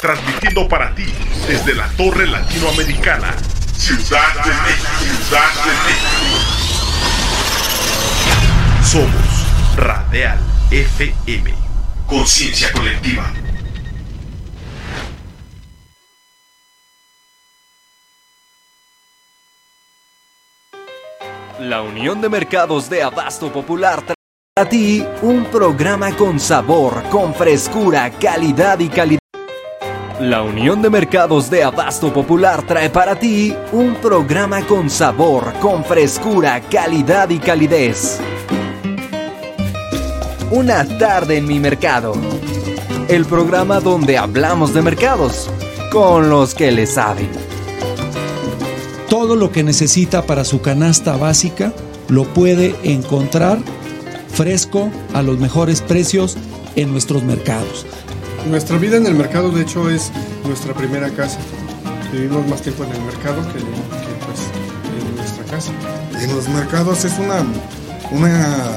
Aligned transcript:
transmitiendo 0.00 0.66
para 0.66 0.94
ti 0.94 1.04
desde 1.46 1.74
la 1.74 1.86
Torre 1.90 2.26
Latinoamericana, 2.26 3.34
Ciudad 3.76 4.34
de 4.44 4.50
México. 4.50 4.88
Ciudad 4.98 5.52
de 5.64 5.72
México. 5.86 6.40
Somos 8.82 9.46
Radial 9.76 10.38
FM. 10.70 11.54
Conciencia 12.06 12.72
colectiva. 12.72 13.30
La 21.58 21.82
Unión 21.82 22.22
de 22.22 22.30
Mercados 22.30 22.88
de 22.88 23.02
Abasto 23.02 23.52
Popular 23.52 24.00
trae 24.00 24.14
a 24.56 24.64
ti 24.66 25.06
un 25.20 25.44
programa 25.44 26.16
con 26.16 26.40
sabor, 26.40 27.02
con 27.10 27.34
frescura, 27.34 28.10
calidad 28.10 28.78
y 28.78 28.88
calidad. 28.88 29.19
La 30.20 30.42
Unión 30.42 30.82
de 30.82 30.90
Mercados 30.90 31.48
de 31.48 31.64
Abasto 31.64 32.12
Popular 32.12 32.62
trae 32.66 32.90
para 32.90 33.18
ti 33.18 33.54
un 33.72 33.94
programa 33.94 34.60
con 34.66 34.90
sabor, 34.90 35.50
con 35.60 35.82
frescura, 35.82 36.60
calidad 36.60 37.30
y 37.30 37.38
calidez. 37.38 38.18
Una 40.50 40.84
tarde 40.98 41.38
en 41.38 41.46
mi 41.46 41.58
mercado. 41.58 42.12
El 43.08 43.24
programa 43.24 43.80
donde 43.80 44.18
hablamos 44.18 44.74
de 44.74 44.82
mercados 44.82 45.48
con 45.90 46.28
los 46.28 46.54
que 46.54 46.70
le 46.70 46.84
saben. 46.84 47.30
Todo 49.08 49.36
lo 49.36 49.50
que 49.50 49.62
necesita 49.62 50.20
para 50.26 50.44
su 50.44 50.60
canasta 50.60 51.16
básica 51.16 51.72
lo 52.08 52.24
puede 52.24 52.74
encontrar 52.82 53.58
fresco 54.28 54.90
a 55.14 55.22
los 55.22 55.38
mejores 55.38 55.80
precios 55.80 56.36
en 56.76 56.92
nuestros 56.92 57.22
mercados. 57.22 57.86
Nuestra 58.48 58.78
vida 58.78 58.96
en 58.96 59.06
el 59.06 59.14
mercado, 59.14 59.50
de 59.50 59.62
hecho, 59.62 59.90
es 59.90 60.10
nuestra 60.44 60.74
primera 60.74 61.10
casa. 61.10 61.38
Vivimos 62.12 62.46
más 62.48 62.62
tiempo 62.62 62.84
en 62.84 62.92
el 62.92 63.02
mercado 63.02 63.40
que, 63.52 63.58
que, 63.58 64.24
pues, 64.26 64.40
en 65.08 65.16
nuestra 65.16 65.44
casa. 65.44 65.72
En 66.20 66.34
los 66.34 66.48
mercados 66.48 67.04
es 67.04 67.18
una, 67.18 67.44
una, 68.10 68.72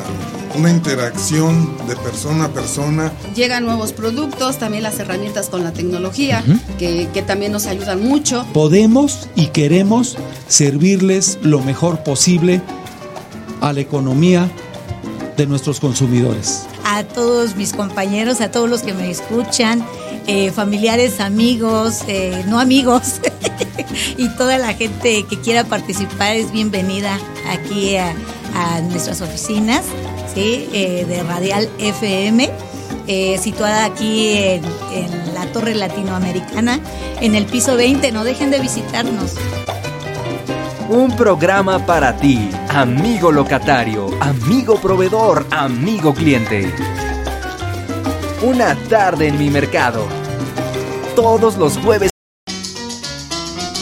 una 0.56 0.70
interacción 0.70 1.76
de 1.88 1.96
persona 1.96 2.46
a 2.46 2.50
persona. 2.50 3.12
Llegan 3.36 3.66
nuevos 3.66 3.94
productos, 3.94 4.60
también 4.60 4.84
las 4.84 5.00
herramientas 5.00 5.50
con 5.50 5.64
la 5.64 5.72
tecnología, 5.72 6.44
que, 6.78 7.10
que 7.14 7.22
también 7.22 7.52
nos 7.52 7.66
ayudan 7.66 8.04
mucho. 8.04 8.46
Podemos 8.54 9.28
y 9.36 9.48
queremos 9.48 10.18
servirles 10.48 11.40
lo 11.42 11.62
mejor 11.62 12.04
posible 12.04 12.62
a 13.62 13.74
la 13.74 13.80
economía 13.80 14.52
de 15.38 15.48
nuestros 15.48 15.80
consumidores. 15.80 16.68
A 16.86 17.04
todos 17.04 17.56
mis 17.56 17.74
compañeros, 17.74 18.42
a 18.42 18.52
todos 18.52 18.70
los 18.70 18.82
que 18.82 18.94
me 18.94 19.10
escuchan, 19.10 19.86
eh, 20.28 20.52
familiares, 20.52 21.20
amigos, 21.20 22.02
eh, 22.08 22.44
no 22.48 22.60
amigos, 22.60 23.20
y 24.18 24.30
toda 24.38 24.58
la 24.58 24.74
gente 24.74 25.26
que 25.30 25.40
quiera 25.40 25.64
participar 25.66 26.36
es 26.36 26.52
bienvenida 26.52 27.20
aquí 27.50 27.98
a, 27.98 28.14
nuestras 28.90 29.22
oficinas. 29.22 29.84
Eh, 30.36 31.06
de 31.08 31.24
Radial 31.24 31.70
FM. 31.80 32.50
situada 33.40 33.86
aquí 33.86 34.36
en 34.38 34.64
la 35.34 35.46
Torre 35.52 35.76
Latinoamericana, 35.76 36.80
en 37.22 37.36
el 37.36 37.46
piso 37.46 37.76
20. 37.76 38.12
No 38.12 38.24
dejen 38.24 38.52
de 38.52 38.60
visitarnos. 38.60 39.36
Un 40.94 41.16
programa 41.16 41.84
para 41.84 42.16
ti, 42.16 42.52
amigo 42.70 43.32
locatario, 43.32 44.12
amigo 44.22 44.80
proveedor, 44.80 45.44
amigo 45.50 46.14
cliente. 46.14 46.72
Una 48.44 48.76
tarde 48.76 49.30
en 49.30 49.40
mi 49.40 49.50
mercado. 49.50 50.06
Todos 51.16 51.58
los 51.58 51.80
jueves. 51.80 52.12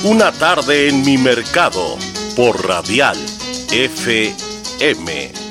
Una 0.06 0.32
tarde 0.32 0.88
en 0.88 1.04
mi 1.04 1.18
mercado 1.18 1.98
por 2.38 2.66
Radial 2.66 3.18
FM. 3.74 5.51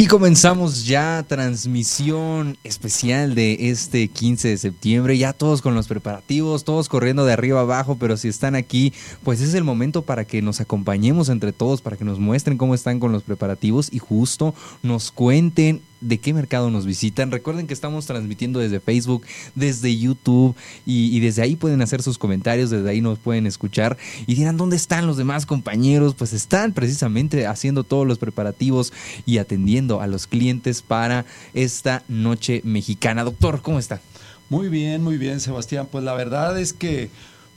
Y 0.00 0.06
comenzamos 0.06 0.86
ya 0.86 1.22
transmisión 1.28 2.56
especial 2.64 3.34
de 3.34 3.68
este 3.68 4.08
15 4.08 4.48
de 4.48 4.56
septiembre, 4.56 5.18
ya 5.18 5.34
todos 5.34 5.60
con 5.60 5.74
los 5.74 5.88
preparativos, 5.88 6.64
todos 6.64 6.88
corriendo 6.88 7.26
de 7.26 7.34
arriba 7.34 7.60
abajo, 7.60 7.98
pero 8.00 8.16
si 8.16 8.28
están 8.28 8.54
aquí, 8.54 8.94
pues 9.22 9.42
es 9.42 9.52
el 9.52 9.62
momento 9.62 10.00
para 10.00 10.24
que 10.24 10.40
nos 10.40 10.62
acompañemos 10.62 11.28
entre 11.28 11.52
todos, 11.52 11.82
para 11.82 11.98
que 11.98 12.06
nos 12.06 12.18
muestren 12.18 12.56
cómo 12.56 12.74
están 12.74 12.98
con 12.98 13.12
los 13.12 13.24
preparativos 13.24 13.92
y 13.92 13.98
justo 13.98 14.54
nos 14.82 15.10
cuenten 15.10 15.82
de 16.00 16.18
qué 16.18 16.32
mercado 16.32 16.70
nos 16.70 16.86
visitan. 16.86 17.30
Recuerden 17.30 17.66
que 17.66 17.74
estamos 17.74 18.06
transmitiendo 18.06 18.58
desde 18.58 18.80
Facebook, 18.80 19.24
desde 19.54 19.96
YouTube 19.96 20.54
y, 20.86 21.16
y, 21.16 21.20
desde 21.20 21.42
ahí 21.42 21.56
pueden 21.56 21.82
hacer 21.82 22.02
sus 22.02 22.18
comentarios, 22.18 22.70
desde 22.70 22.88
ahí 22.88 23.00
nos 23.00 23.18
pueden 23.18 23.46
escuchar 23.46 23.96
y 24.26 24.34
dirán 24.34 24.56
dónde 24.56 24.76
están 24.76 25.06
los 25.06 25.16
demás 25.16 25.46
compañeros. 25.46 26.14
Pues 26.14 26.32
están 26.32 26.72
precisamente 26.72 27.46
haciendo 27.46 27.84
todos 27.84 28.06
los 28.06 28.18
preparativos 28.18 28.92
y 29.26 29.38
atendiendo 29.38 30.00
a 30.00 30.06
los 30.06 30.26
clientes 30.26 30.82
para 30.82 31.26
esta 31.54 32.02
noche 32.08 32.62
mexicana. 32.64 33.24
Doctor, 33.24 33.62
¿cómo 33.62 33.78
está? 33.78 34.00
Muy 34.48 34.68
bien, 34.68 35.02
muy 35.02 35.16
bien, 35.16 35.40
Sebastián. 35.40 35.88
Pues 35.90 36.02
la 36.02 36.14
verdad 36.14 36.58
es 36.58 36.72
que 36.72 37.10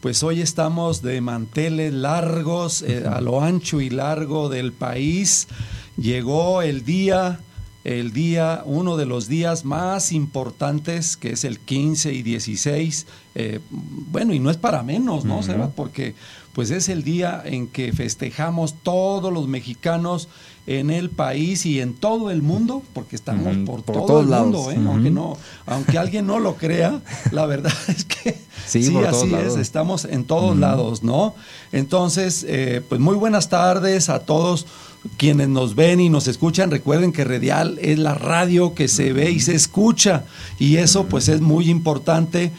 pues 0.03 0.21
hoy 0.21 0.41
estamos 0.41 1.01
de 1.01 1.21
manteles 1.21 1.93
largos 1.93 2.81
eh, 2.81 3.05
a 3.09 3.21
lo 3.21 3.41
ancho 3.41 3.79
y 3.79 3.89
largo 3.89 4.49
del 4.49 4.73
país. 4.73 5.47
Llegó 5.97 6.61
el 6.61 6.83
día 6.83 7.39
el 7.83 8.13
día, 8.13 8.61
uno 8.65 8.95
de 8.95 9.05
los 9.05 9.27
días 9.27 9.65
más 9.65 10.11
importantes, 10.11 11.17
que 11.17 11.31
es 11.31 11.43
el 11.43 11.59
15 11.59 12.13
y 12.13 12.23
16. 12.23 13.07
Eh, 13.35 13.59
bueno, 13.69 14.33
y 14.33 14.39
no 14.39 14.49
es 14.49 14.57
para 14.57 14.83
menos, 14.83 15.25
¿no, 15.25 15.37
uh 15.37 15.39
-huh. 15.39 15.43
Seba? 15.43 15.69
Porque 15.69 16.15
pues 16.53 16.69
es 16.71 16.87
el 16.87 17.03
día 17.03 17.41
en 17.43 17.67
que 17.67 17.91
festejamos 17.91 18.75
todos 18.83 19.33
los 19.33 19.47
mexicanos 19.47 20.29
en 20.65 20.89
el 20.89 21.09
país 21.09 21.65
y 21.65 21.81
en 21.81 21.93
todo 21.93 22.31
el 22.31 22.41
mundo, 22.41 22.83
porque 22.93 23.15
estamos 23.15 23.55
por, 23.65 23.83
por, 23.83 24.05
todo 24.05 24.21
el 24.21 24.29
lados. 24.29 24.45
mundo, 24.45 24.71
¿eh? 24.71 24.77
aunque, 24.87 25.11
no, 25.11 25.37
aunque 25.65 25.97
alguien 25.97 26.25
no 26.25 26.39
lo 26.39 26.55
crea, 26.55 27.01
la 27.31 27.45
verdad 27.45 27.73
es 27.87 28.05
que 28.05 28.37
sí, 28.65 28.83
sí 28.83 28.97
así 28.97 29.33
es, 29.33 29.57
estamos 29.57 30.05
en 30.05 30.23
todos 30.23 30.57
lados, 30.57 31.03
¿no? 31.03 31.35
Entonces, 31.71 32.45
eh, 32.47 32.81
pues 32.87 33.01
muy 33.01 33.15
buenas 33.15 33.49
tardes 33.49 34.09
a 34.09 34.19
todos 34.19 34.65
quienes 35.17 35.49
nos 35.49 35.75
ven 35.75 35.99
y 35.99 36.09
nos 36.09 36.27
escuchan, 36.27 36.71
recuerden 36.71 37.11
que 37.11 37.25
Radial 37.25 37.77
es 37.81 37.99
la 37.99 38.13
radio 38.13 38.73
que 38.73 38.87
se 38.87 39.11
ve 39.11 39.31
y 39.31 39.41
se 39.41 39.53
escucha 39.53 40.23
y 40.59 40.77
eso 40.77 41.07
pues 41.07 41.27
es 41.27 41.41
muy 41.41 41.69
importante 41.69 42.53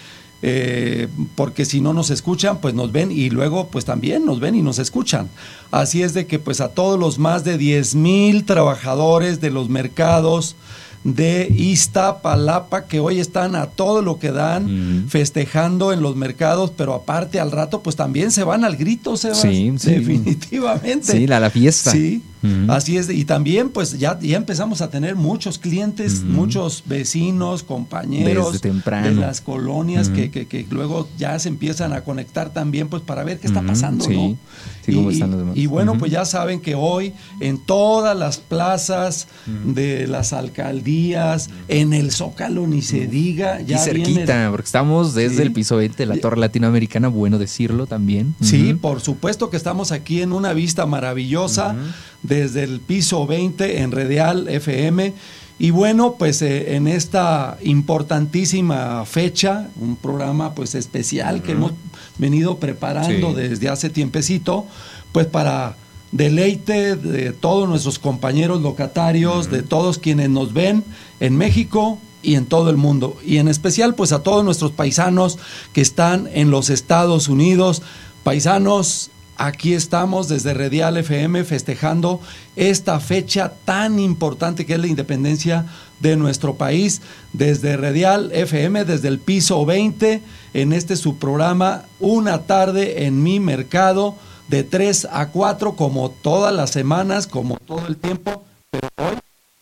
eh, 0.47 1.09
porque 1.37 1.65
si 1.65 1.81
no 1.81 1.95
nos 1.95 2.11
escuchan 2.11 2.59
pues 2.61 2.75
nos 2.75 2.93
ven 2.93 3.11
y 3.11 3.31
luego 3.31 3.69
pues 3.69 3.87
también 3.87 4.27
nos 4.27 4.41
ven 4.41 4.55
y 4.55 4.61
nos 4.61 4.79
escuchan. 4.79 5.31
Así 5.71 6.03
es 6.03 6.13
de 6.13 6.27
que 6.27 6.39
pues 6.39 6.61
a 6.61 6.69
todos 6.69 7.01
los 7.01 7.19
más 7.19 7.45
de 7.45 7.57
10 7.57 7.95
mil 7.95 8.45
trabajadores 8.45 9.41
de 9.41 9.51
los 9.51 9.71
mercados, 9.71 10.55
de 11.03 11.49
Iztapalapa 11.55 12.85
que 12.85 13.01
hoy 13.01 13.21
están 13.21 13.57
a 13.57 13.67
todo 13.67 14.03
lo 14.03 14.19
que 14.19 14.33
dan, 14.33 14.65
uh 14.65 14.69
-huh. 14.69 15.09
festejando 15.09 15.93
en 15.95 16.03
los 16.03 16.15
mercados, 16.15 16.73
pero 16.77 16.93
aparte 16.93 17.41
al 17.41 17.51
rato 17.51 17.83
pues 17.83 17.97
también 17.97 18.31
se 18.31 18.45
van 18.45 18.65
al 18.65 18.77
grito, 18.77 19.17
se 19.17 19.35
sí, 19.35 19.73
sí. 19.79 19.91
definitivamente. 19.97 21.13
Sí, 21.13 21.27
la, 21.27 21.41
la 21.41 21.49
fiesta. 21.49 21.91
Sí, 21.91 22.23
uh 22.45 22.47
-huh. 22.47 22.73
así 22.73 22.97
es. 22.97 23.09
Y 23.11 23.25
también 23.25 23.71
pues 23.71 23.99
ya, 23.99 24.19
ya 24.21 24.37
empezamos 24.37 24.81
a 24.81 24.91
tener 24.91 25.17
muchos 25.17 25.59
clientes, 25.59 26.21
uh 26.21 26.27
-huh. 26.27 26.29
muchos 26.29 26.85
vecinos, 26.87 27.63
compañeros 27.63 28.53
Desde 28.53 28.69
temprano. 28.71 29.09
de 29.09 29.15
las 29.15 29.41
colonias 29.41 30.09
que, 30.09 30.31
que, 30.31 30.47
que, 30.47 30.67
luego 30.71 31.09
ya 31.19 31.39
se 31.39 31.49
empiezan 31.49 31.93
a 31.93 32.03
conectar 32.03 32.53
también 32.53 32.89
pues 32.89 33.03
para 33.03 33.25
ver 33.25 33.39
qué 33.39 33.47
está 33.47 33.63
pasando, 33.63 34.05
sí. 34.05 34.15
¿no? 34.15 34.37
Sí, 34.85 34.93
y, 34.93 35.09
están 35.09 35.31
los 35.31 35.41
demás. 35.41 35.57
y 35.57 35.67
bueno, 35.67 35.97
pues 35.99 36.13
ya 36.13 36.27
saben 36.27 36.61
que 36.61 36.75
hoy 36.75 37.15
en 37.41 37.59
todas 37.59 38.17
las 38.17 38.37
plazas 38.39 39.29
de 39.65 40.07
las 40.07 40.33
alcaldías, 40.33 41.49
en 41.69 41.95
el 41.95 42.11
Zócalo 42.11 42.67
ni 42.67 42.83
se 42.83 43.07
diga. 43.07 43.61
Ya 43.63 43.77
y 43.77 43.79
cerquita, 43.79 44.35
viene... 44.37 44.51
porque 44.51 44.67
estamos 44.67 45.15
desde 45.15 45.37
sí. 45.37 45.43
el 45.43 45.53
piso 45.53 45.77
20 45.77 45.97
de 45.97 46.07
la 46.07 46.21
Torre 46.21 46.39
Latinoamericana, 46.39 47.09
bueno 47.09 47.39
decirlo 47.39 47.87
también. 47.87 48.35
Sí, 48.41 48.75
por 48.75 49.01
supuesto 49.01 49.51
que 49.51 49.57
estamos 49.57 49.93
aquí 49.93 50.21
en 50.21 50.33
una 50.33 50.53
vista 50.53 50.87
maravillosa. 50.87 51.75
Desde 52.25 52.65
el 52.65 52.81
piso 52.81 53.27
20 53.27 53.83
en 53.83 53.93
Redial 53.93 54.49
FM. 54.49 55.15
Y 55.59 55.71
bueno, 55.71 56.17
pues 56.19 56.43
eh, 56.43 56.75
en 56.75 56.89
esta 56.89 57.59
importantísima 57.63 59.05
fecha, 59.05 59.69
un 59.81 59.95
programa 59.95 60.55
pues 60.55 60.75
especial 60.75 61.37
uh 61.37 61.39
-huh. 61.39 61.43
que 61.43 61.53
hemos 61.53 61.73
venido 62.19 62.59
preparando 62.59 63.31
sí. 63.31 63.37
desde 63.37 63.69
hace 63.69 63.89
tiempecito, 63.89 64.67
pues 65.13 65.27
para 65.27 65.77
deleite 66.11 66.97
de 66.97 67.33
todos 67.33 67.69
nuestros 67.69 67.99
compañeros 68.01 68.63
locatarios, 68.63 69.47
uh 69.47 69.49
-huh. 69.49 69.53
de 69.53 69.63
todos 69.63 69.99
quienes 69.99 70.29
nos 70.31 70.53
ven 70.53 70.83
en 71.21 71.37
México 71.37 71.99
y 72.23 72.35
en 72.35 72.47
todo 72.47 72.71
el 72.71 72.77
mundo. 72.77 73.17
Y 73.25 73.37
en 73.37 73.47
especial 73.47 73.95
pues 73.95 74.11
a 74.11 74.25
todos 74.25 74.45
nuestros 74.45 74.73
paisanos 74.73 75.39
que 75.73 75.83
están 75.83 76.29
en 76.33 76.51
los 76.51 76.69
Estados 76.69 77.29
Unidos, 77.29 77.83
paisanos 78.25 79.11
Aquí 79.37 79.75
estamos 79.75 80.29
desde 80.29 80.55
Redial 80.55 80.97
FM 80.97 81.45
festejando 81.45 82.21
esta 82.55 83.01
fecha 83.01 83.53
tan 83.65 83.99
importante 83.99 84.65
que 84.65 84.75
es 84.75 84.79
la 84.79 84.87
independencia 84.87 85.67
de 86.01 86.17
nuestro 86.17 86.55
país. 86.55 87.03
Desde 87.33 87.77
Redial 87.77 88.31
FM, 88.33 88.85
desde 88.85 89.09
el 89.09 89.19
piso 89.19 89.67
20, 89.67 90.23
en 90.55 90.73
este 90.73 90.97
su 90.97 91.19
programa 91.19 91.83
Una 91.99 92.43
tarde 92.43 93.07
en 93.07 93.23
mi 93.23 93.41
mercado, 93.41 94.15
de 94.49 94.63
3 94.63 95.09
a 95.11 95.29
4, 95.29 95.75
como 95.75 96.11
todas 96.11 96.55
las 96.55 96.71
semanas, 96.71 97.27
como 97.27 97.57
todo 97.57 97.87
el 97.87 97.97
tiempo, 97.97 98.45
pero 98.71 98.89
hoy 98.99 99.17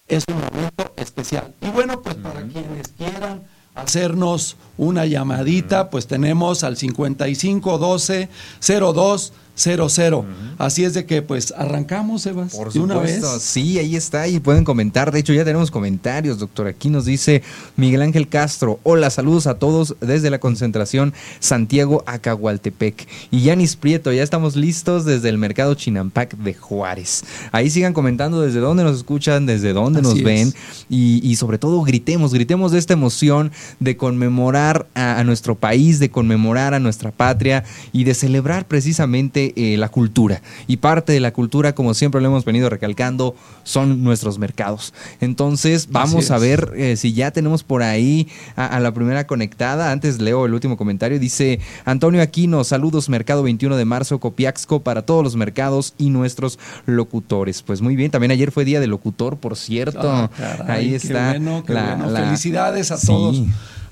es 0.08 0.24
un 0.28 0.34
momento 0.34 0.92
especial. 0.96 1.54
Y 1.62 1.69
bueno, 1.70 2.02
pues 2.02 2.16
para 2.16 2.42
quienes 2.42 2.88
quieran 2.88 3.42
hacernos 3.74 4.56
una 4.76 5.06
llamadita, 5.06 5.88
pues 5.88 6.06
tenemos 6.06 6.64
al 6.64 6.76
5512 6.76 8.28
02 8.60 9.32
00. 9.54 10.25
Así 10.58 10.84
es 10.84 10.94
de 10.94 11.04
que 11.04 11.20
pues 11.22 11.52
arrancamos, 11.56 12.22
Sebas, 12.22 12.54
Por 12.54 12.72
de 12.72 12.81
una 12.81 12.94
supuesto, 12.94 13.32
vez. 13.34 13.43
sí, 13.43 13.78
ahí 13.78 13.96
está, 13.96 14.26
y 14.28 14.40
pueden 14.40 14.64
comentar. 14.64 15.12
De 15.12 15.20
hecho, 15.20 15.32
ya 15.32 15.44
tenemos 15.44 15.70
comentarios, 15.70 16.38
doctor. 16.38 16.66
Aquí 16.69 16.88
nos 16.88 17.04
dice 17.04 17.43
Miguel 17.76 18.02
Ángel 18.02 18.28
Castro. 18.28 18.81
Hola, 18.82 19.10
saludos 19.10 19.46
a 19.46 19.58
todos 19.58 19.96
desde 20.00 20.31
la 20.31 20.38
concentración 20.40 21.12
Santiago 21.40 22.02
Acahualtepec. 22.06 23.06
Y 23.31 23.43
Yanis 23.43 23.76
Prieto, 23.76 24.12
ya 24.12 24.22
estamos 24.22 24.56
listos 24.56 25.04
desde 25.04 25.28
el 25.28 25.38
mercado 25.38 25.75
Chinampac 25.75 26.37
de 26.37 26.55
Juárez. 26.55 27.25
Ahí 27.52 27.69
sigan 27.70 27.93
comentando 27.93 28.40
desde 28.40 28.60
dónde 28.60 28.84
nos 28.84 28.96
escuchan, 28.96 29.46
desde 29.46 29.72
dónde 29.72 30.00
Así 30.00 30.08
nos 30.08 30.19
es. 30.19 30.25
ven. 30.25 30.55
Y, 30.88 31.20
y 31.28 31.37
sobre 31.37 31.58
todo 31.58 31.82
gritemos, 31.82 32.32
gritemos 32.32 32.72
de 32.72 32.78
esta 32.78 32.93
emoción 32.94 33.52
de 33.81 33.96
conmemorar 33.96 34.87
a, 34.94 35.19
a 35.19 35.25
nuestro 35.25 35.56
país, 35.56 35.98
de 35.98 36.10
conmemorar 36.10 36.75
a 36.75 36.81
nuestra 36.81 37.10
patria 37.10 37.64
y 37.93 38.05
de 38.05 38.14
celebrar 38.14 38.66
precisamente 38.66 39.42
eh, 39.56 39.77
la 39.77 39.89
cultura. 39.89 40.43
Y 40.67 40.77
parte 40.77 41.12
de 41.12 41.21
la 41.21 41.33
cultura, 41.33 41.75
como 41.75 41.94
siempre 41.94 42.21
lo 42.21 42.29
hemos 42.29 42.44
venido 42.44 42.69
recalcando, 42.71 43.35
son 43.65 44.03
nuestros 44.05 44.39
mercados. 44.39 44.93
Entonces, 45.21 45.89
vamos 45.91 46.31
a 46.31 46.39
ver 46.39 46.73
eh, 46.77 46.97
si 46.97 47.12
ya 47.12 47.31
tenemos 47.31 47.62
por 47.65 47.83
ahí 47.83 48.29
a, 48.56 48.67
a 48.67 48.81
la 48.81 48.93
primera 48.93 49.27
conectada. 49.27 49.91
Antes 49.93 50.21
leo 50.21 50.47
el 50.47 50.55
último 50.55 50.77
comentario. 50.77 51.19
Dice 51.19 51.61
Antonio 51.85 52.23
Aquino, 52.23 52.65
saludos 52.65 53.09
Mercado 53.09 53.43
21 53.43 53.77
de 53.77 53.85
marzo, 53.85 54.21
Copiaxco 54.21 54.83
para 54.83 55.03
todos 55.03 55.25
los 55.25 55.37
mercados 55.37 55.94
y 55.99 56.11
nuestros 56.11 56.59
locutores. 56.87 57.62
Pues 57.62 57.81
muy 57.81 57.97
bien, 57.97 58.11
también 58.11 58.31
ayer 58.31 58.50
fue 58.53 58.65
día 58.65 58.81
de 58.81 58.87
locutor, 58.87 59.39
por 59.39 59.56
cierto. 59.56 60.11
Ah, 60.11 60.31
caray, 60.37 60.79
ahí 60.85 60.91
qué 60.91 60.97
está. 60.97 61.31
bueno, 61.31 61.62
qué 61.67 61.73
la- 61.73 61.94
bueno. 61.97 62.11
la- 62.11 62.21
Felicidades 62.25 62.91
a 62.91 62.97
Sí. 62.97 63.06
todos, 63.06 63.43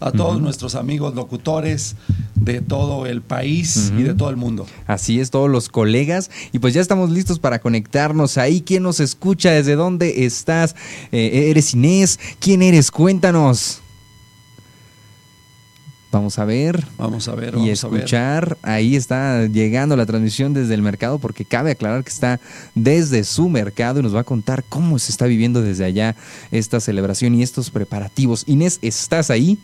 a 0.00 0.10
todos 0.12 0.40
nuestros 0.40 0.74
amigos 0.74 1.14
locutores 1.14 1.96
de 2.34 2.60
todo 2.62 3.06
el 3.06 3.20
país 3.20 3.92
y 3.96 4.02
de 4.02 4.14
todo 4.14 4.30
el 4.30 4.36
mundo. 4.36 4.66
Así 4.86 5.20
es, 5.20 5.30
todos 5.30 5.50
los 5.50 5.68
colegas. 5.68 6.30
Y 6.52 6.58
pues 6.58 6.74
ya 6.74 6.80
estamos 6.80 7.10
listos 7.10 7.38
para 7.38 7.60
conectarnos 7.60 8.38
ahí. 8.38 8.62
¿Quién 8.62 8.82
nos 8.82 8.98
escucha? 8.98 9.50
¿Desde 9.50 9.76
dónde 9.76 10.24
estás? 10.24 10.74
Eh, 11.12 11.48
¿Eres 11.50 11.74
Inés? 11.74 12.18
¿Quién 12.40 12.62
eres? 12.62 12.90
Cuéntanos. 12.90 13.82
Vamos 16.12 16.40
a 16.40 16.44
ver. 16.44 16.84
Vamos 16.98 17.28
a 17.28 17.36
ver, 17.36 17.54
y 17.54 17.58
vamos 17.58 17.84
a 17.84 17.88
ver. 17.88 17.98
escuchar. 17.98 18.58
Ahí 18.62 18.96
está 18.96 19.46
llegando 19.46 19.96
la 19.96 20.06
transmisión 20.06 20.52
desde 20.52 20.74
el 20.74 20.82
mercado, 20.82 21.20
porque 21.20 21.44
cabe 21.44 21.70
aclarar 21.70 22.02
que 22.02 22.10
está 22.10 22.40
desde 22.74 23.22
su 23.22 23.48
mercado 23.48 24.00
y 24.00 24.02
nos 24.02 24.14
va 24.14 24.20
a 24.20 24.24
contar 24.24 24.64
cómo 24.68 24.98
se 24.98 25.12
está 25.12 25.26
viviendo 25.26 25.62
desde 25.62 25.84
allá 25.84 26.16
esta 26.50 26.80
celebración 26.80 27.36
y 27.36 27.44
estos 27.44 27.70
preparativos. 27.70 28.42
Inés, 28.48 28.80
¿estás 28.82 29.30
ahí? 29.30 29.58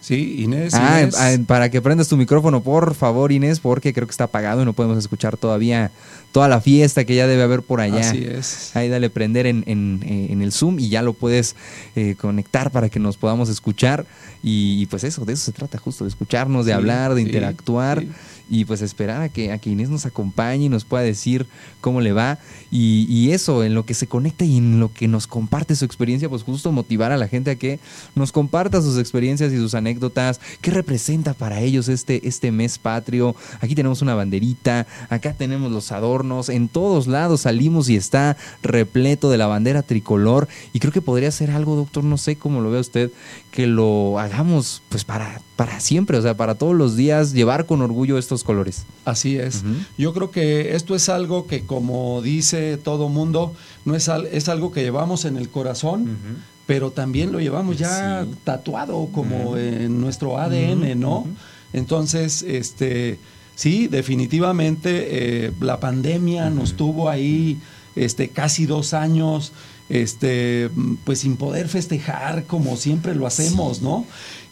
Sí, 0.00 0.36
Inés. 0.42 0.72
Ah, 0.74 1.02
Inés. 1.02 1.14
ah, 1.18 1.36
para 1.46 1.70
que 1.70 1.82
prendas 1.82 2.08
tu 2.08 2.16
micrófono, 2.16 2.62
por 2.62 2.94
favor, 2.94 3.32
Inés, 3.32 3.60
porque 3.60 3.92
creo 3.92 4.06
que 4.06 4.12
está 4.12 4.24
apagado 4.24 4.62
y 4.62 4.64
no 4.64 4.72
podemos 4.72 4.96
escuchar 4.98 5.36
todavía 5.36 5.90
toda 6.32 6.48
la 6.48 6.60
fiesta 6.60 7.04
que 7.04 7.14
ya 7.14 7.26
debe 7.26 7.42
haber 7.42 7.62
por 7.62 7.80
allá. 7.80 8.00
Así 8.08 8.24
es. 8.24 8.74
Ahí 8.74 8.88
dale 8.88 9.10
prender 9.10 9.46
en, 9.46 9.62
en, 9.66 10.00
eh, 10.04 10.28
en 10.30 10.42
el 10.42 10.52
Zoom 10.52 10.78
y 10.78 10.88
ya 10.88 11.02
lo 11.02 11.12
puedes 11.12 11.54
eh, 11.96 12.14
conectar 12.20 12.70
para 12.70 12.88
que 12.88 12.98
nos 12.98 13.16
podamos 13.16 13.48
escuchar. 13.48 14.06
Y, 14.42 14.80
y 14.80 14.86
pues 14.86 15.04
eso, 15.04 15.24
de 15.26 15.34
eso 15.34 15.44
se 15.44 15.52
trata 15.52 15.76
justo, 15.76 16.04
de 16.04 16.08
escucharnos, 16.10 16.64
de 16.64 16.72
Sí, 16.72 16.76
hablar, 16.76 17.14
de 17.14 17.20
sí, 17.20 17.26
interactuar. 17.26 18.00
sí. 18.00 18.08
Y 18.50 18.64
pues 18.64 18.82
esperar 18.82 19.22
a 19.22 19.28
que, 19.28 19.52
a 19.52 19.58
que 19.58 19.70
Inés 19.70 19.88
nos 19.88 20.04
acompañe 20.04 20.64
y 20.64 20.68
nos 20.68 20.84
pueda 20.84 21.04
decir 21.04 21.46
cómo 21.80 22.00
le 22.00 22.12
va. 22.12 22.38
Y, 22.70 23.06
y 23.08 23.30
eso, 23.30 23.64
en 23.64 23.74
lo 23.74 23.86
que 23.86 23.94
se 23.94 24.08
conecta 24.08 24.44
y 24.44 24.58
en 24.58 24.80
lo 24.80 24.92
que 24.92 25.08
nos 25.08 25.26
comparte 25.26 25.76
su 25.76 25.84
experiencia, 25.84 26.28
pues 26.28 26.42
justo 26.42 26.72
motivar 26.72 27.12
a 27.12 27.16
la 27.16 27.28
gente 27.28 27.52
a 27.52 27.56
que 27.56 27.78
nos 28.14 28.32
comparta 28.32 28.82
sus 28.82 28.98
experiencias 28.98 29.52
y 29.52 29.56
sus 29.56 29.74
anécdotas. 29.74 30.40
¿Qué 30.60 30.70
representa 30.70 31.32
para 31.32 31.60
ellos 31.60 31.88
este, 31.88 32.26
este 32.26 32.50
mes 32.50 32.78
patrio? 32.78 33.36
Aquí 33.60 33.74
tenemos 33.74 34.02
una 34.02 34.14
banderita, 34.14 34.86
acá 35.08 35.32
tenemos 35.32 35.70
los 35.70 35.92
adornos, 35.92 36.48
en 36.48 36.68
todos 36.68 37.06
lados 37.06 37.42
salimos 37.42 37.88
y 37.88 37.96
está 37.96 38.36
repleto 38.62 39.30
de 39.30 39.38
la 39.38 39.46
bandera 39.46 39.82
tricolor. 39.82 40.48
Y 40.72 40.80
creo 40.80 40.92
que 40.92 41.00
podría 41.00 41.30
ser 41.30 41.50
algo, 41.50 41.76
doctor, 41.76 42.04
no 42.04 42.18
sé 42.18 42.36
cómo 42.36 42.60
lo 42.60 42.70
ve 42.70 42.80
usted, 42.80 43.10
que 43.50 43.66
lo 43.66 44.18
hagamos 44.20 44.80
pues 44.90 45.04
para, 45.04 45.40
para 45.56 45.80
siempre, 45.80 46.16
o 46.16 46.22
sea, 46.22 46.36
para 46.36 46.54
todos 46.54 46.74
los 46.76 46.94
días, 46.96 47.32
llevar 47.32 47.66
con 47.66 47.82
orgullo 47.82 48.16
estos 48.16 48.44
colores. 48.44 48.84
Así 49.04 49.36
es. 49.36 49.62
Yo 49.98 50.12
creo 50.14 50.30
que 50.30 50.76
esto 50.76 50.94
es 50.94 51.08
algo 51.08 51.46
que, 51.48 51.62
como 51.62 52.22
dice 52.22 52.76
todo 52.76 53.08
mundo, 53.08 53.52
no 53.84 53.96
es, 53.96 54.08
al- 54.08 54.26
es 54.26 54.48
algo 54.48 54.70
que 54.70 54.82
llevamos 54.82 55.24
en 55.24 55.36
el 55.36 55.48
corazón, 55.48 56.16
pero 56.66 56.92
también 56.92 57.32
lo 57.32 57.40
llevamos 57.40 57.76
ya 57.76 58.24
Sí. 58.24 58.30
tatuado 58.44 59.08
como 59.12 59.56
en 59.56 60.00
nuestro 60.00 60.38
ADN, 60.38 60.94
¿no? 60.98 61.26
Entonces, 61.72 62.42
este, 62.42 63.18
sí, 63.56 63.88
definitivamente 63.88 65.46
eh, 65.46 65.52
la 65.60 65.80
pandemia 65.80 66.50
nos 66.50 66.74
tuvo 66.74 67.08
ahí 67.08 67.58
este, 67.96 68.28
casi 68.28 68.66
dos 68.66 68.94
años, 68.94 69.52
este, 69.90 70.70
pues 71.04 71.18
sin 71.18 71.36
poder 71.36 71.68
festejar 71.68 72.44
como 72.44 72.76
siempre 72.76 73.14
lo 73.14 73.26
hacemos, 73.26 73.82
¿no? 73.82 74.06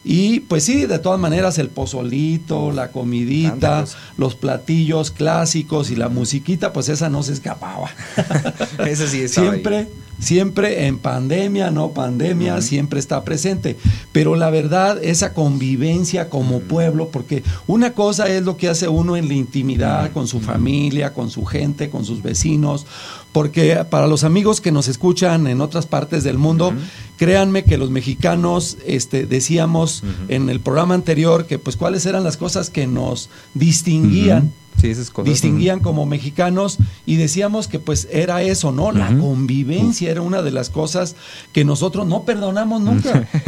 Y 0.05 0.41
pues 0.41 0.65
sí, 0.65 0.87
de 0.87 0.99
todas 0.99 1.19
maneras 1.19 1.59
el 1.59 1.69
pozolito, 1.69 2.73
la 2.73 2.91
comidita, 2.91 3.85
los 4.17 4.35
platillos 4.35 5.11
clásicos 5.11 5.91
y 5.91 5.97
la 5.97 6.09
musiquita, 6.09 6.73
pues 6.73 6.89
esa 6.89 7.09
no 7.09 7.23
se 7.23 7.33
escapaba. 7.33 7.91
Eso 8.87 9.07
sí 9.07 9.23
estaba 9.23 9.51
siempre, 9.51 9.77
ahí. 9.79 9.89
Siempre 10.19 10.87
en 10.87 10.99
pandemia, 10.99 11.71
no 11.71 11.93
pandemia, 11.93 12.61
siempre 12.61 13.01
está 13.01 13.25
presente. 13.25 13.77
Pero 14.13 14.37
la 14.37 14.51
verdad, 14.51 15.03
esa 15.03 15.33
convivencia 15.35 16.29
como 16.29 16.61
pueblo, 16.61 17.09
porque 17.09 17.43
una 17.67 17.93
cosa 17.93 18.29
es 18.29 18.43
lo 18.43 18.57
que 18.57 18.69
hace 18.69 18.89
uno 18.89 19.17
en 19.17 19.29
la 19.29 19.35
intimidad, 19.35 20.13
con 20.13 20.27
su 20.27 20.41
familia, 20.41 21.13
con 21.13 21.31
su 21.31 21.45
gente, 21.45 21.91
con 21.91 22.05
sus 22.05 22.23
vecinos. 22.23 22.87
Porque 23.33 23.85
para 23.91 24.07
los 24.07 24.25
amigos 24.25 24.61
que 24.61 24.73
nos 24.73 24.89
escuchan 24.89 25.47
en 25.47 25.61
otras 25.61 25.87
partes 25.87 26.25
del 26.25 26.39
mundo, 26.39 26.73
créanme 27.17 27.65
que 27.65 27.79
los 27.79 27.91
mexicanos 27.91 28.79
este, 28.87 29.27
decíamos 29.27 30.03
en 30.29 30.49
el 30.49 30.61
programa 30.61 30.95
anterior 30.95 31.47
que 31.47 31.59
pues 31.59 31.77
cuáles 31.77 32.07
eran 32.07 32.25
las 32.25 32.37
cosas 32.37 32.71
que 32.71 32.87
nos 32.87 33.29
distinguían 33.55 34.53
Sí, 34.81 34.91
esas 34.91 35.11
cosas. 35.11 35.33
distinguían 35.33 35.81
como 35.81 36.07
mexicanos 36.07 36.79
y 37.05 37.17
decíamos 37.17 37.67
que 37.67 37.79
pues 37.79 38.09
era 38.13 38.43
eso, 38.43 38.71
¿no? 38.71 38.93
La 38.93 39.09
convivencia 39.19 40.11
era 40.11 40.23
una 40.23 40.43
de 40.43 40.53
las 40.53 40.71
cosas 40.71 41.17
que 41.53 41.65
nosotros 41.65 42.07
no 42.07 42.25
perdonamos 42.25 42.81
nunca. 42.81 43.29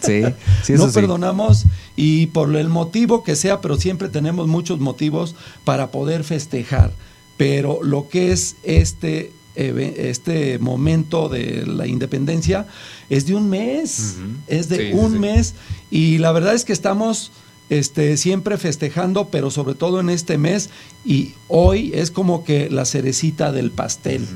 Sí, 0.00 0.22
sí, 0.62 0.74
eso 0.74 0.86
no 0.86 0.92
sí. 0.92 0.94
perdonamos 0.94 1.64
y 1.96 2.28
por 2.28 2.54
el 2.54 2.68
motivo 2.68 3.24
que 3.24 3.34
sea, 3.34 3.60
pero 3.60 3.76
siempre 3.76 4.08
tenemos 4.08 4.46
muchos 4.46 4.78
motivos 4.78 5.34
para 5.64 5.90
poder 5.90 6.22
festejar. 6.22 6.92
Pero 7.36 7.80
lo 7.82 8.08
que 8.08 8.30
es 8.30 8.56
este, 8.62 9.32
este 9.54 10.58
momento 10.60 11.28
de 11.28 11.66
la 11.66 11.88
independencia 11.88 12.66
es 13.10 13.26
de 13.26 13.34
un 13.34 13.50
mes, 13.50 14.16
es 14.46 14.68
de 14.68 14.92
sí, 14.92 14.96
un 14.96 15.14
sí. 15.14 15.18
mes 15.18 15.54
y 15.90 16.18
la 16.18 16.30
verdad 16.30 16.54
es 16.54 16.64
que 16.64 16.72
estamos 16.72 17.32
este, 17.70 18.16
siempre 18.16 18.58
festejando, 18.58 19.28
pero 19.28 19.50
sobre 19.50 19.74
todo 19.74 20.00
en 20.00 20.10
este 20.10 20.38
mes 20.38 20.70
y 21.04 21.34
hoy 21.48 21.92
es 21.94 22.10
como 22.10 22.44
que 22.44 22.70
la 22.70 22.84
cerecita 22.84 23.52
del 23.52 23.70
pastel. 23.70 24.26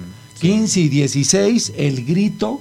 15 0.40 0.80
y 0.80 0.88
16, 0.88 1.72
el 1.76 2.04
grito 2.04 2.60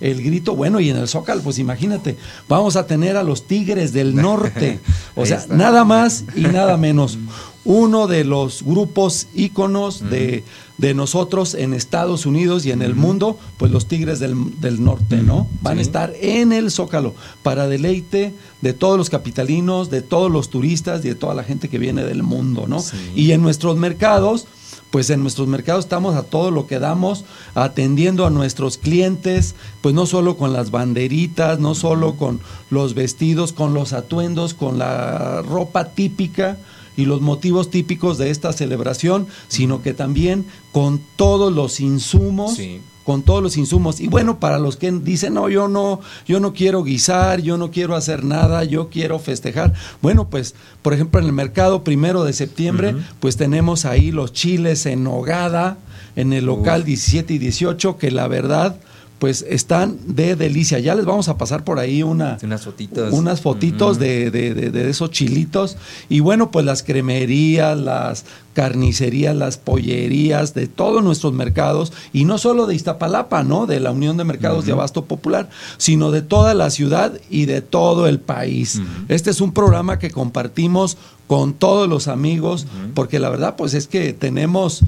el 0.00 0.22
grito, 0.22 0.56
bueno, 0.56 0.80
y 0.80 0.88
en 0.88 0.96
el 0.96 1.08
Zócalo, 1.08 1.42
pues 1.42 1.58
imagínate, 1.58 2.16
vamos 2.48 2.76
a 2.76 2.86
tener 2.86 3.16
a 3.16 3.22
los 3.22 3.46
Tigres 3.46 3.92
del 3.92 4.14
Norte. 4.14 4.80
O 5.16 5.26
sea, 5.26 5.44
nada 5.50 5.84
más 5.84 6.24
y 6.34 6.42
nada 6.42 6.78
menos. 6.78 7.18
Uno 7.64 8.06
de 8.06 8.24
los 8.24 8.62
grupos 8.62 9.26
íconos 9.34 10.08
de, 10.08 10.44
de 10.78 10.94
nosotros 10.94 11.54
en 11.54 11.74
Estados 11.74 12.24
Unidos 12.24 12.64
y 12.64 12.70
en 12.70 12.80
el 12.80 12.94
mundo, 12.94 13.38
pues 13.58 13.70
los 13.70 13.86
Tigres 13.86 14.18
del, 14.18 14.58
del 14.60 14.82
Norte, 14.82 15.22
¿no? 15.22 15.46
Van 15.60 15.78
a 15.78 15.82
estar 15.82 16.14
en 16.20 16.52
el 16.52 16.70
Zócalo 16.70 17.14
para 17.42 17.68
deleite 17.68 18.32
de 18.62 18.72
todos 18.72 18.96
los 18.96 19.10
capitalinos, 19.10 19.90
de 19.90 20.00
todos 20.00 20.30
los 20.30 20.48
turistas 20.48 21.04
y 21.04 21.08
de 21.08 21.14
toda 21.14 21.34
la 21.34 21.44
gente 21.44 21.68
que 21.68 21.78
viene 21.78 22.02
del 22.02 22.22
mundo, 22.22 22.64
¿no? 22.66 22.80
Sí. 22.80 22.96
Y 23.14 23.32
en 23.32 23.42
nuestros 23.42 23.76
mercados, 23.76 24.46
pues 24.90 25.10
en 25.10 25.20
nuestros 25.20 25.46
mercados 25.46 25.84
estamos 25.84 26.16
a 26.16 26.22
todo 26.22 26.50
lo 26.50 26.66
que 26.66 26.78
damos, 26.78 27.24
atendiendo 27.54 28.26
a 28.26 28.30
nuestros 28.30 28.78
clientes, 28.78 29.54
pues 29.82 29.94
no 29.94 30.06
solo 30.06 30.36
con 30.36 30.52
las 30.52 30.70
banderitas, 30.70 31.60
no 31.60 31.74
solo 31.74 32.16
con 32.16 32.40
los 32.70 32.94
vestidos, 32.94 33.52
con 33.52 33.74
los 33.74 33.92
atuendos, 33.92 34.54
con 34.54 34.78
la 34.78 35.42
ropa 35.42 35.90
típica 35.90 36.58
y 36.96 37.04
los 37.04 37.20
motivos 37.20 37.70
típicos 37.70 38.18
de 38.18 38.30
esta 38.30 38.52
celebración, 38.52 39.26
sino 39.48 39.82
que 39.82 39.94
también 39.94 40.46
con 40.72 41.00
todos 41.16 41.52
los 41.52 41.80
insumos. 41.80 42.58
con 43.04 43.22
todos 43.22 43.42
los 43.42 43.56
insumos. 43.56 43.98
Y 43.98 44.06
bueno 44.06 44.38
para 44.38 44.58
los 44.58 44.76
que 44.76 44.92
dicen 44.92 45.34
no 45.34 45.48
yo 45.48 45.66
no 45.66 46.00
yo 46.28 46.38
no 46.38 46.52
quiero 46.52 46.84
guisar 46.84 47.40
yo 47.40 47.56
no 47.56 47.72
quiero 47.72 47.96
hacer 47.96 48.22
nada 48.24 48.62
yo 48.62 48.88
quiero 48.88 49.18
festejar. 49.18 49.72
Bueno 50.00 50.28
pues 50.28 50.54
por 50.82 50.94
ejemplo 50.94 51.18
en 51.18 51.26
el 51.26 51.32
mercado 51.32 51.82
primero 51.82 52.22
de 52.22 52.32
septiembre 52.34 52.94
pues 53.18 53.36
tenemos 53.36 53.84
ahí 53.84 54.12
los 54.12 54.32
chiles 54.32 54.86
en 54.86 55.02
nogada 55.02 55.78
en 56.14 56.32
el 56.32 56.44
local 56.44 56.84
17 56.84 57.34
y 57.34 57.38
18 57.38 57.96
que 57.96 58.10
la 58.10 58.28
verdad 58.28 58.76
pues 59.20 59.44
están 59.46 59.98
de 60.06 60.34
delicia. 60.34 60.78
Ya 60.78 60.94
les 60.94 61.04
vamos 61.04 61.28
a 61.28 61.36
pasar 61.36 61.62
por 61.62 61.78
ahí 61.78 62.02
una, 62.02 62.38
unas 62.42 62.64
fotitos, 62.64 63.12
unas 63.12 63.42
fotitos 63.42 63.98
de, 63.98 64.30
de, 64.30 64.54
de, 64.54 64.90
esos 64.90 65.10
chilitos. 65.10 65.76
Y 66.08 66.20
bueno, 66.20 66.50
pues 66.50 66.64
las 66.64 66.82
cremerías, 66.82 67.78
las 67.78 68.24
carnicerías, 68.54 69.36
las 69.36 69.58
pollerías 69.58 70.54
de 70.54 70.68
todos 70.68 71.04
nuestros 71.04 71.34
mercados, 71.34 71.92
y 72.14 72.24
no 72.24 72.38
solo 72.38 72.66
de 72.66 72.74
Iztapalapa, 72.74 73.42
¿no? 73.44 73.66
De 73.66 73.78
la 73.78 73.90
Unión 73.90 74.16
de 74.16 74.24
Mercados 74.24 74.64
de 74.64 74.72
Abasto 74.72 75.04
Popular, 75.04 75.50
sino 75.76 76.10
de 76.10 76.22
toda 76.22 76.54
la 76.54 76.70
ciudad 76.70 77.20
y 77.28 77.44
de 77.44 77.60
todo 77.60 78.06
el 78.06 78.20
país. 78.20 78.80
Este 79.08 79.28
es 79.28 79.42
un 79.42 79.52
programa 79.52 79.98
que 79.98 80.10
compartimos 80.10 80.96
con 81.26 81.52
todos 81.52 81.90
los 81.90 82.08
amigos, 82.08 82.66
porque 82.94 83.18
la 83.18 83.28
verdad, 83.28 83.54
pues 83.56 83.74
es 83.74 83.86
que 83.86 84.14
tenemos 84.14 84.82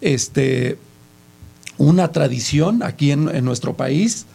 este 0.00 0.78
una 1.78 2.08
tradición 2.12 2.82
aquí 2.82 3.10
en, 3.10 3.44
nuestro 3.44 3.76
país 3.76 4.26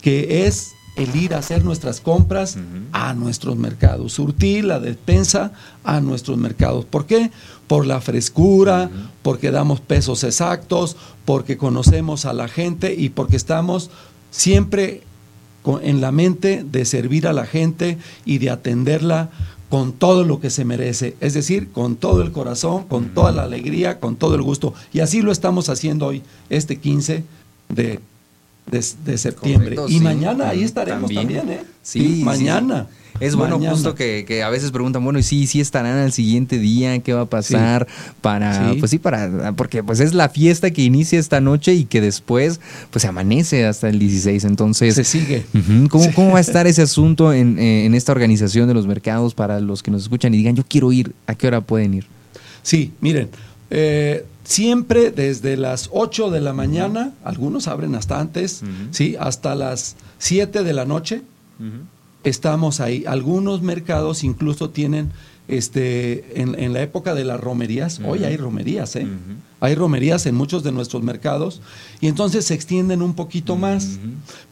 que 0.00 0.46
es 0.46 0.72
el 0.96 1.14
ir 1.14 1.34
a 1.34 1.38
hacer 1.38 1.64
nuestras 1.64 2.00
compras 2.00 2.58
a 2.92 3.14
nuestros 3.14 3.56
mercados, 3.56 4.14
surtir 4.14 4.64
la 4.64 4.80
despensa 4.80 5.52
a 5.84 6.00
nuestros 6.00 6.38
mercados. 6.38 6.84
¿Por 6.84 7.06
qué? 7.06 7.30
Por 7.68 7.86
la 7.86 8.00
frescura, 8.00 8.90
porque 9.22 9.52
damos 9.52 9.80
pesos 9.80 10.24
exactos, 10.24 10.96
porque 11.24 11.56
conocemos 11.56 12.24
a 12.24 12.32
la 12.32 12.48
gente 12.48 12.94
y 12.94 13.10
porque 13.10 13.36
estamos 13.36 13.90
siempre 14.30 15.02
en 15.82 16.00
la 16.00 16.12
mente 16.12 16.64
de 16.64 16.84
servir 16.84 17.26
a 17.26 17.32
la 17.32 17.46
gente 17.46 17.98
y 18.24 18.38
de 18.38 18.50
atenderla 18.50 19.30
con 19.68 19.92
todo 19.92 20.24
lo 20.24 20.40
que 20.40 20.50
se 20.50 20.64
merece, 20.64 21.14
es 21.20 21.34
decir, 21.34 21.70
con 21.70 21.96
todo 21.96 22.22
el 22.22 22.32
corazón, 22.32 22.84
con 22.84 23.10
toda 23.10 23.32
la 23.32 23.42
alegría, 23.42 24.00
con 24.00 24.16
todo 24.16 24.34
el 24.34 24.42
gusto. 24.42 24.72
Y 24.92 25.00
así 25.00 25.20
lo 25.20 25.30
estamos 25.30 25.68
haciendo 25.68 26.06
hoy, 26.06 26.22
este 26.48 26.76
15 26.76 27.24
de, 27.68 28.00
de, 28.70 29.18
septiembre. 29.18 29.76
y 29.88 30.00
mañana 30.00 30.48
ahí 30.48 30.62
estaremos 30.62 31.12
también, 31.12 31.50
¿eh? 31.50 31.60
Sí, 31.82 32.22
mañana. 32.24 32.86
Es 33.20 33.34
bueno 33.34 33.58
justo 33.58 33.94
que, 33.94 34.42
a 34.44 34.50
veces 34.50 34.70
preguntan, 34.70 35.04
bueno, 35.04 35.18
y 35.18 35.22
sí, 35.22 35.46
sí 35.46 35.60
estarán 35.60 35.98
al 35.98 36.12
siguiente 36.12 36.58
día, 36.58 36.98
¿qué 37.00 37.12
va 37.12 37.22
a 37.22 37.26
pasar? 37.26 37.86
Para, 38.20 38.74
pues 38.78 38.90
sí, 38.90 38.98
para, 38.98 39.52
porque 39.52 39.82
pues 39.82 40.00
es 40.00 40.14
la 40.14 40.28
fiesta 40.28 40.70
que 40.70 40.82
inicia 40.82 41.18
esta 41.18 41.40
noche 41.40 41.74
y 41.74 41.84
que 41.84 42.00
después, 42.00 42.60
pues 42.90 43.02
se 43.02 43.08
amanece 43.08 43.66
hasta 43.66 43.88
el 43.88 43.98
16, 43.98 44.44
entonces... 44.44 44.94
Se 44.94 45.04
sigue. 45.04 45.44
¿cómo, 45.90 46.32
va 46.32 46.38
a 46.38 46.40
estar 46.40 46.66
ese 46.66 46.82
asunto 46.82 47.32
en, 47.32 47.58
en 47.58 47.94
esta 47.94 48.12
organización 48.12 48.68
de 48.68 48.74
los 48.74 48.86
mercados 48.86 49.34
para 49.34 49.60
los 49.60 49.82
que 49.82 49.90
nos 49.90 50.02
escuchan 50.02 50.34
y 50.34 50.38
digan, 50.38 50.56
yo 50.56 50.64
quiero 50.66 50.92
ir, 50.92 51.12
¿a 51.26 51.34
qué 51.34 51.46
hora 51.46 51.60
pueden 51.60 51.94
ir? 51.94 52.06
Sí, 52.62 52.92
miren, 53.00 53.30
eh, 53.70 54.24
siempre 54.44 55.10
desde 55.10 55.56
las 55.56 55.90
8 55.92 56.30
de 56.30 56.40
la 56.40 56.52
mañana, 56.52 57.12
algunos 57.24 57.68
abren 57.68 57.94
hasta 57.94 58.18
antes, 58.18 58.62
¿sí? 58.90 59.16
hasta 59.18 59.54
las 59.54 59.96
7 60.18 60.64
de 60.64 60.72
la 60.72 60.84
noche 60.84 61.22
estamos 62.24 62.80
ahí. 62.80 63.04
Algunos 63.06 63.62
mercados 63.62 64.24
incluso 64.24 64.70
tienen, 64.70 65.10
este, 65.46 66.40
en, 66.40 66.72
la 66.72 66.82
época 66.82 67.14
de 67.14 67.24
las 67.24 67.40
romerías, 67.40 68.00
hoy 68.04 68.24
hay 68.24 68.36
romerías, 68.36 68.96
¿eh? 68.96 69.06
Hay 69.60 69.74
romerías 69.74 70.26
en 70.26 70.34
muchos 70.34 70.62
de 70.62 70.72
nuestros 70.72 71.02
mercados 71.02 71.60
y 72.00 72.06
entonces 72.06 72.44
se 72.44 72.54
extienden 72.54 73.02
un 73.02 73.14
poquito 73.14 73.56
más. 73.56 73.98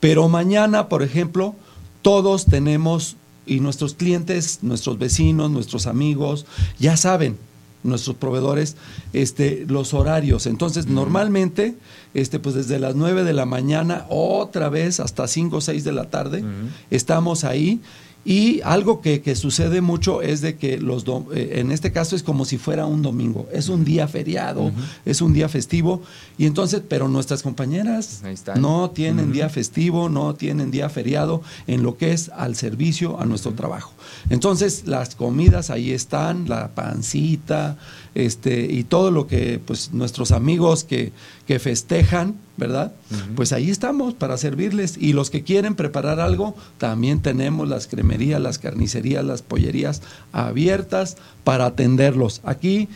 Pero 0.01 0.29
mañana, 0.29 0.89
por 0.89 1.03
ejemplo, 1.03 1.55
todos 2.03 2.47
tenemos, 2.47 3.17
y 3.47 3.61
nuestros 3.61 3.95
clientes, 3.95 4.61
nuestros 4.63 4.99
vecinos, 4.99 5.51
nuestros 5.51 5.87
amigos, 5.87 6.47
ya 6.79 6.97
saben, 6.97 7.37
nuestros 7.87 8.16
proveedores 8.16 8.76
este, 9.12 9.64
los 9.69 9.95
horarios. 9.95 10.47
Entonces, 10.47 10.87
normalmente, 10.87 11.76
este, 12.14 12.38
pues 12.38 12.55
desde 12.55 12.78
las 12.78 12.95
9 12.95 13.25
de 13.25 13.33
la 13.33 13.47
mañana, 13.47 14.07
otra 14.09 14.69
vez 14.69 15.00
hasta 15.00 15.26
5 15.26 15.57
o 15.57 15.61
6 15.61 15.85
de 15.85 15.93
la 15.93 16.11
tarde, 16.11 16.45
estamos 16.90 17.45
ahí 17.45 17.81
y 18.28 18.61
algo 18.64 19.00
que, 19.00 19.37
sucede 19.37 19.80
mucho 19.80 20.21
es 20.21 20.40
de 20.40 20.56
que 20.56 20.78
los 20.78 21.04
eh, 21.33 21.61
en 21.61 21.71
este 21.71 21.92
caso 21.92 22.16
es 22.16 22.25
como 22.25 22.45
si 22.45 22.59
fuera 22.59 22.85
un 22.85 23.00
domingo, 23.00 23.49
es 23.52 23.68
un 23.68 23.85
día 23.85 24.09
feriado, 24.09 24.73
es 25.04 25.21
un 25.21 25.33
día 25.33 25.49
festivo, 25.49 26.02
y 26.37 26.47
entonces, 26.47 26.83
pero 26.88 27.06
nuestras 27.06 27.45
compañeras 27.45 28.23
no 28.56 28.90
tienen 28.90 29.30
día 29.30 29.49
festivo, 29.49 30.09
no 30.09 30.35
tienen 30.35 30.73
día 30.73 30.88
feriado 30.88 31.40
en 31.68 31.85
lo 31.85 31.97
que 31.97 32.11
es 32.12 32.30
al 32.30 32.56
servicio 32.56 33.21
a 33.21 33.26
nuestro 33.26 33.52
trabajo. 33.52 33.92
Entonces, 34.28 34.88
las 34.88 35.14
comidas 35.14 35.71
ahí 35.71 35.92
están, 35.92 36.49
la 36.49 36.75
pancita, 36.75 37.78
este, 38.16 38.66
y 38.73 38.83
todo 38.83 39.12
lo 39.12 39.28
que 39.28 39.61
pues 39.64 39.92
nuestros 39.92 40.33
amigos 40.33 40.83
que, 40.83 41.12
que 41.47 41.61
festejan, 41.61 42.35
¿verdad? 42.57 42.93
Pues 43.35 43.53
ahí 43.53 43.71
estamos 43.71 44.15
para 44.15 44.39
servirles. 44.39 44.97
Y 44.99 45.13
los 45.13 45.31
que 45.31 45.43
quieren 45.43 45.75
preparar 45.75 46.21
algo, 46.21 46.55
también 46.79 47.21
tenemos 47.21 47.69
las 47.69 47.87
cremerías, 47.87 48.41
las 48.41 48.59
carnicerías, 48.59 49.25
las 49.25 49.43
pollerías 49.43 50.03
abiertas 50.33 51.17
para 51.45 51.67
atenderlos. 51.67 52.41
Aquí 52.45 52.89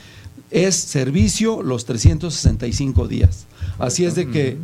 es 0.51 0.75
servicio 0.75 1.63
los 1.63 1.85
365 1.85 3.09
días. 3.09 3.47
Así 3.79 4.05
es 4.05 4.15
de 4.15 4.29
que, 4.29 4.59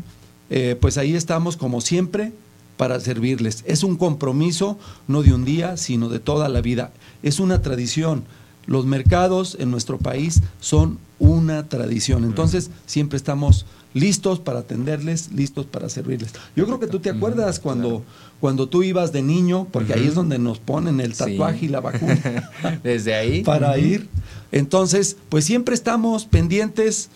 eh, 0.51 0.77
pues 0.81 0.99
ahí 0.99 1.15
estamos 1.15 1.57
como 1.57 1.81
siempre 1.81 2.33
para 2.77 3.01
servirles. 3.01 3.65
Es 3.67 3.83
un 3.83 3.97
compromiso 3.97 4.79
no 5.09 5.23
de 5.23 5.33
un 5.33 5.45
día, 5.45 5.77
sino 5.77 6.09
de 6.09 6.19
toda 6.19 6.49
la 6.49 6.61
vida. 6.61 6.93
Es 7.23 7.41
una 7.41 7.63
tradición. 7.63 8.25
Los 8.67 8.85
mercados 8.85 9.57
en 9.61 9.71
nuestro 9.71 9.99
país 9.99 10.43
son 10.61 10.99
una 11.19 11.69
tradición. 11.69 12.25
Entonces, 12.25 12.71
siempre 12.85 13.17
estamos 13.17 13.65
listos 13.97 14.41
para 14.41 14.59
atenderles, 14.59 15.33
listos 15.33 15.65
para 15.65 15.89
servirles. 15.89 16.33
Yo 16.55 16.67
creo 16.67 16.79
que 16.79 16.87
tú 16.87 17.01
te 17.01 17.09
acuerdas 17.09 17.59
cuando, 17.59 18.05
cuando 18.41 18.69
tú 18.69 18.83
ibas 18.83 19.11
de 19.11 19.23
niño, 19.23 19.69
porque 19.73 19.95
ahí 19.95 20.07
es 20.07 20.15
donde 20.15 20.39
nos 20.39 20.59
ponen 20.59 21.01
el 21.01 21.17
tatuaje 21.17 21.65
y 21.65 21.69
la 21.69 21.81
vacuna. 21.81 22.51
Desde 22.85 23.15
ahí. 23.15 23.43
Para 23.43 23.79
ir. 23.79 24.07
Entonces, 24.53 25.17
pues 25.31 25.47
siempre 25.47 25.75
estamos 25.75 26.27
pendientes 26.27 27.09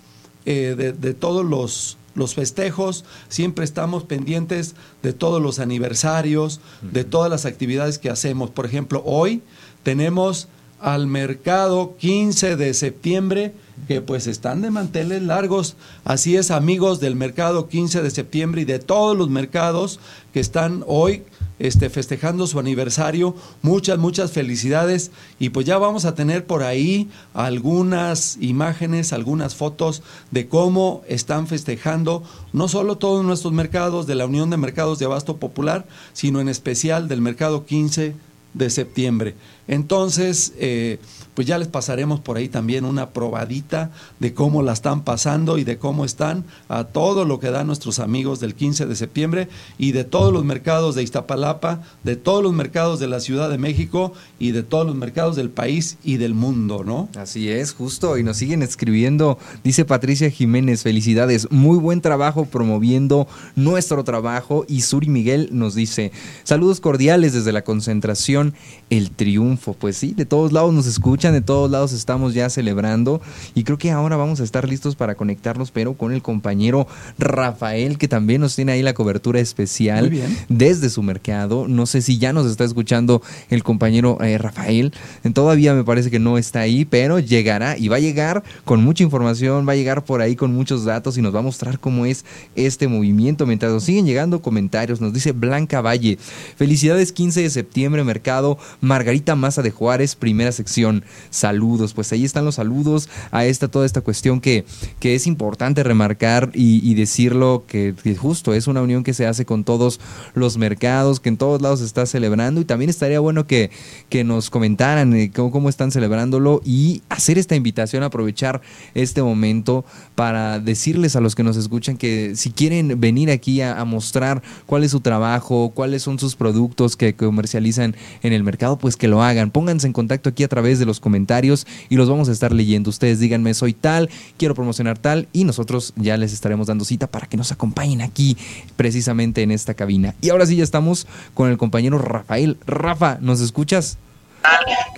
eh, 0.47 0.95
de, 0.99 1.13
todos 1.13 1.45
los, 1.45 1.99
los 2.15 2.35
festejos, 2.35 3.05
siempre 3.29 3.67
estamos 3.67 4.05
pendientes 4.05 4.75
de 5.03 5.13
todos 5.13 5.43
los 5.43 5.59
aniversarios, 5.59 6.63
de 6.81 7.05
todas 7.05 7.31
las 7.31 7.45
actividades 7.45 7.99
que 7.99 8.09
hacemos. 8.09 8.49
Por 8.49 8.65
ejemplo, 8.65 9.03
hoy 9.05 9.43
tenemos 9.83 10.49
al 10.81 11.07
mercado 11.07 11.95
15 11.99 12.57
de 12.57 12.73
septiembre 12.73 13.53
que 13.87 14.01
pues 14.01 14.27
están 14.27 14.63
de 14.63 14.71
manteles 14.71 15.23
largos. 15.23 15.77
Así 16.05 16.37
es, 16.37 16.51
amigos 16.51 17.01
del 17.01 17.17
mercado 17.17 17.69
15 17.69 18.03
de 18.03 18.11
septiembre 18.11 18.63
y 18.63 18.65
de 18.65 18.79
todos 18.79 19.17
los 19.17 19.29
mercados 19.29 20.01
que 20.33 20.41
están 20.41 20.85
hoy 20.87 21.25
este, 21.59 21.91
festejando 21.91 22.47
su 22.47 22.59
aniversario. 22.59 23.35
Muchas, 23.63 23.99
muchas 23.99 24.33
felicidades. 24.33 25.11
Y 25.39 25.51
pues 25.51 25.67
ya 25.67 25.79
vamos 25.79 26.05
a 26.05 26.15
tener 26.15 26.47
por 26.47 26.63
ahí 26.63 27.09
algunas 27.35 28.39
imágenes, 28.41 29.13
algunas 29.13 29.55
fotos 29.55 30.03
de 30.31 30.49
cómo 30.49 31.03
están 31.07 31.47
festejando 31.47 32.23
no 32.53 32.67
solo 32.69 32.99
todos 32.99 33.25
nuestros 33.25 33.53
mercados 33.53 34.07
de 34.07 34.15
la 34.15 34.27
Unión 34.27 34.51
de 34.51 34.57
Mercados 34.57 34.99
de 34.99 35.05
Abasto 35.05 35.37
Popular, 35.37 35.87
sino 36.13 36.41
en 36.41 36.49
especial 36.49 37.09
del 37.09 37.21
mercado 37.21 37.67
15 37.67 38.15
de 38.55 38.71
septiembre. 38.71 39.35
Entonces, 39.69 40.53
eh, 40.59 40.99
pues 41.41 41.49
ya 41.49 41.57
les 41.57 41.69
pasaremos 41.69 42.21
por 42.21 42.37
ahí 42.37 42.51
también 42.51 42.85
una 42.85 43.15
probadita 43.15 43.93
de 44.19 44.35
cómo 44.35 44.63
la 44.63 44.75
están 44.75 45.05
pasando 45.05 45.57
y 45.57 45.65
de 45.65 45.79
cómo 45.79 46.05
están 46.05 46.45
a 46.69 46.85
todo 46.85 47.25
lo 47.25 47.41
que 47.41 47.51
dan 47.51 47.67
nuestros 47.67 47.99
amigos 47.99 48.41
del 48.41 48.55
15 48.55 48.85
de 48.85 48.95
septiembre 48.95 49.49
y 49.79 49.93
de 49.93 50.05
todos 50.05 50.35
los 50.35 50.45
mercados 50.45 50.95
de 50.95 51.03
Iztapalapa, 51.03 51.81
de 52.05 52.17
todos 52.17 52.43
los 52.43 52.53
mercados 52.53 53.01
de 53.01 53.07
la 53.07 53.21
Ciudad 53.21 53.49
de 53.49 53.57
México 53.57 54.13
y 54.39 54.51
de 54.51 54.63
todos 54.63 54.87
los 54.87 54.95
mercados 54.97 55.35
del 55.35 55.49
país 55.49 55.97
y 56.05 56.19
del 56.19 56.35
mundo, 56.35 56.85
¿no? 56.85 57.09
Así 57.17 57.49
es, 57.49 57.73
justo, 57.73 58.19
y 58.19 58.23
nos 58.23 58.37
siguen 58.37 58.63
escribiendo, 58.63 59.39
dice 59.65 59.87
Patricia 59.87 60.31
Jiménez, 60.31 60.83
felicidades, 60.83 61.51
muy 61.51 61.79
buen 61.79 62.03
trabajo 62.03 62.45
promoviendo 62.45 63.27
nuestro 63.57 64.05
trabajo 64.05 64.67
y 64.69 64.83
Suri 64.83 65.09
Miguel 65.09 65.49
nos 65.53 65.75
dice, 65.75 66.13
saludos 66.45 66.81
cordiales 66.81 67.33
desde 67.33 67.53
la 67.53 67.63
concentración 67.63 68.53
El 68.91 69.11
Triunfo. 69.11 69.73
Pues 69.73 69.97
sí, 69.97 70.13
de 70.13 70.27
todos 70.27 70.53
lados 70.53 70.75
nos 70.75 70.87
escuchan, 70.87 71.30
de 71.33 71.41
todos 71.41 71.71
lados 71.71 71.93
estamos 71.93 72.35
ya 72.35 72.51
celebrando 72.51 73.21
y 73.55 73.65
creo 73.65 73.79
que 73.79 73.91
ahora 73.91 74.17
vamos 74.17 74.41
a 74.41 74.45
estar 74.45 74.69
listos 74.69 74.97
para 74.97 75.15
conectarnos, 75.15 75.71
pero 75.71 75.95
con 75.95 76.13
el 76.13 76.23
compañero 76.23 76.87
Rafael, 77.19 77.99
que 77.99 78.09
también 78.09 78.41
nos 78.41 78.57
tiene 78.57 78.73
ahí 78.73 78.83
la 78.83 78.95
cobertura 78.95 79.41
especial 79.41 80.13
desde 80.49 80.91
su 80.91 81.03
mercado. 81.03 81.67
No 81.69 81.87
sé 81.87 82.03
si 82.03 82.19
ya 82.19 82.33
nos 82.33 82.47
está 82.47 82.65
escuchando 82.65 83.23
el 83.49 83.63
compañero 83.63 84.19
eh, 84.21 84.39
Rafael. 84.39 84.93
Todavía 85.35 85.75
me 85.75 85.85
parece 85.85 86.11
que 86.11 86.19
no 86.19 86.39
está 86.39 86.61
ahí, 86.61 86.85
pero 86.85 87.19
llegará 87.19 87.77
y 87.77 87.89
va 87.89 87.97
a 87.97 88.01
llegar 88.01 88.43
con 88.65 88.83
mucha 88.83 89.03
información, 89.03 89.69
va 89.69 89.73
a 89.73 89.77
llegar 89.77 90.05
por 90.05 90.21
ahí 90.21 90.37
con 90.37 90.53
muchos 90.55 90.85
datos 90.85 91.17
y 91.19 91.23
nos 91.23 91.35
va 91.35 91.41
a 91.41 91.43
mostrar 91.43 91.79
cómo 91.79 92.07
es 92.07 92.25
este 92.55 92.89
movimiento. 92.89 93.47
Mientras 93.47 93.73
nos 93.73 93.85
siguen 93.85 94.07
llegando 94.07 94.43
comentarios, 94.43 95.01
nos 95.01 95.13
dice 95.13 95.33
Blanca 95.33 95.81
Valle. 95.81 96.19
Felicidades 96.57 97.13
15 97.13 97.43
de 97.43 97.51
septiembre, 97.51 98.05
mercado 98.05 98.59
Margarita 98.81 99.37
Maza 99.37 99.63
de 99.63 99.71
Juárez, 99.71 100.15
primera 100.17 100.53
sección. 100.53 101.05
Saludos. 101.31 101.93
Pues 101.95 102.13
ahí 102.13 102.25
están 102.25 102.45
los 102.45 102.57
saludos 102.57 103.09
a 103.31 103.45
esta, 103.45 103.69
toda 103.69 103.87
esta 103.87 104.01
cuestión 104.01 104.41
que, 104.41 104.65
que 104.99 105.15
es 105.15 105.27
importante 105.27 105.83
remarcar 105.83 106.51
y, 106.55 106.95
decirlo 106.95 107.65
que, 107.67 107.95
que 108.03 108.17
justo 108.17 108.53
es 108.53 108.67
una 108.67 108.83
unión 108.83 109.05
que 109.05 109.15
se 109.15 109.27
hace 109.27 109.45
con 109.45 109.65
todos 109.65 110.01
los 110.35 110.59
mercados, 110.59 111.21
que 111.21 111.29
en 111.29 111.37
todos 111.37 111.63
lados 111.63 111.81
se 111.81 111.87
está 111.87 112.05
celebrando 112.05 112.61
y 112.61 112.65
también 112.65 112.91
estaría 112.91 113.21
bueno 113.21 113.47
que, 113.47 113.71
que 114.09 114.25
nos 114.25 114.51
comentaran 114.51 115.15
eh, 115.15 115.31
cómo, 115.35 115.51
cómo 115.51 115.69
están 115.69 115.91
celebrándolo 115.91 116.61
y 116.65 117.03
hacer 117.09 117.39
esta 117.39 117.57
invitación, 117.57 118.03
aprovechar 118.03 118.61
este 118.95 119.23
momento 119.23 119.85
para 120.15 120.59
decirles 120.59 121.17
a 121.17 121.21
los 121.21 121.35
que 121.35 121.43
nos 121.43 121.57
escuchan 121.57 121.97
que 121.97 122.33
si 122.37 122.51
quieren 122.51 123.01
venir 123.01 123.31
aquí 123.31 123.61
a, 123.61 123.81
a 123.81 123.85
mostrar 123.85 124.43
cuál 124.67 124.85
es 124.85 124.91
su 124.91 125.01
trabajo, 125.01 125.73
cuáles 125.75 126.03
son 126.03 126.19
sus 126.19 126.37
productos 126.37 126.97
que 126.97 127.15
comercializan 127.15 127.97
en 128.23 128.33
el 128.33 128.43
mercado, 128.43 128.79
pues 128.79 128.97
que 128.97 129.09
lo 129.09 129.23
hagan. 129.23 129.51
Pónganse 129.51 129.87
en 129.87 129.93
contacto 129.93 130.29
aquí 130.29 130.45
a 130.45 130.49
través 130.49 130.79
de 130.79 130.87
los 130.87 131.00
comentarios 131.01 131.67
y 131.89 131.97
los 131.97 132.09
vamos 132.09 132.29
a 132.29 132.33
estar 132.33 132.53
leyendo. 132.53 132.91
Ustedes 132.91 133.19
díganme, 133.21 133.55
soy 133.55 133.73
tal, 133.73 134.11
quiero 134.37 134.55
promocionar 134.55 134.99
tal 134.99 135.29
y 135.33 135.45
nosotros 135.45 135.93
ya 135.97 136.17
les 136.17 136.33
estaremos 136.33 136.67
dando 136.67 136.85
cita 136.85 137.07
para 137.07 137.27
que 137.27 137.37
nos 137.37 137.53
acompañen 137.53 138.03
aquí 138.03 138.37
precisamente 138.77 139.43
en 139.43 139.51
esta 139.51 139.75
cabina. 139.75 140.15
Y 140.21 140.31
ahora 140.31 140.47
sí 140.47 140.57
ya 140.57 140.65
estamos 140.65 141.07
con 141.35 141.51
el 141.51 141.59
compañero 141.59 141.99
Rafael. 141.99 142.59
Rafa, 142.67 143.19
¿nos 143.21 143.41
escuchas? 143.41 143.99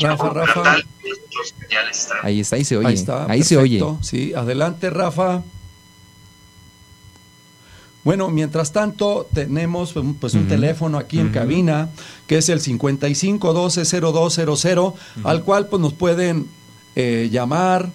Rafa, 0.00 0.30
Rafa. 0.30 0.76
Ahí 2.22 2.40
está, 2.40 2.56
ahí 2.56 2.64
se 2.64 2.76
oye. 2.76 2.88
Ahí 2.88 2.94
está. 2.94 3.30
ahí 3.30 3.42
se 3.42 3.56
oye. 3.56 3.82
Sí, 4.02 4.32
adelante, 4.34 4.90
Rafa. 4.90 5.42
Bueno, 8.04 8.28
mientras 8.30 8.72
tanto, 8.72 9.28
tenemos 9.32 9.94
un- 9.96 10.14
pues 10.16 10.34
un 10.34 10.40
Ujú. 10.40 10.48
teléfono 10.50 10.98
aquí 10.98 11.20
en 11.20 11.28
cabina, 11.30 11.88
que 12.26 12.38
es 12.38 12.48
el 12.48 12.60
55120200, 12.60 14.94
al 15.24 15.42
cual 15.44 15.66
pues 15.68 15.80
nos 15.80 15.92
pueden 15.94 16.48
eh, 16.94 17.28
llamar, 17.32 17.88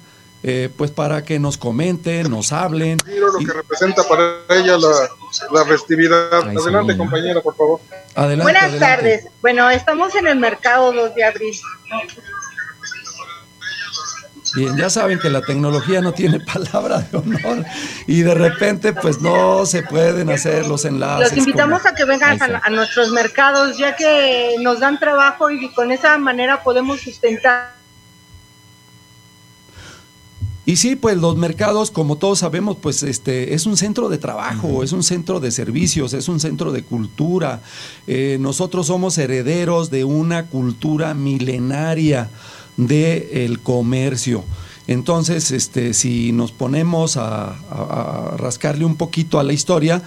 eh, 0.44 0.70
pues 0.76 0.90
para 0.92 1.24
que 1.24 1.40
nos 1.40 1.58
comenten, 1.58 2.30
nos 2.32 2.52
hablen. 2.52 2.98
Miro 3.06 3.32
lo 3.32 3.40
Y- 3.42 3.46
que 3.46 3.54
representa 3.54 4.04
para 4.08 4.38
ella 4.50 4.76
la, 4.78 4.90
la 5.52 5.66
festividad. 5.66 6.34
Adelante, 6.34 6.98
compañera, 6.98 7.42
por 7.42 7.56
favor. 7.56 7.80
Adelante, 8.16 8.44
Buenas 8.44 8.64
adelante. 8.64 8.96
tardes. 8.96 9.28
Bueno, 9.42 9.70
estamos 9.70 10.16
en 10.16 10.26
el 10.28 10.40
mercado 10.40 10.92
2 10.94 11.14
de 11.14 11.24
abril. 11.26 11.54
Bien, 14.58 14.76
ya 14.76 14.90
saben 14.90 15.20
que 15.20 15.30
la 15.30 15.42
tecnología 15.44 16.02
no 16.02 16.14
tiene 16.14 16.40
palabra 16.54 17.02
de 17.02 17.16
honor 17.16 17.64
y 18.08 18.22
de 18.22 18.34
repente 18.34 18.92
pues 18.92 19.22
no 19.22 19.68
se 19.68 19.84
pueden 19.84 20.32
hacer 20.32 20.66
los 20.66 20.84
enlaces. 20.84 21.30
Los 21.30 21.38
invitamos 21.38 21.84
como- 21.84 21.94
a 21.94 21.96
que 21.96 22.06
vengan 22.06 22.40
a 22.42 22.70
nuestros 22.72 23.12
mercados, 23.12 23.78
ya 23.78 23.96
que 23.96 24.56
nos 24.62 24.80
dan 24.80 25.00
trabajo 25.00 25.52
y 25.52 25.70
con 25.74 25.92
esa 25.92 26.18
manera 26.18 26.64
podemos 26.64 27.02
sustentar. 27.02 27.78
Y 30.66 30.78
sí, 30.78 30.96
pues 30.96 31.18
los 31.18 31.38
mercados, 31.38 31.92
como 31.92 32.16
todos 32.18 32.40
sabemos, 32.40 32.78
pues 32.82 33.04
este 33.04 33.54
es 33.54 33.68
un 33.68 33.78
centro 33.78 34.10
de 34.10 34.18
trabajo, 34.18 34.84
es 34.84 34.92
un 34.92 35.04
centro 35.04 35.40
de 35.40 35.52
servicios, 35.52 36.14
es 36.14 36.28
un 36.28 36.40
centro 36.40 36.72
de 36.72 36.84
cultura. 36.84 37.62
Eh, 38.08 38.38
nosotros 38.42 38.88
somos 38.88 39.20
herederos 39.20 39.92
de 39.92 40.04
una 40.04 40.48
cultura 40.48 41.14
milenaria 41.14 42.30
del 42.78 43.60
comercio. 43.62 44.44
Entonces, 44.88 45.52
este, 45.52 45.94
si 45.94 46.32
nos 46.32 46.52
ponemos 46.52 47.18
a, 47.18 47.50
a- 47.50 48.32
a 48.34 48.38
rascarle 48.38 48.86
un 48.86 48.96
poquito 48.96 49.40
a 49.40 49.44
la 49.44 49.52
historia, 49.54 50.02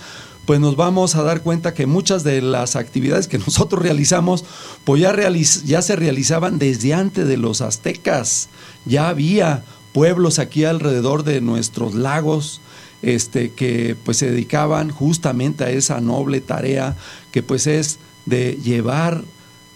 pues 0.47 0.59
nos 0.59 0.75
vamos 0.75 1.15
a 1.17 1.23
dar 1.23 1.43
cuenta 1.43 1.75
que 1.75 1.87
muchas 1.87 2.25
de 2.25 2.41
las 2.41 2.75
actividades 2.77 3.29
que 3.29 3.39
nosotros 3.47 3.83
realizamos, 3.83 4.45
pues 4.85 5.03
ya, 5.03 5.13
realiz- 5.13 5.65
ya 5.65 5.83
se 5.83 5.97
realizaban 5.97 6.59
desde 6.59 6.95
antes 6.95 7.29
de 7.29 7.37
los 7.37 7.61
aztecas. 7.61 8.49
Ya 8.87 9.09
había 9.09 9.65
pueblos 9.93 10.39
aquí 10.39 10.65
alrededor 10.65 11.25
de 11.25 11.41
nuestros 11.41 11.95
lagos, 11.95 12.61
este, 13.03 13.51
que 13.53 13.97
pues 14.05 14.17
se 14.19 14.31
dedicaban 14.31 14.91
justamente 14.91 15.65
a 15.65 15.71
esa 15.71 16.01
noble 16.01 16.41
tarea 16.41 16.97
que 17.33 17.43
pues 17.43 17.67
es 17.67 17.99
de 18.27 18.59
llevar 18.63 19.25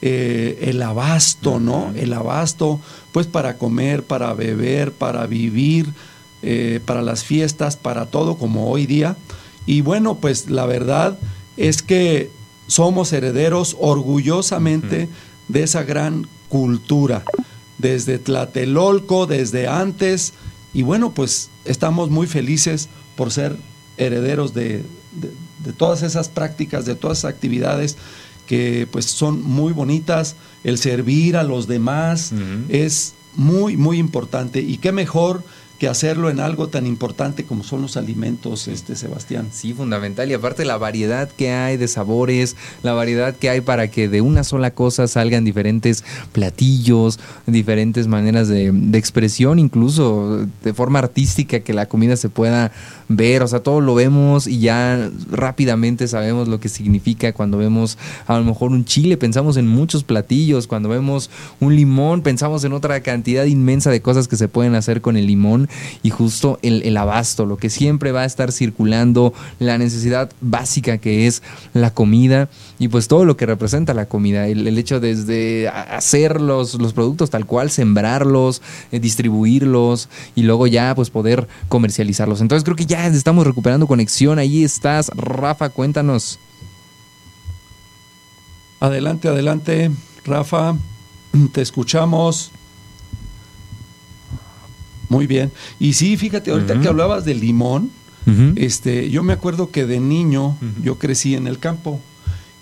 eh, 0.06 0.58
el 0.68 0.82
abasto, 0.82 1.58
¿no? 1.60 1.90
El 1.96 2.12
abasto, 2.12 2.78
pues 3.10 3.26
para 3.26 3.56
comer, 3.56 4.02
para 4.02 4.34
beber, 4.34 4.92
para 4.92 5.26
vivir, 5.26 5.86
eh, 6.42 6.80
para 6.84 7.00
las 7.00 7.24
fiestas, 7.24 7.76
para 7.78 8.04
todo 8.04 8.36
como 8.36 8.68
hoy 8.68 8.84
día. 8.84 9.16
Y 9.64 9.80
bueno, 9.80 10.16
pues 10.16 10.50
la 10.50 10.66
verdad 10.66 11.18
es 11.56 11.80
que 11.80 12.30
somos 12.66 13.14
herederos 13.14 13.76
orgullosamente 13.80 15.08
de 15.48 15.62
esa 15.62 15.84
gran 15.84 16.26
cultura, 16.50 17.22
desde 17.78 18.18
Tlatelolco, 18.18 19.26
desde 19.26 19.68
antes, 19.68 20.34
y 20.74 20.82
bueno, 20.82 21.12
pues 21.12 21.48
estamos 21.64 22.10
muy 22.10 22.26
felices 22.26 22.88
por 23.16 23.30
ser 23.30 23.56
herederos 23.96 24.52
de, 24.52 24.84
de- 25.12 25.32
de 25.64 25.72
todas 25.72 26.02
esas 26.02 26.28
prácticas, 26.28 26.84
de 26.84 26.94
todas 26.94 27.18
esas 27.20 27.30
actividades 27.32 27.96
que 28.46 28.86
pues 28.90 29.06
son 29.06 29.42
muy 29.42 29.72
bonitas, 29.72 30.36
el 30.64 30.78
servir 30.78 31.36
a 31.36 31.42
los 31.42 31.66
demás 31.66 32.32
es 32.68 33.14
muy, 33.36 33.76
muy 33.76 33.98
importante, 33.98 34.60
y 34.60 34.78
qué 34.78 34.92
mejor 34.92 35.42
que 35.78 35.88
hacerlo 35.88 36.30
en 36.30 36.40
algo 36.40 36.68
tan 36.68 36.86
importante 36.86 37.44
como 37.44 37.64
son 37.64 37.82
los 37.82 37.96
alimentos, 37.96 38.68
este 38.68 38.94
Sebastián. 38.94 39.48
Sí, 39.52 39.72
fundamental. 39.72 40.30
Y 40.30 40.34
aparte 40.34 40.64
la 40.64 40.76
variedad 40.76 41.28
que 41.28 41.50
hay 41.50 41.76
de 41.76 41.88
sabores, 41.88 42.56
la 42.82 42.92
variedad 42.92 43.34
que 43.34 43.50
hay 43.50 43.60
para 43.60 43.88
que 43.88 44.08
de 44.08 44.20
una 44.20 44.44
sola 44.44 44.70
cosa 44.70 45.08
salgan 45.08 45.44
diferentes 45.44 46.04
platillos, 46.32 47.18
diferentes 47.46 48.06
maneras 48.06 48.48
de, 48.48 48.70
de 48.72 48.98
expresión, 48.98 49.58
incluso 49.58 50.46
de 50.62 50.74
forma 50.74 51.00
artística 51.00 51.60
que 51.60 51.74
la 51.74 51.86
comida 51.86 52.16
se 52.16 52.28
pueda 52.28 52.70
ver. 53.08 53.42
O 53.42 53.48
sea, 53.48 53.60
todo 53.60 53.80
lo 53.80 53.94
vemos 53.94 54.46
y 54.46 54.60
ya 54.60 55.10
rápidamente 55.30 56.08
sabemos 56.08 56.48
lo 56.48 56.60
que 56.60 56.68
significa 56.68 57.32
cuando 57.32 57.58
vemos 57.58 57.98
a 58.26 58.38
lo 58.38 58.44
mejor 58.44 58.70
un 58.70 58.84
chile, 58.84 59.16
pensamos 59.16 59.56
en 59.56 59.66
muchos 59.66 60.04
platillos. 60.04 60.66
Cuando 60.66 60.88
vemos 60.88 61.30
un 61.60 61.74
limón, 61.74 62.22
pensamos 62.22 62.64
en 62.64 62.72
otra 62.72 63.00
cantidad 63.00 63.44
inmensa 63.44 63.90
de 63.90 64.00
cosas 64.00 64.28
que 64.28 64.36
se 64.36 64.48
pueden 64.48 64.74
hacer 64.74 65.00
con 65.00 65.16
el 65.16 65.26
limón 65.26 65.63
y 66.02 66.10
justo 66.10 66.58
el, 66.62 66.82
el 66.82 66.96
abasto, 66.96 67.46
lo 67.46 67.56
que 67.56 67.70
siempre 67.70 68.12
va 68.12 68.22
a 68.22 68.24
estar 68.24 68.52
circulando, 68.52 69.32
la 69.58 69.78
necesidad 69.78 70.30
básica 70.40 70.98
que 70.98 71.26
es 71.26 71.42
la 71.72 71.92
comida 71.92 72.48
y 72.78 72.88
pues 72.88 73.08
todo 73.08 73.24
lo 73.24 73.36
que 73.36 73.46
representa 73.46 73.94
la 73.94 74.06
comida, 74.06 74.46
el, 74.46 74.76
hecho 74.78 75.00
desde 75.00 75.68
hacer 75.68 76.40
los, 76.40 76.74
los 76.74 76.92
productos 76.92 77.30
tal 77.30 77.46
cual, 77.46 77.70
sembrarlos, 77.70 78.62
eh, 78.92 79.00
distribuirlos 79.00 80.08
y 80.34 80.42
luego 80.42 80.66
ya 80.66 80.94
pues 80.94 81.10
poder 81.10 81.48
comercializarlos. 81.68 82.40
Entonces 82.40 82.64
creo 82.64 82.76
que 82.76 82.86
ya 82.86 83.06
estamos 83.06 83.46
recuperando 83.46 83.86
conexión, 83.86 84.38
ahí 84.38 84.64
estás, 84.64 85.10
Rafa, 85.14 85.68
cuéntanos. 85.70 86.38
Adelante, 88.80 89.28
adelante, 89.28 89.90
Rafa, 90.24 90.76
te 91.52 91.62
escuchamos. 91.62 92.50
Muy 95.14 95.26
bien. 95.26 95.50
Y 95.80 95.92
sí, 95.94 96.16
fíjate, 96.16 96.50
ahorita 96.50 96.74
que 96.80 96.88
hablabas 96.88 97.24
del 97.24 97.40
limón, 97.40 97.90
este, 98.56 99.10
yo 99.10 99.22
me 99.22 99.32
acuerdo 99.34 99.70
que 99.70 99.84
de 99.86 100.00
niño 100.00 100.56
yo 100.82 100.98
crecí 100.98 101.34
en 101.34 101.46
el 101.46 101.58
campo. 101.58 102.00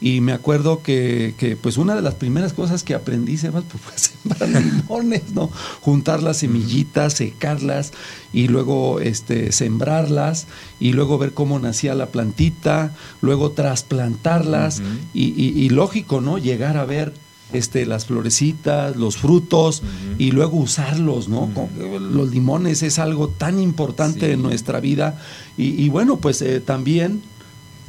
Y 0.04 0.20
me 0.20 0.32
acuerdo 0.32 0.82
que, 0.82 1.34
que, 1.38 1.54
pues 1.54 1.76
una 1.76 1.94
de 1.94 2.02
las 2.02 2.14
primeras 2.14 2.52
cosas 2.52 2.82
que 2.82 2.92
aprendí, 2.94 3.36
Sebas, 3.36 3.62
pues 3.70 3.80
fue 3.84 3.96
sembrar 3.96 4.48
limones, 4.64 5.22
¿no? 5.32 5.48
Juntar 5.80 6.24
las 6.24 6.38
semillitas, 6.38 7.12
secarlas 7.12 7.92
y 8.32 8.48
luego 8.48 8.98
este, 8.98 9.52
sembrarlas 9.52 10.48
y 10.80 10.92
luego 10.92 11.18
ver 11.18 11.32
cómo 11.34 11.60
nacía 11.60 11.94
la 11.94 12.06
plantita, 12.06 12.92
luego 13.20 13.52
trasplantarlas 13.52 14.82
y, 15.14 15.26
y- 15.40 15.54
y 15.64 15.68
lógico, 15.68 16.20
¿no? 16.20 16.36
Llegar 16.38 16.76
a 16.78 16.84
ver 16.84 17.12
este, 17.52 17.86
las 17.86 18.06
florecitas, 18.06 18.96
los 18.96 19.16
frutos 19.16 19.82
y 20.18 20.30
luego 20.32 20.56
usarlos, 20.58 21.28
¿no? 21.28 21.50
Con- 21.54 21.68
Los 22.14 22.30
limones 22.30 22.82
es 22.82 22.98
algo 22.98 23.28
tan 23.28 23.58
importante 23.60 24.26
Sí. 24.26 24.32
en 24.32 24.42
nuestra 24.42 24.80
vida 24.80 25.18
y, 25.56 25.82
y 25.82 25.88
bueno, 25.88 26.16
pues 26.16 26.42
eh, 26.42 26.60
también 26.60 27.22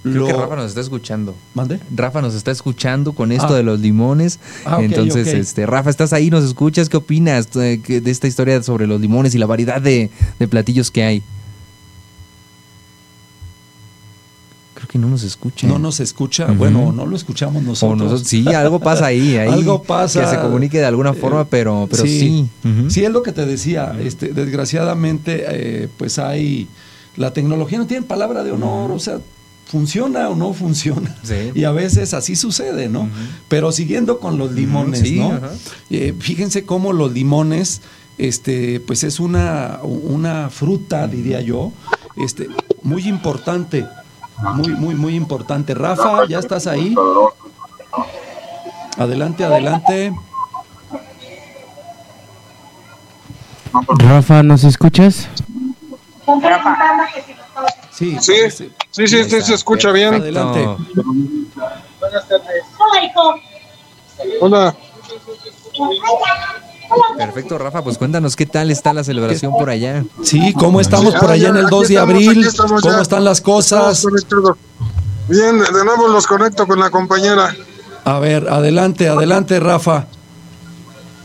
Creo 0.03 0.15
Lo- 0.15 0.27
que 0.27 0.33
Rafa 0.33 0.57
nos 0.57 0.65
está 0.67 0.81
escuchando. 0.81 1.33
¿Mande? 1.53 1.79
Rafa 1.95 2.21
nos 2.21 2.35
está 2.35 2.51
escuchando 2.51 3.13
con 3.13 3.31
esto 3.31 3.47
Ah. 3.53 3.55
de 3.55 3.63
los 3.63 3.79
limones. 3.79 4.37
Ah, 4.65 4.79
Entonces, 4.81 5.27
este, 5.29 5.65
Rafa, 5.65 5.89
estás 5.89 6.11
ahí, 6.11 6.29
nos 6.29 6.43
escuchas. 6.43 6.89
¿Qué 6.89 6.97
opinas 6.97 7.47
eh, 7.55 7.79
de 8.01 8.11
esta 8.11 8.27
historia 8.27 8.61
sobre 8.63 8.85
los 8.85 8.99
limones 8.99 9.33
y 9.33 9.37
la 9.37 9.45
variedad 9.45 9.81
de, 9.81 10.09
de 10.39 10.47
platillos 10.49 10.91
que 10.91 11.03
hay? 11.03 11.23
Que 14.93 14.99
no 14.99 15.07
nos 15.09 15.23
escucha. 15.23 15.65
No 15.65 15.79
nos 15.79 15.99
escucha, 15.99 16.45
bueno, 16.45 16.91
no 16.91 17.07
lo 17.07 17.15
escuchamos 17.15 17.63
O 17.81 17.95
nosotros. 17.95 18.27
sí, 18.27 18.47
algo 18.53 18.79
pasa 18.79 19.07
ahí, 19.07 19.37
ahí. 19.37 19.49
Algo 19.51 19.81
pasa. 19.81 20.21
Que 20.21 20.27
se 20.27 20.39
comunique 20.39 20.77
de 20.77 20.85
alguna 20.85 21.15
forma, 21.15 21.41
Eh, 21.41 21.47
pero, 21.49 21.87
pero 21.89 22.03
sí. 22.03 22.47
Sí, 22.89 23.03
es 23.03 23.09
lo 23.11 23.23
que 23.23 23.31
te 23.31 23.47
decía. 23.47 23.95
Este, 23.99 24.27
desgraciadamente, 24.33 25.45
eh, 25.47 25.89
pues 25.97 26.19
hay. 26.19 26.67
La 27.17 27.33
tecnología 27.33 27.79
no 27.79 27.87
tiene 27.87 28.05
palabra 28.05 28.43
de 28.43 28.51
honor, 28.51 28.91
o 28.91 28.99
sea, 28.99 29.19
funciona 29.65 30.29
o 30.29 30.35
no 30.35 30.53
funciona. 30.53 31.15
Sí. 31.23 31.33
Y 31.55 31.63
a 31.63 31.71
veces 31.71 32.13
así 32.13 32.35
sucede, 32.35 32.87
¿no? 32.87 33.09
Pero 33.47 33.71
siguiendo 33.71 34.19
con 34.19 34.37
los 34.37 34.51
limones, 34.51 34.99
sí, 34.99 35.17
¿no? 35.17 35.39
Eh, 35.89 36.13
fíjense 36.19 36.65
cómo 36.65 36.93
los 36.93 37.11
limones, 37.13 37.81
este, 38.19 38.79
pues 38.79 39.03
es 39.03 39.19
una, 39.19 39.79
una 39.83 40.51
fruta, 40.51 41.07
diría 41.07 41.41
yo, 41.41 41.71
este, 42.15 42.47
muy 42.83 43.07
importante. 43.07 43.87
Muy, 44.37 44.69
muy, 44.69 44.95
muy 44.95 45.15
importante. 45.15 45.73
Rafa, 45.73 46.25
¿ya 46.27 46.39
estás 46.39 46.67
ahí? 46.67 46.95
Adelante, 48.97 49.43
adelante. 49.43 50.13
Rafa, 53.97 54.43
¿nos 54.43 54.63
escuchas? 54.63 55.27
Sí, 57.91 58.17
Sí, 58.19 58.49
sí, 58.49 58.71
sí, 58.91 59.07
sí, 59.07 59.41
se 59.41 59.53
escucha 59.53 59.91
bien. 59.91 60.15
Adelante. 60.15 60.65
Buenas 61.99 62.27
tardes. 62.27 62.63
Hola. 64.41 64.75
Perfecto, 67.17 67.57
Rafa, 67.57 67.83
pues 67.83 67.97
cuéntanos 67.97 68.35
qué 68.35 68.45
tal 68.45 68.71
está 68.71 68.93
la 68.93 69.03
celebración 69.03 69.53
por 69.53 69.69
allá. 69.69 70.03
Sí, 70.23 70.53
¿cómo 70.53 70.81
estamos 70.81 71.13
por 71.15 71.31
allá 71.31 71.49
en 71.49 71.57
el 71.57 71.65
Aquí 71.65 71.75
2 71.75 71.87
de 71.87 71.97
abril? 71.99 72.47
¿Cómo 72.57 72.79
ya. 72.79 73.01
están 73.01 73.23
las 73.23 73.41
cosas? 73.41 74.05
Bien, 75.27 75.59
de 75.59 75.85
nuevo 75.85 76.07
los 76.07 76.27
conecto 76.27 76.67
con 76.67 76.79
la 76.79 76.89
compañera. 76.89 77.55
A 78.05 78.19
ver, 78.19 78.49
adelante, 78.49 79.07
adelante, 79.07 79.59
Rafa. 79.59 80.07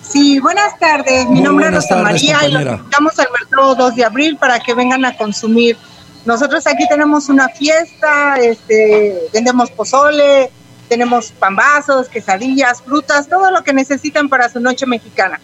Sí, 0.03 0.39
buenas 0.39 0.79
tardes. 0.79 1.27
Mi 1.27 1.37
Muy 1.37 1.43
nombre 1.43 1.67
es 1.67 1.75
Rosa 1.75 1.89
tardes, 1.89 2.05
María 2.05 2.49
y 2.49 2.53
los 2.53 2.79
invitamos 2.79 3.19
al 3.19 3.29
mercado 3.33 3.75
2 3.75 3.97
de 3.97 4.05
abril 4.05 4.37
para 4.37 4.61
que 4.61 4.75
vengan 4.75 5.05
a 5.05 5.17
consumir. 5.17 5.77
Nosotros 6.25 6.67
aquí 6.67 6.87
tenemos 6.89 7.29
una 7.29 7.49
fiesta, 7.49 8.37
este, 8.37 9.29
vendemos 9.33 9.71
pozole, 9.71 10.51
tenemos 10.89 11.33
pambazos, 11.33 12.09
quesadillas, 12.09 12.83
frutas, 12.83 13.29
todo 13.29 13.51
lo 13.51 13.63
que 13.63 13.73
necesitan 13.73 14.29
para 14.29 14.49
su 14.49 14.61
noche 14.61 14.87
mexicana. 14.87 15.41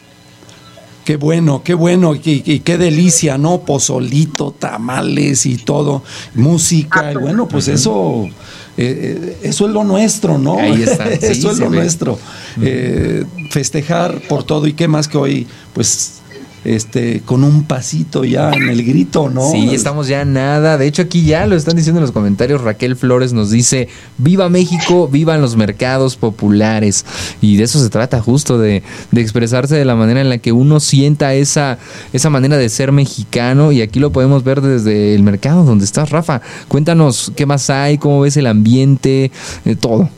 Qué 1.05 1.17
bueno, 1.17 1.63
qué 1.63 1.75
bueno, 1.75 2.15
y, 2.15 2.43
y 2.47 2.61
qué 2.61 2.79
delicia, 2.79 3.37
¿no? 3.37 3.61
Pozolito, 3.61 4.53
tamales 4.59 5.45
y 5.45 5.59
todo, 5.59 6.03
música, 6.35 7.13
y 7.13 7.17
bueno, 7.17 7.47
pues 7.47 7.69
eso, 7.69 8.25
eh, 8.25 8.31
eh, 8.79 9.39
eso 9.43 9.67
es 9.67 9.73
lo 9.73 9.85
nuestro, 9.85 10.39
¿no? 10.39 10.59
Ahí 10.59 10.83
está, 10.87 11.11
sí, 11.11 11.19
eso 11.21 11.51
es 11.51 11.59
lo 11.59 11.69
ve. 11.69 11.77
nuestro. 11.77 12.19
Eh, 12.61 13.25
festejar 13.51 14.23
por 14.29 14.45
todo 14.45 14.67
y 14.67 14.73
qué 14.73 14.89
más 14.89 15.07
que 15.07 15.19
hoy, 15.19 15.47
pues, 15.75 16.23
este, 16.65 17.21
con 17.25 17.45
un 17.45 17.65
pasito 17.65 18.25
ya 18.25 18.51
en 18.53 18.69
el 18.69 18.85
grito, 18.85 19.31
¿no? 19.31 19.51
Sí, 19.51 19.75
estamos 19.75 20.09
ya 20.09 20.25
nada. 20.25 20.79
De 20.79 20.87
hecho, 20.87 21.03
aquí 21.03 21.25
ya 21.25 21.47
lo 21.47 21.57
están 21.57 21.77
diciendo 21.77 22.01
en 22.01 22.03
los 22.03 22.13
comentarios. 22.13 22.63
Raquel 22.63 22.97
Flores 22.97 23.33
nos 23.33 23.51
dice: 23.51 23.89
¡Viva 24.19 24.49
México! 24.49 25.09
¡Vivan 25.09 25.41
los 25.41 25.57
mercados 25.57 26.17
populares! 26.17 27.05
Y 27.41 27.57
de 27.57 27.65
eso 27.65 27.79
se 27.79 27.91
trata, 27.91 28.21
justo 28.21 28.59
de, 28.59 28.83
de 29.11 29.21
expresarse 29.21 29.75
de 29.75 29.85
la 29.85 29.95
manera 29.95 30.21
en 30.21 30.29
la 30.29 30.39
que 30.39 30.53
uno 30.53 30.81
sienta 30.81 31.35
esa, 31.35 31.79
esa 32.13 32.31
manera 32.31 32.57
de 32.57 32.69
ser 32.69 32.93
mexicano. 32.93 33.73
Y 33.73 33.83
aquí 33.83 34.01
lo 34.01 34.11
podemos 34.11 34.45
ver 34.45 34.61
desde 34.61 35.15
el 35.15 35.23
mercado 35.23 35.65
donde 35.65 35.85
estás, 35.85 36.11
Rafa. 36.11 36.41
Cuéntanos 36.69 37.33
qué 37.37 37.47
más 37.47 37.71
hay, 37.71 37.99
cómo 37.99 38.21
ves 38.21 38.37
el 38.37 38.47
ambiente, 38.47 39.31
eh, 39.65 39.77
todo. 39.77 40.09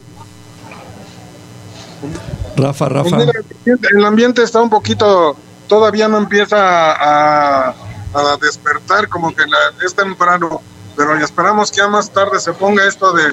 Rafa, 2.57 2.89
Rafa. 2.89 3.19
el 3.65 4.05
ambiente 4.05 4.43
está 4.43 4.63
un 4.63 4.71
poquito, 4.71 5.37
todavía 5.68 6.09
no 6.09 6.18
empieza 6.18 6.57
a, 6.59 7.74
despertar, 8.40 9.09
como 9.09 9.35
que 9.35 9.46
la- 9.46 9.85
es 9.85 9.94
temprano, 9.94 10.62
pero 10.96 11.14
esperamos 11.18 11.70
que 11.70 11.79
ya 11.79 11.88
más 11.88 12.11
tarde 12.11 12.40
se 12.40 12.52
ponga 12.55 12.87
esto 12.87 13.12
de, 13.12 13.24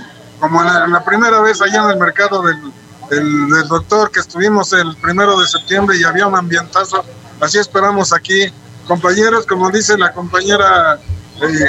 como 0.41 0.61
la, 0.61 0.87
la 0.87 1.05
primera 1.05 1.39
vez 1.39 1.61
allá 1.61 1.83
en 1.85 1.91
el 1.91 1.97
mercado 1.97 2.41
del 2.41 3.67
doctor 3.69 4.11
que 4.11 4.19
estuvimos 4.19 4.73
el 4.73 4.95
primero 4.97 5.39
de 5.39 5.47
septiembre 5.47 5.95
y 5.97 6.03
había 6.03 6.27
un 6.27 6.35
ambientazo, 6.35 7.05
así 7.39 7.59
esperamos 7.59 8.11
aquí, 8.11 8.51
compañeros, 8.85 9.45
como 9.45 9.69
dice 9.71 9.97
la 9.97 10.11
compañera, 10.11 10.99
eh, 11.41 11.65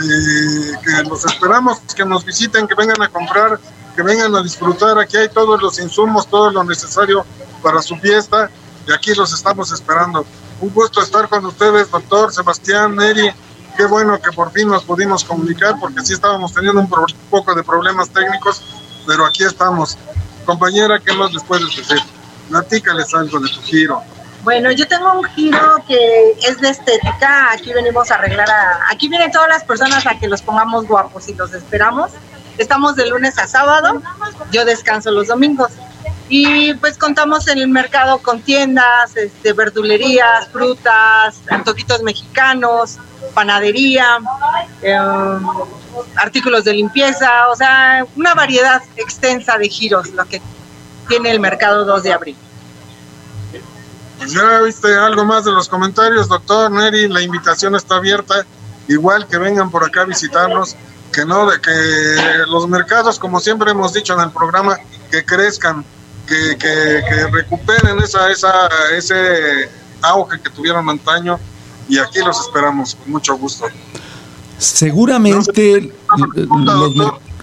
eh, 0.00 0.72
que 0.84 1.08
los 1.08 1.24
esperamos, 1.24 1.80
que 1.96 2.04
nos 2.04 2.24
visiten, 2.24 2.68
que 2.68 2.74
vengan 2.74 3.02
a 3.02 3.08
comprar, 3.08 3.58
que 3.94 4.02
vengan 4.02 4.34
a 4.34 4.42
disfrutar. 4.42 4.98
Aquí 4.98 5.16
hay 5.16 5.28
todos 5.28 5.60
los 5.60 5.78
insumos, 5.78 6.28
todo 6.28 6.50
lo 6.50 6.64
necesario 6.64 7.24
para 7.62 7.82
su 7.82 7.96
fiesta 7.96 8.50
y 8.86 8.92
aquí 8.92 9.14
los 9.14 9.32
estamos 9.32 9.72
esperando. 9.72 10.24
Un 10.60 10.70
gusto 10.70 11.02
estar 11.02 11.28
con 11.28 11.44
ustedes, 11.46 11.90
doctor 11.90 12.32
Sebastián, 12.32 12.96
Neri. 12.96 13.30
Qué 13.76 13.86
bueno 13.86 14.20
que 14.20 14.30
por 14.32 14.52
fin 14.52 14.68
nos 14.68 14.84
pudimos 14.84 15.24
comunicar 15.24 15.76
porque 15.80 16.02
sí 16.02 16.12
estábamos 16.12 16.52
teniendo 16.52 16.80
un 16.80 16.90
poco 17.30 17.54
de 17.54 17.62
problemas 17.62 18.10
técnicos, 18.10 18.62
pero 19.06 19.24
aquí 19.24 19.44
estamos. 19.44 19.96
Compañera, 20.44 20.98
¿qué 21.00 21.12
más 21.14 21.32
les 21.32 21.42
puedes 21.44 21.74
decir? 21.74 21.98
Platícales 22.48 23.14
algo 23.14 23.40
de 23.40 23.48
tu 23.48 23.60
giro. 23.62 24.02
Bueno, 24.44 24.72
yo 24.72 24.88
tengo 24.88 25.12
un 25.12 25.24
giro 25.24 25.76
que 25.86 26.32
es 26.42 26.60
de 26.60 26.70
estética. 26.70 27.52
Aquí 27.52 27.72
venimos 27.72 28.10
a 28.10 28.16
arreglar 28.16 28.50
a. 28.50 28.80
Aquí 28.90 29.08
vienen 29.08 29.30
todas 29.30 29.48
las 29.48 29.64
personas 29.64 30.04
a 30.06 30.18
que 30.18 30.26
los 30.26 30.42
pongamos 30.42 30.86
guapos 30.86 31.28
y 31.28 31.34
los 31.34 31.54
esperamos. 31.54 32.10
Estamos 32.58 32.96
de 32.96 33.06
lunes 33.06 33.38
a 33.38 33.46
sábado. 33.46 34.02
Yo 34.50 34.64
descanso 34.64 35.12
los 35.12 35.28
domingos. 35.28 35.70
Y 36.34 36.72
pues 36.72 36.96
contamos 36.96 37.46
en 37.48 37.58
el 37.58 37.68
mercado 37.68 38.16
con 38.16 38.40
tiendas, 38.40 39.14
este, 39.18 39.52
verdulerías, 39.52 40.48
frutas, 40.48 41.38
antojitos 41.50 42.02
mexicanos, 42.02 42.96
panadería, 43.34 44.18
eh, 44.80 44.96
artículos 46.16 46.64
de 46.64 46.72
limpieza, 46.72 47.50
o 47.50 47.54
sea, 47.54 48.06
una 48.16 48.32
variedad 48.32 48.82
extensa 48.96 49.58
de 49.58 49.68
giros, 49.68 50.08
lo 50.14 50.24
que 50.24 50.40
tiene 51.06 51.32
el 51.32 51.38
mercado 51.38 51.84
2 51.84 52.02
de 52.02 52.12
abril. 52.14 52.36
Pues 54.16 54.32
ya 54.32 54.62
viste 54.62 54.96
algo 54.96 55.26
más 55.26 55.44
de 55.44 55.52
los 55.52 55.68
comentarios, 55.68 56.28
doctor 56.28 56.70
Neri, 56.70 57.08
la 57.08 57.20
invitación 57.20 57.74
está 57.74 57.96
abierta, 57.96 58.46
igual 58.88 59.28
que 59.28 59.36
vengan 59.36 59.70
por 59.70 59.84
acá 59.84 60.00
a 60.00 60.04
visitarnos, 60.06 60.76
que 61.12 61.26
no, 61.26 61.50
de 61.50 61.60
que 61.60 62.46
los 62.48 62.66
mercados, 62.68 63.18
como 63.18 63.38
siempre 63.38 63.72
hemos 63.72 63.92
dicho 63.92 64.14
en 64.14 64.20
el 64.20 64.30
programa, 64.30 64.78
que 65.10 65.26
crezcan, 65.26 65.84
que, 66.32 66.56
que, 66.56 67.02
que 67.08 67.26
recuperen 67.30 67.98
esa, 68.02 68.30
esa, 68.30 68.52
ese 68.96 69.68
auge 70.00 70.40
que 70.40 70.50
tuvieron 70.50 70.88
antaño 70.88 71.38
y 71.88 71.98
aquí 71.98 72.20
los 72.20 72.40
esperamos 72.40 72.94
con 72.94 73.10
mucho 73.12 73.36
gusto. 73.36 73.66
Seguramente 74.58 75.92
los, 76.46 76.94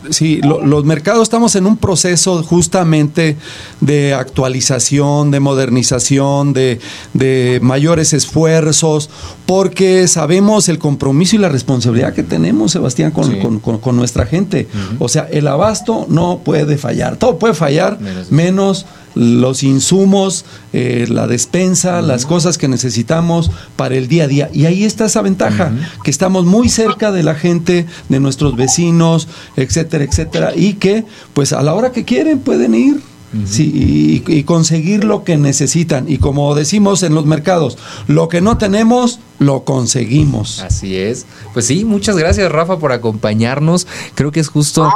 sí, 0.10 0.40
lo- 0.42 0.66
los 0.66 0.86
mercados 0.86 1.24
estamos 1.24 1.56
en 1.56 1.66
un 1.66 1.78
proceso 1.78 2.42
justamente 2.44 3.38
de 3.82 4.14
actualización, 4.14 5.30
de 5.30 5.40
modernización, 5.42 6.54
de, 6.54 6.80
de 7.14 7.60
mayores 7.62 8.14
esfuerzos, 8.14 9.10
porque 9.50 10.08
sabemos 10.08 10.70
el 10.70 10.78
compromiso 10.78 11.36
y 11.36 11.40
la 11.40 11.50
responsabilidad 11.50 12.14
que 12.14 12.22
tenemos, 12.22 12.72
Sebastián, 12.74 13.10
con, 13.10 13.26
con- 13.42 13.60
con- 13.60 13.80
con 13.80 13.96
nuestra 13.96 14.28
gente. 14.28 14.68
O 15.00 15.10
sea, 15.10 15.28
el 15.32 15.48
abasto 15.48 16.06
no 16.08 16.42
puede 16.46 16.78
fallar, 16.78 17.18
todo 17.18 17.40
puede 17.40 17.56
fallar, 17.56 17.98
menos 18.30 18.86
los 19.16 19.64
insumos, 19.64 20.46
eh, 20.72 21.08
la 21.10 21.26
despensa, 21.26 22.04
las 22.04 22.28
cosas 22.28 22.60
que 22.60 22.68
necesitamos 22.68 23.50
para 23.76 23.96
el 23.96 24.08
día 24.08 24.26
a 24.26 24.28
día. 24.28 24.50
Y 24.54 24.66
ahí 24.68 24.84
está 24.84 25.06
esa 25.06 25.24
ventaja, 25.24 25.72
que 26.04 26.12
estamos 26.12 26.46
muy 26.46 26.70
cerca 26.70 27.12
de 27.12 27.24
la 27.24 27.34
gente, 27.34 27.88
de 28.08 28.20
nuestros 28.20 28.56
vecinos, 28.56 29.28
etcétera, 29.58 30.04
etcétera, 30.04 30.52
y 30.56 30.74
que 30.74 31.06
pues 31.34 31.54
a 31.54 31.64
la 31.64 31.74
hora 31.74 31.92
que 31.92 32.06
quieren 32.06 32.38
pueden 32.38 32.76
ir. 32.76 33.02
Sí, 33.46 34.24
y, 34.28 34.34
y 34.34 34.44
conseguir 34.44 35.04
lo 35.04 35.24
que 35.24 35.38
necesitan. 35.38 36.10
Y 36.10 36.18
como 36.18 36.56
decimos 36.56 37.04
en 37.04 37.16
los 37.16 37.26
mercados, 37.26 37.78
lo 38.08 38.28
que 38.28 38.42
no 38.42 38.58
tenemos, 38.58 39.20
lo 39.40 39.64
conseguimos. 39.64 40.60
Así 40.60 40.98
es. 40.98 41.26
Pues 41.54 41.68
sí, 41.68 41.86
muchas 41.86 42.18
gracias, 42.18 42.52
Rafa, 42.52 42.80
por 42.80 42.92
acompañarnos. 42.92 43.88
Creo 44.16 44.32
que 44.32 44.40
es 44.40 44.50
justo 44.50 44.92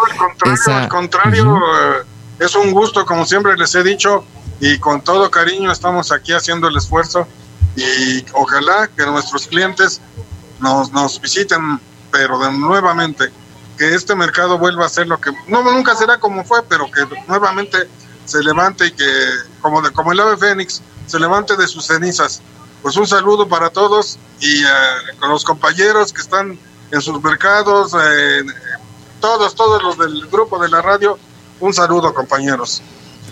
esa. 0.45 0.83
Al 0.83 0.89
contrario, 0.89 1.57
eh, 1.57 2.05
es 2.39 2.55
un 2.55 2.71
gusto, 2.71 3.05
como 3.05 3.25
siempre 3.25 3.55
les 3.57 3.73
he 3.75 3.83
dicho, 3.83 4.23
y 4.59 4.77
con 4.79 5.01
todo 5.01 5.29
cariño 5.29 5.71
estamos 5.71 6.11
aquí 6.11 6.33
haciendo 6.33 6.67
el 6.67 6.77
esfuerzo 6.77 7.27
y 7.75 8.23
ojalá 8.33 8.89
que 8.95 9.05
nuestros 9.05 9.47
clientes 9.47 10.01
nos, 10.59 10.91
nos 10.91 11.19
visiten, 11.19 11.79
pero 12.11 12.39
de 12.39 12.51
nuevamente. 12.51 13.31
que 13.77 13.93
este 13.95 14.15
mercado 14.15 14.57
vuelva 14.57 14.85
a 14.85 14.89
ser 14.89 15.07
lo 15.07 15.19
que 15.19 15.31
no 15.47 15.63
nunca 15.63 15.95
será 15.95 16.19
como 16.19 16.43
fue, 16.43 16.61
pero 16.63 16.89
que 16.91 17.01
nuevamente 17.27 17.77
se 18.25 18.41
levante 18.43 18.87
y 18.87 18.91
que 18.91 19.05
como 19.61 19.81
de, 19.81 19.91
como 19.91 20.11
el 20.11 20.19
ave 20.19 20.37
fénix 20.37 20.81
se 21.07 21.19
levante 21.19 21.55
de 21.55 21.67
sus 21.67 21.85
cenizas. 21.85 22.41
Pues 22.81 22.97
un 22.97 23.07
saludo 23.07 23.47
para 23.47 23.69
todos 23.69 24.17
y 24.39 24.63
eh, 24.63 24.67
con 25.19 25.29
los 25.29 25.43
compañeros 25.43 26.11
que 26.11 26.21
están 26.21 26.59
en 26.91 27.01
sus 27.01 27.21
mercados, 27.23 27.93
todos, 29.19 29.55
todos 29.55 29.81
los 29.81 29.97
del 29.97 30.27
grupo 30.27 30.59
de 30.59 30.69
la 30.69 30.81
radio, 30.81 31.17
un 31.59 31.73
saludo 31.73 32.13
compañeros. 32.13 32.81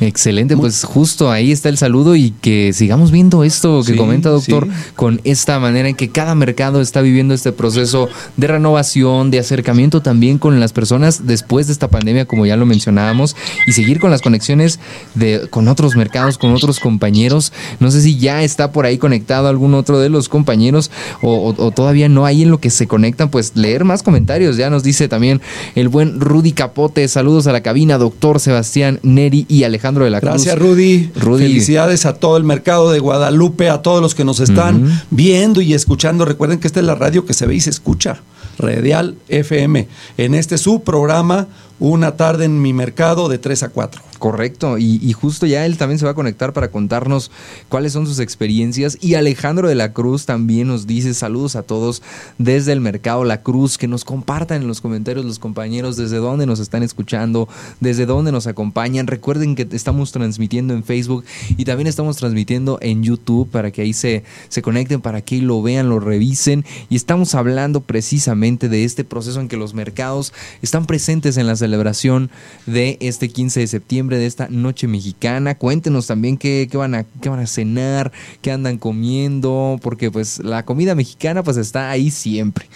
Excelente, 0.02 0.58
pues 0.58 0.84
justo 0.84 1.30
ahí 1.32 1.52
está 1.52 1.70
el 1.70 1.78
saludo 1.78 2.16
y 2.16 2.32
que 2.42 2.74
sigamos 2.74 3.12
viendo 3.12 3.44
esto 3.44 3.84
que 3.86 3.92
Sí, 3.92 3.98
comenta 3.98 4.30
doctor 4.30 4.66
sí. 4.66 4.72
con 4.96 5.22
esta 5.26 5.60
manera 5.60 5.88
en 5.90 5.96
que 5.96 6.10
cada 6.10 6.34
mercado 6.34 6.82
está 6.82 7.02
viviendo 7.02 7.36
este 7.36 7.52
proceso 7.52 8.10
de 8.36 8.48
renovación, 8.48 9.30
de 9.30 9.38
acercamiento 9.38 10.02
también 10.02 10.40
con 10.40 10.60
las 10.60 10.74
personas 10.74 11.28
después 11.28 11.68
de 11.68 11.74
esta 11.74 11.88
pandemia, 11.88 12.26
como 12.26 12.48
ya 12.48 12.58
lo 12.58 12.66
mencionábamos, 12.66 13.36
y 13.68 13.74
seguir 13.74 14.00
con 14.00 14.10
las 14.10 14.24
conexiones 14.24 14.80
de 15.14 15.48
con 15.52 15.68
otros 15.68 15.96
mercados, 15.96 16.40
con 16.40 16.52
otros 16.56 16.80
compañeros. 16.80 17.54
No 17.80 17.92
sé 17.92 18.02
si 18.02 18.18
ya 18.18 18.42
está 18.42 18.72
por 18.72 18.88
ahí 18.88 18.98
conectado 18.98 19.48
algún 19.50 19.76
otro 19.76 20.00
de 20.00 20.10
los 20.10 20.30
compañeros 20.30 20.90
o, 21.22 21.32
o- 21.36 21.64
o 21.68 21.70
todavía 21.70 22.10
no 22.10 22.26
hay 22.26 22.42
en 22.42 22.50
lo 22.50 22.60
que 22.60 22.72
se 22.72 22.88
conectan, 22.88 23.30
pues 23.30 23.52
leer 23.56 23.84
más 23.86 24.02
comentarios. 24.02 24.58
Ya 24.58 24.72
nos 24.72 24.82
dice 24.82 25.08
también 25.08 25.42
el 25.76 25.90
buen 25.90 26.20
Rudy 26.20 26.54
Capote, 26.54 27.08
saludos 27.08 27.46
a 27.46 27.52
la 27.52 27.62
cabina, 27.62 28.00
doctor 28.00 28.40
Sebastián 28.40 29.00
Neri 29.04 29.46
y 29.48 29.64
Alejandro 29.64 29.90
de 29.99 30.10
la 30.10 30.19
Cruz. 30.19 30.32
Gracias, 30.32 30.58
Rudy. 30.58 31.12
Rudy. 31.15 31.43
Felicidades 31.43 32.06
a 32.06 32.13
todo 32.13 32.38
el 32.38 32.43
mercado 32.43 32.91
de 32.91 32.99
Guadalupe, 32.99 33.69
a 33.69 33.82
todos 33.82 34.01
los 34.01 34.15
que 34.15 34.23
nos 34.23 34.39
están 34.39 35.01
viendo 35.10 35.62
y 35.62 35.73
escuchando. 35.73 36.25
Recuerden 36.25 36.60
que 36.60 36.67
esta 36.67 36.80
es 36.80 36.86
la 36.86 36.95
radio 36.95 37.25
que 37.25 37.34
se 37.34 37.45
ve 37.45 37.56
y 37.56 37.62
se 37.62 37.69
escucha. 37.69 38.21
Radial 38.58 39.15
FM. 39.27 39.88
En 40.17 40.36
este 40.36 40.58
su 40.58 40.84
programa, 40.84 41.47
Una 41.84 42.15
tarde 42.15 42.46
en 42.46 42.62
mi 42.62 42.74
mercado 42.74 43.28
de 43.28 43.39
3 43.39 43.63
a 43.63 43.70
4. 43.70 44.04
Correcto, 44.20 44.78
y, 44.78 45.12
justo 45.13 45.48
ya 45.48 45.65
él 45.65 45.80
también 45.80 45.98
se 45.98 46.06
va 46.06 46.12
a 46.12 46.13
conectar 46.13 46.54
para 46.54 46.70
contarnos 46.70 47.32
cuáles 47.70 47.91
son 47.94 48.06
sus 48.06 48.20
experiencias. 48.20 49.00
Y 49.02 49.15
Alejandro 49.15 49.67
de 49.67 49.74
la 49.74 49.94
Cruz 49.94 50.28
también 50.28 50.67
nos 50.67 50.86
dice 50.86 51.15
saludos 51.15 51.56
a 51.56 51.63
todos 51.63 52.04
desde 52.38 52.72
el 52.72 52.82
Mercado 52.82 53.24
La 53.24 53.41
Cruz, 53.41 53.80
que 53.80 53.88
nos 53.88 54.06
compartan 54.06 54.62
en 54.62 54.67
los 54.67 54.80
comentarios 54.80 55.26
los 55.26 55.39
compañeros 55.39 55.98
desde 55.98 56.17
dónde 56.17 56.46
nos 56.46 56.60
están 56.60 56.84
escuchando, 56.84 57.50
desde 57.80 58.06
dónde 58.06 58.32
nos 58.32 58.46
acompañan. 58.46 59.08
Recuerden 59.08 59.56
que 59.56 59.67
estamos 59.72 60.12
transmitiendo 60.12 60.76
en 60.76 60.84
Facebook 60.84 61.26
y 61.58 61.65
también 61.65 61.88
estamos 61.88 62.17
transmitiendo 62.17 62.78
en 62.84 63.02
YouTube 63.02 63.50
para 63.50 63.72
que 63.72 63.82
ahí 63.82 63.94
se, 63.94 64.24
se 64.50 64.62
conecten, 64.62 65.02
para 65.02 65.22
que 65.22 65.41
lo 65.41 65.63
vean, 65.63 65.89
lo 65.89 66.00
revisen. 66.00 66.63
Y 66.91 66.96
estamos 66.96 67.34
hablando 67.34 67.82
precisamente 67.82 68.70
de 68.70 68.84
este 68.84 69.04
proceso 69.04 69.39
en 69.41 69.48
que 69.48 69.58
los 69.58 69.74
mercados 69.74 70.32
están 70.62 70.86
presentes 70.86 71.38
en 71.38 71.48
la 71.48 71.56
celebración 71.72 72.30
de 72.66 72.98
este 73.00 73.30
15 73.30 73.62
de 73.62 73.68
septiembre, 73.68 74.18
de 74.18 74.26
esta 74.26 74.50
noche 74.50 74.88
mexicana. 74.90 75.56
Cuéntenos 75.56 76.06
también 76.06 76.38
qué, 76.38 76.68
qué 76.70 76.76
van, 76.76 76.96
a, 76.96 77.06
qué 77.22 77.30
van 77.30 77.40
a 77.40 77.48
cenar, 77.48 78.12
qué 78.42 78.52
andan 78.52 78.78
comiendo, 78.78 79.80
porque 79.82 80.12
pues 80.12 80.40
la 80.44 80.66
comida 80.66 80.96
mexicana 80.96 81.44
pues 81.44 81.56
está 81.56 81.90
ahí 81.90 82.12
siempre. 82.12 82.68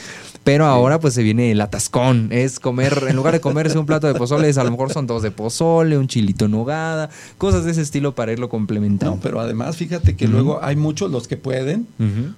Pero 0.46 0.66
ahora 0.66 1.00
pues 1.00 1.16
se 1.16 1.24
viene 1.24 1.52
el 1.52 1.60
atascón, 1.60 2.30
es 2.32 2.60
comer, 2.60 3.08
en 3.10 3.16
lugar 3.16 3.34
de 3.34 3.42
comerse 3.42 3.80
un 3.80 3.88
plato 3.88 4.06
de 4.06 4.14
pozole, 4.14 4.52
a 4.56 4.64
lo 4.64 4.70
mejor 4.70 4.94
son 4.94 5.08
dos 5.08 5.24
de 5.24 5.32
pozole, 5.32 5.98
un 5.98 6.08
chilito 6.08 6.46
en 6.46 6.52
nogada, 6.52 7.10
cosas 7.40 7.66
de 7.66 7.72
ese 7.72 7.82
estilo 7.82 8.14
para 8.14 8.32
irlo 8.32 8.48
complementando. 8.48 9.16
No, 9.16 9.22
pero 9.22 9.40
además 9.40 9.76
fíjate 9.76 10.16
que 10.16 10.28
luego 10.28 10.64
hay 10.64 10.76
muchos 10.76 11.10
los 11.10 11.28
que 11.28 11.36
pueden, 11.36 11.88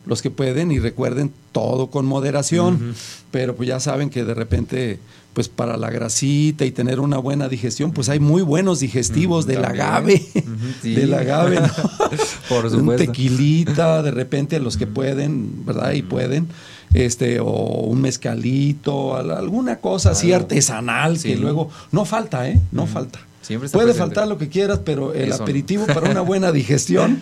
los 0.06 0.22
que 0.22 0.32
pueden 0.32 0.72
y 0.72 0.80
recuerden 0.80 1.34
todo 1.52 1.88
con 1.88 2.06
moderación, 2.06 2.96
pero 3.30 3.58
pues 3.58 3.67
ya 3.67 3.82
saben 3.82 4.10
que 4.10 4.24
de 4.24 4.34
repente 4.34 5.00
pues 5.38 5.50
para 5.50 5.78
la 5.78 5.91
grasita 5.91 6.65
y 6.65 6.71
tener 6.71 7.00
una 7.00 7.19
buena 7.19 7.47
digestión, 7.47 7.91
pues 7.91 8.10
hay 8.10 8.19
muy 8.19 8.41
buenos 8.41 8.80
digestivos 8.80 9.45
Ujú, 9.45 9.54
del 9.54 9.65
agave, 9.65 10.26
Ujú, 10.34 10.45
sí. 10.82 10.95
del 10.95 11.13
agave, 11.13 11.60
¿no? 11.62 11.67
Por 12.50 12.65
Un 12.65 12.71
supuesto. 12.71 13.06
tequilita, 13.06 14.02
de 14.02 14.10
repente 14.10 14.60
los 14.60 14.78
que 14.78 14.88
pueden, 14.88 15.63
¿verdad? 15.63 15.91
Y 15.91 16.02
pueden, 16.02 16.47
este, 16.95 17.39
o 17.39 17.52
un 17.52 18.02
mezcalito, 18.02 19.15
al- 19.15 19.30
alguna 19.30 19.76
cosa 19.76 20.10
así 20.10 20.34
artesanal 20.34 21.19
Sí. 21.19 21.30
que 21.30 21.36
luego, 21.36 21.69
no 21.91 22.04
falta, 22.06 22.50
¿eh? 22.50 22.60
No 22.71 22.88
falta. 22.88 23.19
Siempre 23.43 23.67
está 23.67 23.78
Puede 23.78 23.89
presente. 23.93 24.15
faltar 24.15 24.28
lo 24.28 24.39
que 24.39 24.50
quieras, 24.50 24.80
pero 24.84 25.13
el 25.13 25.30
Eso. 25.34 25.43
aperitivo 25.43 25.86
para 25.86 26.10
una 26.10 26.21
buena 26.32 26.52
digestión 26.52 27.21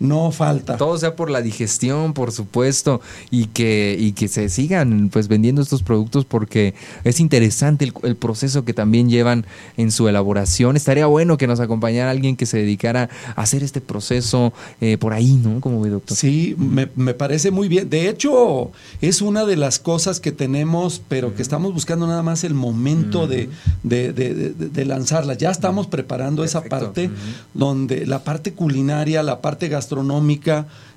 no 0.00 0.30
falta. 0.32 0.76
Todo 0.76 0.98
sea 0.98 1.16
por 1.16 1.30
la 1.30 1.40
digestión, 1.42 2.12
por 2.14 2.32
supuesto, 2.32 3.00
y 3.30 3.46
que, 3.46 3.96
y 3.98 4.12
que 4.12 4.28
se 4.28 4.48
sigan 4.48 5.08
pues 5.12 5.28
vendiendo 5.28 5.62
estos 5.62 5.82
productos 5.82 6.24
porque 6.24 6.74
es 7.04 7.20
interesante 7.20 7.84
el, 7.84 7.92
el 8.02 8.16
proceso 8.16 8.64
que 8.64 8.74
también 8.74 9.08
llevan 9.08 9.46
en 9.76 9.90
su 9.90 10.08
elaboración. 10.08 10.76
Estaría 10.76 11.06
bueno 11.06 11.36
que 11.36 11.46
nos 11.46 11.60
acompañara 11.60 12.10
alguien 12.10 12.36
que 12.36 12.46
se 12.46 12.58
dedicara 12.58 13.08
a 13.36 13.42
hacer 13.42 13.62
este 13.62 13.80
proceso 13.80 14.52
eh, 14.80 14.96
por 14.98 15.12
ahí, 15.12 15.34
¿no? 15.34 15.60
Como 15.60 15.80
ve, 15.80 15.90
doctor. 15.90 16.16
Sí, 16.16 16.54
me, 16.58 16.88
me 16.96 17.14
parece 17.14 17.50
muy 17.50 17.68
bien. 17.68 17.88
De 17.90 18.08
hecho, 18.08 18.70
es 19.00 19.22
una 19.22 19.44
de 19.44 19.56
las 19.56 19.78
cosas 19.78 20.20
que 20.20 20.32
tenemos, 20.32 21.00
pero 21.08 21.34
que 21.34 21.42
estamos 21.42 21.72
buscando 21.72 22.06
nada 22.06 22.22
más 22.22 22.44
el 22.44 22.54
momento 22.54 23.26
de, 23.26 23.48
de, 23.82 24.12
de- 24.12 24.34
de- 24.34 24.50
de 24.68 24.84
lanzarlas. 24.84 25.38
Ya 25.38 25.50
estamos 25.50 25.86
preparando 25.86 26.44
esa 26.44 26.62
parte 26.62 27.10
donde 27.52 28.06
la 28.06 28.24
parte 28.24 28.52
culinaria, 28.52 29.22
la 29.22 29.40
parte 29.40 29.68
gastronómica, 29.68 29.83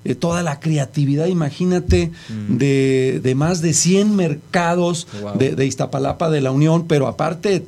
eh, 0.03 0.15
toda 0.15 0.43
la 0.43 0.59
creatividad, 0.59 1.25
imagínate, 1.27 2.11
de, 2.49 3.19
de 3.23 3.35
más 3.35 3.61
de 3.61 3.73
100 3.73 4.15
mercados 4.15 5.07
Wow. 5.21 5.37
de, 5.37 5.55
de 5.55 5.65
Iztapalapa, 5.65 6.29
de 6.29 6.41
la 6.41 6.51
Unión, 6.51 6.87
pero 6.87 7.07
aparte 7.07 7.65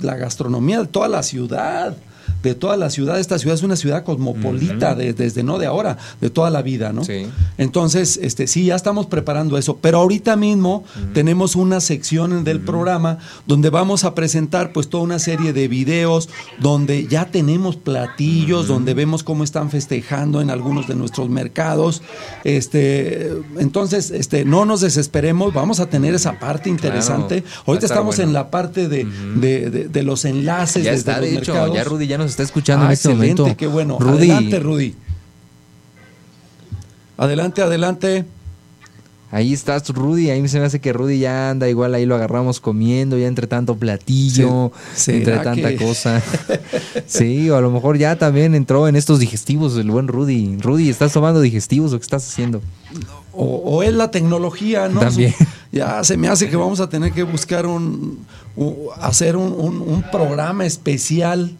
la 0.00 0.16
gastronomía 0.16 0.80
de 0.80 0.86
toda 0.88 1.08
la 1.08 1.22
ciudad. 1.22 1.96
De 2.42 2.54
toda 2.54 2.76
la 2.76 2.90
ciudad, 2.90 3.18
esta 3.20 3.38
ciudad 3.38 3.54
es 3.56 3.62
una 3.62 3.76
ciudad 3.76 4.04
cosmopolita 4.04 4.94
de- 4.94 5.12
desde 5.12 5.42
no 5.42 5.58
de 5.58 5.66
ahora, 5.66 5.98
de 6.20 6.30
toda 6.30 6.50
la 6.50 6.62
vida, 6.62 6.92
¿no? 6.92 7.04
Sí. 7.04 7.26
Entonces, 7.58 8.18
este, 8.22 8.46
sí, 8.46 8.64
ya 8.66 8.74
estamos 8.74 9.06
preparando 9.06 9.56
eso, 9.58 9.78
pero 9.80 9.98
ahorita 9.98 10.36
mismo 10.36 10.84
tenemos 11.14 11.54
una 11.56 11.80
sección 11.80 12.44
del 12.44 12.60
programa 12.60 13.18
donde 13.46 13.70
vamos 13.70 14.04
a 14.04 14.14
presentar 14.14 14.72
pues 14.72 14.88
toda 14.88 15.04
una 15.04 15.18
serie 15.18 15.52
de 15.52 15.68
videos 15.68 16.28
donde 16.60 17.06
ya 17.06 17.26
tenemos 17.30 17.76
platillos, 17.76 18.66
donde 18.68 18.94
vemos 18.94 19.22
cómo 19.22 19.44
están 19.44 19.70
festejando 19.70 20.40
en 20.40 20.50
algunos 20.50 20.88
de 20.88 20.94
nuestros 20.94 21.28
mercados. 21.28 22.02
Este, 22.44 23.30
entonces, 23.58 24.10
este, 24.10 24.44
no 24.44 24.64
nos 24.64 24.80
desesperemos, 24.80 25.52
vamos 25.54 25.80
a 25.80 25.86
tener 25.86 26.14
esa 26.14 26.38
parte 26.38 26.68
interesante. 26.70 27.44
Ahorita 27.66 27.86
estamos 27.86 28.16
bueno. 28.16 28.30
en 28.30 28.34
la 28.34 28.50
parte 28.50 28.88
de, 28.88 29.04
de- 29.36 29.70
de- 29.70 29.88
de 29.88 30.02
los 30.02 30.24
enlaces 30.24 30.84
Ya 30.84 30.90
desde 30.92 31.10
está, 31.10 31.20
los 31.20 31.30
de 31.30 31.36
hecho, 31.38 31.52
mercados. 31.52 31.74
ya 31.76 31.84
Rudy 31.84 32.06
ya 32.06 32.18
nos 32.18 32.30
está 32.32 32.42
escuchando 32.42 32.84
Ah, 32.84 32.88
en 32.88 32.92
este 32.92 33.08
excelente, 33.10 33.42
momento. 33.42 33.56
qué 33.58 33.66
bueno. 33.68 33.98
Rudy, 34.00 34.30
Adelante, 34.30 34.58
Rudy. 34.60 34.94
Adelante, 37.16 37.62
adelante. 37.62 38.24
Ahí 39.30 39.54
estás, 39.54 39.88
Rudy. 39.88 40.28
Ahí 40.28 40.46
se 40.48 40.58
me 40.60 40.66
hace 40.66 40.78
que 40.80 40.92
Rudy 40.92 41.18
ya 41.18 41.50
anda 41.50 41.66
igual 41.68 41.94
ahí 41.94 42.04
lo 42.04 42.14
agarramos 42.16 42.60
comiendo, 42.60 43.16
ya 43.16 43.26
entre 43.28 43.46
tanto 43.46 43.76
platillo, 43.76 44.72
entre 45.06 45.24
¿será 45.24 45.42
tanta 45.42 45.70
que- 45.70 45.76
cosa. 45.76 46.22
Sí, 47.06 47.48
o 47.48 47.56
a 47.56 47.60
lo 47.62 47.70
mejor 47.70 47.96
ya 47.96 48.16
también 48.16 48.54
entró 48.54 48.88
en 48.88 48.96
estos 48.96 49.18
digestivos 49.20 49.76
el 49.76 49.90
buen 49.90 50.08
Rudy. 50.08 50.58
Rudy, 50.60 50.90
¿estás 50.90 51.12
tomando 51.12 51.40
digestivos 51.40 51.92
o 51.92 51.98
qué 51.98 52.02
estás 52.02 52.26
haciendo? 52.28 52.60
O, 53.32 53.44
o 53.46 53.82
es 53.82 53.94
la 53.94 54.10
tecnología, 54.10 54.88
¿no? 54.88 55.00
También. 55.00 55.34
Ya 55.72 56.04
se 56.04 56.18
me 56.18 56.28
hace 56.28 56.50
que 56.50 56.56
vamos 56.56 56.80
a 56.80 56.90
tener 56.90 57.12
que 57.12 57.22
buscar 57.22 57.64
un, 57.64 58.26
hacer 59.00 59.36
un, 59.38 59.54
un- 59.54 59.80
un 59.80 60.02
programa 60.12 60.66
especial 60.66 61.50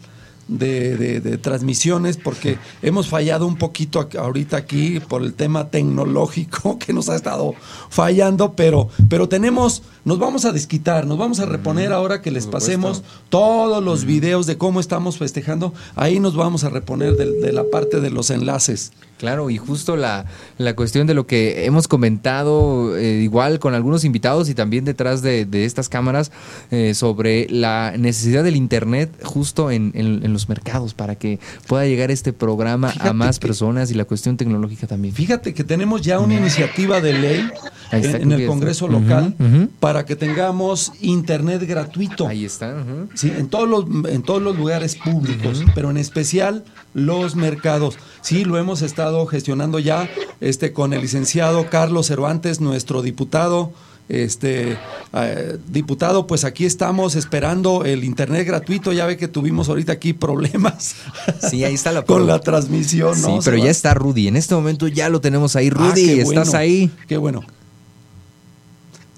de, 0.47 0.97
de- 0.97 1.19
de 1.21 1.37
transmisiones 1.37 2.17
porque 2.17 2.57
hemos 2.81 3.07
fallado 3.07 3.47
un 3.47 3.55
poquito 3.57 4.07
ahorita 4.19 4.57
aquí 4.57 4.99
por 4.99 5.21
el 5.23 5.33
tema 5.33 5.69
tecnológico 5.69 6.77
que 6.85 6.93
nos 6.93 7.09
ha 7.09 7.15
estado 7.15 7.53
fallando, 7.89 8.53
pero, 8.53 8.89
pero 9.09 9.29
tenemos, 9.29 9.83
nos 10.05 10.19
vamos 10.19 10.45
a 10.45 10.51
desquitar, 10.51 11.05
nos 11.07 11.17
vamos 11.17 11.39
a 11.39 11.45
reponer 11.45 11.93
ahora 11.93 12.21
que 12.21 12.31
les 12.31 12.45
pasemos 12.47 13.03
todos 13.29 13.83
los 13.83 14.05
videos 14.05 14.45
de 14.45 14.57
cómo 14.57 14.79
estamos 14.79 15.17
festejando, 15.17 15.73
ahí 15.95 16.19
nos 16.19 16.35
vamos 16.35 16.63
a 16.63 16.69
reponer 16.69 17.15
del- 17.15 17.39
de 17.41 17.51
la 17.53 17.63
parte 17.71 17.99
de 18.01 18.09
los 18.09 18.29
enlaces. 18.29 18.91
Claro, 19.19 19.49
y 19.49 19.57
justo 19.57 19.95
la, 19.95 20.25
la 20.57 20.75
cuestión 20.75 21.07
de 21.07 21.13
lo 21.13 21.25
que 21.27 21.65
hemos 21.65 21.87
comentado 21.87 22.97
eh, 22.97 23.21
igual 23.21 23.59
con 23.59 23.73
algunos 23.73 24.03
invitados 24.03 24.49
y 24.49 24.53
también 24.53 24.83
detrás 24.83 25.21
de, 25.21 25.45
de 25.45 25.63
estas 25.63 25.87
cámaras 25.87 26.31
eh, 26.71 26.93
sobre 26.93 27.47
la 27.49 27.93
necesidad 27.97 28.43
del 28.43 28.57
Internet 28.57 29.11
justo 29.23 29.71
en, 29.71 29.91
en- 29.95 30.25
en 30.25 30.32
los 30.33 30.49
mercados 30.49 30.93
para 30.93 31.15
que 31.15 31.39
pueda 31.67 31.85
llegar 31.85 32.11
este 32.11 32.33
programa 32.33 32.93
a 32.99 33.13
más 33.13 33.39
que- 33.39 33.47
personas 33.47 33.91
y 33.91 33.93
la 33.93 34.05
cuestión 34.05 34.37
tecnológica 34.37 34.87
también. 34.87 35.13
Fíjate 35.13 35.53
que 35.53 35.63
tenemos 35.63 36.01
ya 36.01 36.19
una 36.19 36.35
iniciativa 36.35 37.01
de 37.01 37.13
ley 37.13 37.49
en, 37.91 38.31
el 38.31 38.47
Congreso 38.47 38.87
local 38.87 39.35
para 39.79 40.05
que 40.05 40.15
tengamos 40.15 40.91
internet 41.01 41.63
gratuito. 41.67 42.27
Ahí 42.27 42.45
está. 42.45 42.83
Sí, 43.13 43.31
en 43.35 43.47
todos 43.47 43.69
los 43.69 43.85
en 44.11 44.23
todos 44.23 44.41
los 44.41 44.57
lugares 44.57 44.95
públicos, 44.95 45.63
pero 45.75 45.91
en 45.91 45.97
especial 45.97 46.63
los 46.93 47.35
mercados. 47.35 47.97
Sí, 48.21 48.45
lo 48.45 48.57
hemos 48.57 48.81
estado 48.81 49.25
gestionando 49.25 49.79
ya 49.79 50.09
este 50.41 50.73
con 50.73 50.93
el 50.93 51.01
licenciado 51.01 51.69
Carlos 51.69 52.07
Cervantes, 52.07 52.61
nuestro 52.61 53.01
diputado 53.01 53.73
Este 54.09 54.77
eh, 55.13 55.57
diputado, 55.69 56.27
pues 56.27 56.43
aquí 56.43 56.65
estamos 56.65 57.15
esperando 57.15 57.85
el 57.85 58.03
internet 58.03 58.45
gratuito. 58.45 58.91
Ya 58.91 59.05
ve 59.05 59.15
que 59.17 59.27
tuvimos 59.27 59.69
ahorita 59.69 59.93
aquí 59.93 60.13
problemas. 60.13 60.95
Sí, 61.49 61.63
ahí 61.63 61.73
está 61.73 61.91
la 61.91 62.01
con 62.05 62.27
la 62.27 62.39
transmisión. 62.39 63.15
Sí, 63.15 63.21
¿no? 63.21 63.39
pero 63.43 63.57
Se 63.57 63.63
ya 63.63 63.69
está 63.69 63.93
Rudy. 63.93 64.27
En 64.27 64.35
este 64.35 64.55
momento 64.55 64.87
ya 64.87 65.09
lo 65.09 65.21
tenemos 65.21 65.55
ahí. 65.55 65.67
Ah, 65.67 65.75
Rudy, 65.75 66.05
qué 66.05 66.21
¿estás 66.21 66.47
bueno, 66.49 66.57
ahí? 66.59 66.91
Qué 67.07 67.17
bueno. 67.17 67.43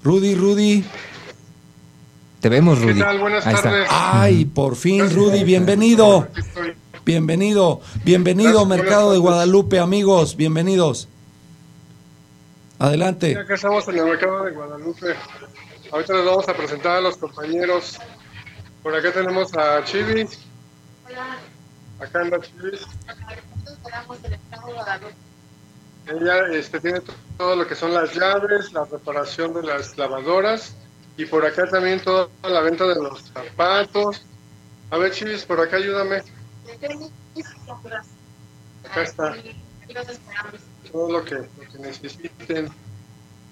Rudy, 0.04 0.34
Rudy. 0.34 0.84
Te 2.40 2.48
vemos, 2.48 2.78
¿Qué 2.78 2.86
Rudy. 2.86 3.00
tal? 3.00 3.18
Buenas 3.18 3.46
Ahí 3.46 3.54
está. 3.54 3.70
tardes. 3.70 3.88
Ay, 3.90 4.44
por 4.44 4.76
fin, 4.76 5.10
Rudy, 5.10 5.42
bienvenido. 5.42 6.28
Bienvenido, 7.04 7.80
bienvenido, 8.04 8.66
Gracias, 8.66 8.68
Mercado 8.68 9.12
de. 9.12 9.18
Guadalupe, 9.18 9.78
amigos, 9.78 10.36
bienvenidos. 10.36 11.08
Adelante. 12.78 13.36
Acá 13.38 13.54
estamos 13.54 13.88
en 13.88 13.98
el 13.98 14.04
mercado 14.04 14.44
de 14.44 14.50
Guadalupe. 14.52 15.14
Ahorita 15.92 16.12
les 16.14 16.24
vamos 16.26 16.48
a 16.48 16.54
presentar 16.54 16.96
a 16.96 17.00
los 17.00 17.16
compañeros. 17.16 17.98
Por 18.82 18.94
acá 18.94 19.12
tenemos 19.12 19.54
a 19.56 19.82
Chivis. 19.84 20.40
Acá 22.00 22.20
anda 22.20 22.38
Chivis. 22.40 22.86
Ella 26.08 26.46
este, 26.52 26.80
tiene 26.80 27.00
to- 27.00 27.12
todo 27.38 27.56
lo 27.56 27.66
que 27.66 27.74
son 27.74 27.92
las 27.94 28.14
llaves, 28.14 28.72
la 28.72 28.84
reparación 28.84 29.54
de 29.54 29.62
las 29.62 29.96
lavadoras 29.98 30.74
y 31.16 31.24
por 31.24 31.44
acá 31.44 31.68
también 31.68 32.00
toda 32.00 32.28
la 32.44 32.60
venta 32.60 32.84
de 32.86 32.94
los 32.96 33.22
zapatos. 33.22 34.22
A 34.90 34.98
ver, 34.98 35.10
Chivis, 35.12 35.44
por 35.44 35.60
acá 35.60 35.76
ayúdame. 35.78 36.22
Acá 38.84 39.02
está. 39.02 39.34
Todo 40.96 41.12
lo 41.12 41.24
que, 41.26 41.34
lo 41.34 41.72
que 41.72 41.78
necesiten. 41.78 42.70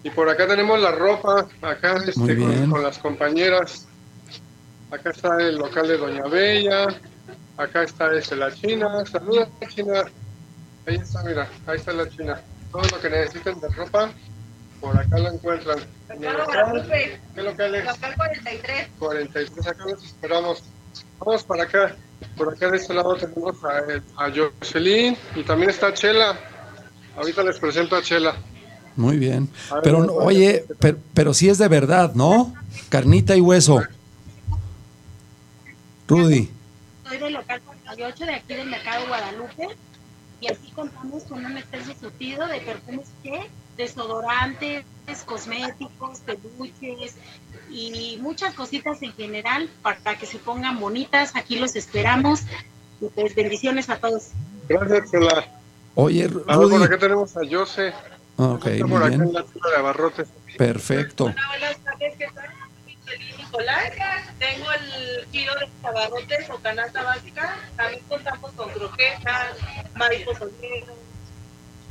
Y 0.03 0.09
por 0.09 0.31
acá 0.31 0.47
tenemos 0.49 0.81
la 0.81 0.93
ropa, 0.93 1.47
acá 1.61 1.97
este, 2.07 2.39
con, 2.39 2.71
con 2.71 2.83
las 2.83 2.99
compañeras. 2.99 3.87
Acá 4.91 5.11
está 5.11 5.37
el 5.37 5.57
local 5.57 5.87
de 5.87 5.99
Doña 5.99 6.27
Bella. 6.27 6.87
Acá 7.59 7.83
está 7.83 8.15
este, 8.15 8.35
la 8.37 8.51
China. 8.51 9.05
Saluda, 9.05 9.47
China. 9.69 10.05
Ahí 10.87 10.97
está, 10.97 11.23
mira, 11.23 11.47
ahí 11.67 11.77
está 11.77 11.93
la 11.93 12.09
China. 12.09 12.41
Todo 12.73 12.81
lo 12.81 12.99
que 12.99 13.11
necesiten 13.11 13.61
de 13.61 13.69
ropa, 13.69 14.11
por 14.81 14.97
acá 14.99 15.19
lo 15.19 15.33
encuentran. 15.33 15.81
En 16.09 16.25
el 16.25 16.33
local, 16.33 16.89
¿Qué 17.35 17.43
local 17.43 17.75
es? 17.75 17.85
43. 18.17 18.89
43, 18.99 19.67
acá 19.67 19.85
los 19.85 20.03
esperamos. 20.03 20.63
Vamos 21.19 21.45
para 21.45 21.65
acá. 21.65 21.95
Por 22.39 22.55
acá 22.55 22.71
de 22.71 22.79
este 22.79 22.95
lado 22.95 23.15
tenemos 23.17 23.55
a, 23.65 24.25
a 24.25 24.33
Jocelyn 24.33 25.15
y 25.35 25.43
también 25.43 25.69
está 25.69 25.93
Chela. 25.93 26.39
Ahorita 27.17 27.43
les 27.43 27.59
presento 27.59 27.97
a 27.97 28.03
Chela. 28.03 28.37
Muy 28.97 29.17
bien. 29.19 29.49
Ver, 29.71 29.81
Pero 29.83 29.99
bueno, 29.99 30.13
oye, 30.15 30.65
pero, 30.79 30.99
pero 31.15 31.35
sí 31.35 31.49
es 31.49 31.59
de 31.59 31.69
verdad, 31.69 32.15
¿no? 32.15 32.55
Carnita 32.89 33.37
y 33.37 33.41
hueso. 33.41 33.83
Rudy. 36.07 36.51
Soy 37.09 37.19
del 37.19 37.33
local 37.33 37.61
48 37.63 38.27
de 38.27 38.35
aquí 38.35 38.55
del 38.55 38.69
Mercado 38.69 39.07
Guadalupe 39.07 39.69
y 40.41 40.53
aquí 40.53 40.71
contamos 40.75 41.23
con 41.25 41.45
un 41.45 41.57
extenso 41.57 41.95
surtido 41.99 42.47
de 42.47 42.61
perfumes 42.61 43.07
que, 43.23 43.49
desodorantes, 43.77 44.85
cosméticos, 45.25 46.21
peluches 46.21 47.15
y 47.71 48.19
muchas 48.21 48.55
cositas 48.55 49.03
en 49.03 49.13
general 49.15 49.71
para 49.83 50.19
que 50.19 50.27
se 50.27 50.39
pongan 50.39 50.79
bonitas. 50.79 51.35
Aquí 51.35 51.59
los 51.59 51.77
esperamos 51.77 52.43
y 53.01 53.07
pues 53.07 53.35
bendiciones 53.35 53.89
a 53.89 53.97
todos. 53.97 54.29
Gracias, 54.69 55.11
Chela. 55.11 55.64
Oye, 55.97 56.25
A 56.25 56.27
ver, 56.29 56.45
por 56.45 56.57
Rudy. 56.71 56.85
acá 56.85 56.99
tenemos 56.99 57.37
a 57.37 57.41
Jose. 57.49 57.93
Ok, 58.37 58.67
Está 58.67 58.87
muy 58.87 58.99
por 58.99 59.03
acá 59.05 59.15
en 59.15 59.21
bien. 59.21 59.33
la 59.33 59.43
de 59.71 59.77
abarrotes. 59.77 60.29
Perfecto. 60.59 61.25
Buenas 61.25 61.77
tardes, 61.79 62.15
¿qué 62.19 62.27
tal? 62.35 62.49
Nicolás. 63.39 63.93
Tengo 64.39 64.67
el 64.73 65.27
kilo 65.31 65.53
de 65.55 65.89
abarrotes 65.89 66.51
o 66.51 66.57
canasta 66.59 67.03
básica. 67.03 67.57
También 67.77 68.03
contamos 68.09 68.51
con 68.53 68.69
croquetas, 68.71 69.57
maíz 69.95 70.25
pozolero, 70.25 70.95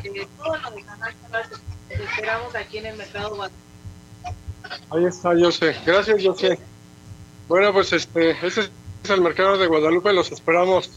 eh, 0.04 0.28
todo 0.38 0.58
lo 0.58 0.72
de 0.72 0.84
canasta 0.84 1.28
básica. 1.32 1.58
Te 1.88 2.04
esperamos 2.04 2.56
aquí 2.56 2.78
en 2.80 2.86
el 2.88 2.98
mercado 2.98 3.30
Guadalupe. 3.36 3.60
Ahí 4.90 5.06
está 5.06 5.30
Jose. 5.30 5.76
Gracias, 5.86 6.22
Jose. 6.24 6.60
Bueno, 7.48 7.72
pues 7.74 7.94
este, 7.94 8.32
este 8.46 8.62
es 9.04 9.10
el 9.10 9.22
mercado 9.22 9.58
de 9.58 9.68
Guadalupe. 9.68 10.12
Los 10.12 10.32
esperamos 10.32 10.90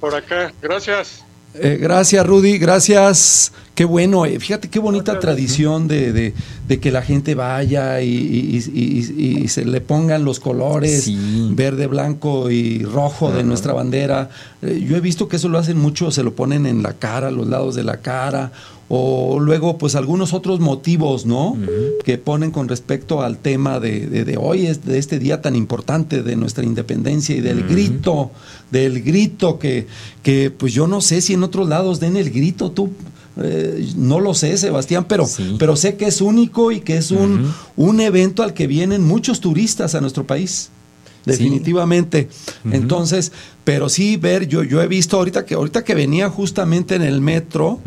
por 0.00 0.14
acá. 0.14 0.52
Gracias. 0.62 1.24
Eh, 1.54 1.78
gracias, 1.80 2.26
Rudy, 2.26 2.58
gracias. 2.58 3.52
Qué 3.74 3.84
bueno, 3.86 4.26
eh, 4.26 4.38
fíjate 4.40 4.68
qué 4.68 4.78
bonita 4.78 5.18
tradición 5.20 5.88
de, 5.88 6.12
de- 6.12 6.34
de 6.68 6.80
que 6.80 6.90
la 6.90 7.00
gente 7.00 7.34
vaya 7.34 8.02
y, 8.02 8.08
y- 8.08 8.62
y- 8.74 9.14
y- 9.16 9.38
y 9.44 9.48
se 9.48 9.64
le 9.64 9.80
pongan 9.80 10.22
los 10.24 10.38
colores 10.38 11.04
Sí. 11.04 11.48
verde, 11.54 11.86
blanco 11.86 12.50
y 12.50 12.82
rojo 12.82 13.32
de 13.32 13.42
nuestra 13.42 13.72
bandera. 13.72 14.28
Eh, 14.60 14.84
yo 14.86 14.96
he 14.96 15.00
visto 15.00 15.28
que 15.28 15.36
eso 15.36 15.48
lo 15.48 15.56
hacen 15.58 15.78
mucho, 15.78 16.10
se 16.10 16.22
lo 16.22 16.34
ponen 16.34 16.66
en 16.66 16.82
la 16.82 16.92
cara, 16.92 17.30
los 17.30 17.46
lados 17.46 17.74
de 17.74 17.82
la 17.84 17.98
cara, 17.98 18.52
o 18.90 19.38
luego 19.40 19.78
pues 19.78 19.94
algunos 19.94 20.34
otros 20.34 20.60
motivos, 20.60 21.24
¿no? 21.24 21.56
Que 22.04 22.18
ponen 22.18 22.50
con 22.50 22.68
respecto 22.68 23.22
al 23.22 23.38
tema 23.38 23.80
de, 23.80 24.06
de- 24.08 24.24
de 24.26 24.36
hoy, 24.36 24.66
de 24.84 24.98
este 24.98 25.18
día 25.18 25.40
tan 25.40 25.56
importante 25.56 26.22
de 26.22 26.36
nuestra 26.36 26.64
independencia 26.64 27.34
y 27.34 27.40
del 27.40 27.62
grito, 27.66 28.30
del 28.70 29.00
grito 29.02 29.58
que, 29.58 29.86
que 30.22 30.50
pues 30.50 30.74
yo 30.74 30.86
no 30.86 31.00
sé 31.00 31.22
si 31.22 31.32
en 31.32 31.44
otros 31.44 31.66
lados 31.66 31.98
den 31.98 32.16
el 32.18 32.30
grito, 32.30 32.72
tú. 32.72 32.90
Eh, 33.36 33.88
no 33.96 34.20
lo 34.20 34.34
sé, 34.34 34.56
Sebastián, 34.56 35.06
pero, 35.08 35.26
Sí. 35.26 35.56
pero 35.58 35.76
sé 35.76 35.96
que 35.96 36.06
es 36.06 36.20
único 36.20 36.72
y 36.72 36.80
que 36.80 36.96
es 36.96 37.10
un, 37.10 37.52
un 37.76 38.00
evento 38.00 38.42
al 38.42 38.54
que 38.54 38.66
vienen 38.66 39.02
muchos 39.06 39.40
turistas 39.40 39.94
a 39.94 40.00
nuestro 40.00 40.26
país. 40.26 40.70
Definitivamente. 41.26 42.28
Entonces, 42.72 43.30
pero 43.64 43.88
sí 43.88 44.16
ver, 44.16 44.48
yo, 44.48 44.62
yo 44.62 44.80
he 44.82 44.86
visto 44.88 45.16
ahorita 45.18 45.44
que, 45.44 45.54
ahorita 45.54 45.84
que 45.84 45.94
venía 45.94 46.30
justamente 46.30 46.94
en 46.94 47.02
el 47.02 47.20
metro, 47.20 47.78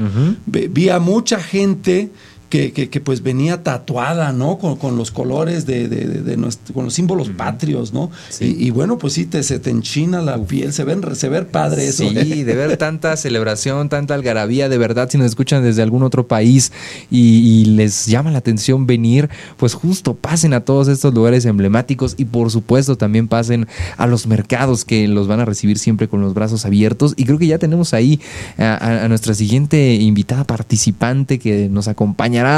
vi 0.45 0.89
a 0.89 0.99
mucha 0.99 1.39
gente 1.39 2.09
que, 2.53 2.71
que, 2.71 2.87
que, 2.87 3.01
pues 3.01 3.23
venía 3.23 3.63
tatuada, 3.63 4.31
¿no? 4.31 4.59
Con, 4.59 4.75
con 4.75 4.95
los 4.95 5.09
colores 5.09 5.65
de, 5.65 5.87
de- 5.89 6.05
de- 6.05 6.21
de 6.21 6.37
nuestro- 6.37 6.71
con 6.75 6.85
los 6.85 6.93
símbolos 6.93 7.29
patrios, 7.29 7.93
¿no? 7.93 8.11
Sí. 8.29 8.55
Y, 8.59 8.67
y 8.67 8.69
bueno, 8.69 8.99
pues 8.99 9.13
sí, 9.13 9.25
te, 9.25 9.41
se 9.41 9.57
te 9.57 9.71
enchina 9.71 10.21
la 10.21 10.37
piel, 10.37 10.71
se 10.71 10.83
ven, 10.83 11.01
se 11.15 11.29
ve 11.29 11.41
padre 11.41 11.87
eso. 11.87 12.03
¿eh? 12.03 12.23
Sí, 12.23 12.43
de 12.43 12.53
ver 12.55 12.77
tanta 12.77 13.17
celebración, 13.25 13.89
tanta 13.89 14.13
algarabía, 14.13 14.69
de 14.69 14.77
verdad, 14.77 15.09
si 15.09 15.17
nos 15.17 15.25
escuchan 15.25 15.63
desde 15.63 15.81
algún 15.81 16.03
otro 16.03 16.27
país 16.27 16.71
y, 17.09 17.39
y 17.39 17.65
les 17.65 18.05
llama 18.05 18.29
la 18.29 18.37
atención 18.37 18.85
venir, 18.85 19.29
pues 19.57 19.73
justo 19.73 20.13
pasen 20.13 20.53
a 20.53 20.59
todos 20.61 20.89
estos 20.89 21.11
lugares 21.11 21.45
emblemáticos 21.45 22.13
y 22.19 22.25
por 22.25 22.51
supuesto 22.51 22.97
también 22.97 23.27
pasen 23.27 23.65
a 23.97 24.05
los 24.05 24.27
mercados 24.27 24.85
que 24.85 25.07
los 25.07 25.27
van 25.27 25.39
a 25.39 25.45
recibir 25.45 25.79
siempre 25.79 26.07
con 26.07 26.21
los 26.21 26.35
brazos 26.35 26.65
abiertos. 26.67 27.15
Y 27.17 27.25
creo 27.25 27.39
que 27.39 27.47
ya 27.47 27.57
tenemos 27.57 27.95
ahí 27.95 28.19
a, 28.59 28.73
a- 28.75 29.05
a 29.05 29.07
nuestra 29.07 29.33
siguiente 29.33 29.95
invitada 29.95 30.43
participante 30.43 31.39
que 31.39 31.67
nos 31.69 31.87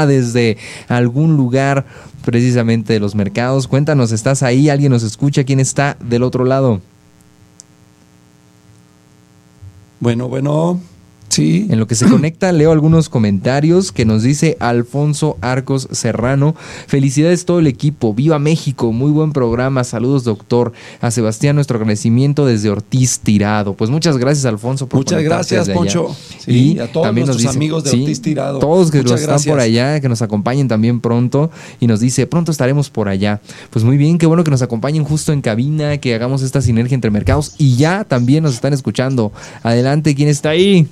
desde 0.06 0.56
algún 0.88 1.36
lugar 1.36 1.86
precisamente 2.24 2.92
de 2.92 3.00
los 3.00 3.14
mercados. 3.14 3.68
Cuéntanos, 3.68 4.10
¿estás 4.10 4.42
ahí? 4.42 4.68
¿Alguien 4.68 4.90
nos 4.90 5.04
escucha? 5.04 5.44
¿Quién 5.44 5.60
está 5.60 5.96
del 6.00 6.24
otro 6.24 6.44
lado? 6.44 6.80
Bueno, 10.00 10.28
bueno, 10.28 10.80
sí. 11.28 11.66
En 11.70 11.78
lo 11.78 11.86
que 11.86 11.94
se 11.94 12.06
conecta, 12.10 12.52
leo 12.52 12.72
algunos 12.72 13.08
comentarios 13.08 13.92
que 13.92 14.04
nos 14.04 14.22
dice 14.22 14.56
Alfonso 14.60 15.36
Arcos 15.40 15.88
Serrano. 15.92 16.54
Felicidades 16.86 17.44
todo 17.44 17.58
el 17.58 17.66
equipo. 17.66 18.14
Viva 18.14 18.38
México. 18.38 18.92
Muy 18.92 19.10
buen 19.10 19.32
programa. 19.32 19.84
Saludos, 19.84 20.24
doctor. 20.24 20.72
A 21.00 21.10
Sebastián, 21.10 21.56
nuestro 21.56 21.76
agradecimiento 21.78 22.46
desde 22.46 22.70
Ortiz 22.70 23.20
Tirado. 23.20 23.74
Pues 23.74 23.90
muchas 23.90 24.16
gracias, 24.18 24.44
Alfonso, 24.46 24.88
por 24.88 25.00
Muchas 25.00 25.22
gracias. 25.22 25.68
Poncho. 25.68 26.14
Sí, 26.38 26.74
y 26.74 26.78
a 26.78 26.90
todos 26.90 27.06
también 27.06 27.26
nos 27.26 27.36
nuestros 27.36 27.52
dice- 27.54 27.58
amigos 27.58 27.84
de 27.84 27.90
sí, 27.90 28.00
Ortiz 28.02 28.22
Tirado. 28.22 28.58
Todos 28.58 28.90
que 28.90 28.98
Muchas 28.98 29.12
nos 29.12 29.20
están 29.20 29.42
por 29.52 29.60
allá, 29.60 30.00
que 30.00 30.08
nos 30.08 30.22
acompañen 30.22 30.68
también 30.68 31.00
pronto. 31.00 31.50
Y 31.80 31.86
nos 31.86 32.00
dice, 32.00 32.26
pronto 32.26 32.50
estaremos 32.52 32.90
por 32.90 33.08
allá. 33.08 33.40
Pues 33.70 33.84
muy 33.84 33.96
bien, 33.96 34.18
qué 34.18 34.26
bueno 34.26 34.44
que 34.44 34.50
nos 34.50 34.62
acompañen 34.62 35.04
justo 35.04 35.32
en 35.32 35.40
cabina, 35.42 35.98
que 35.98 36.14
hagamos 36.14 36.42
esta 36.42 36.60
sinergia 36.60 36.94
entre 36.94 37.10
mercados. 37.10 37.54
Y 37.58 37.76
ya 37.76 38.04
también 38.04 38.42
nos 38.44 38.54
están 38.54 38.72
escuchando. 38.72 39.32
Adelante, 39.62 40.14
¿quién 40.14 40.28
está 40.28 40.50
ahí? 40.50 40.86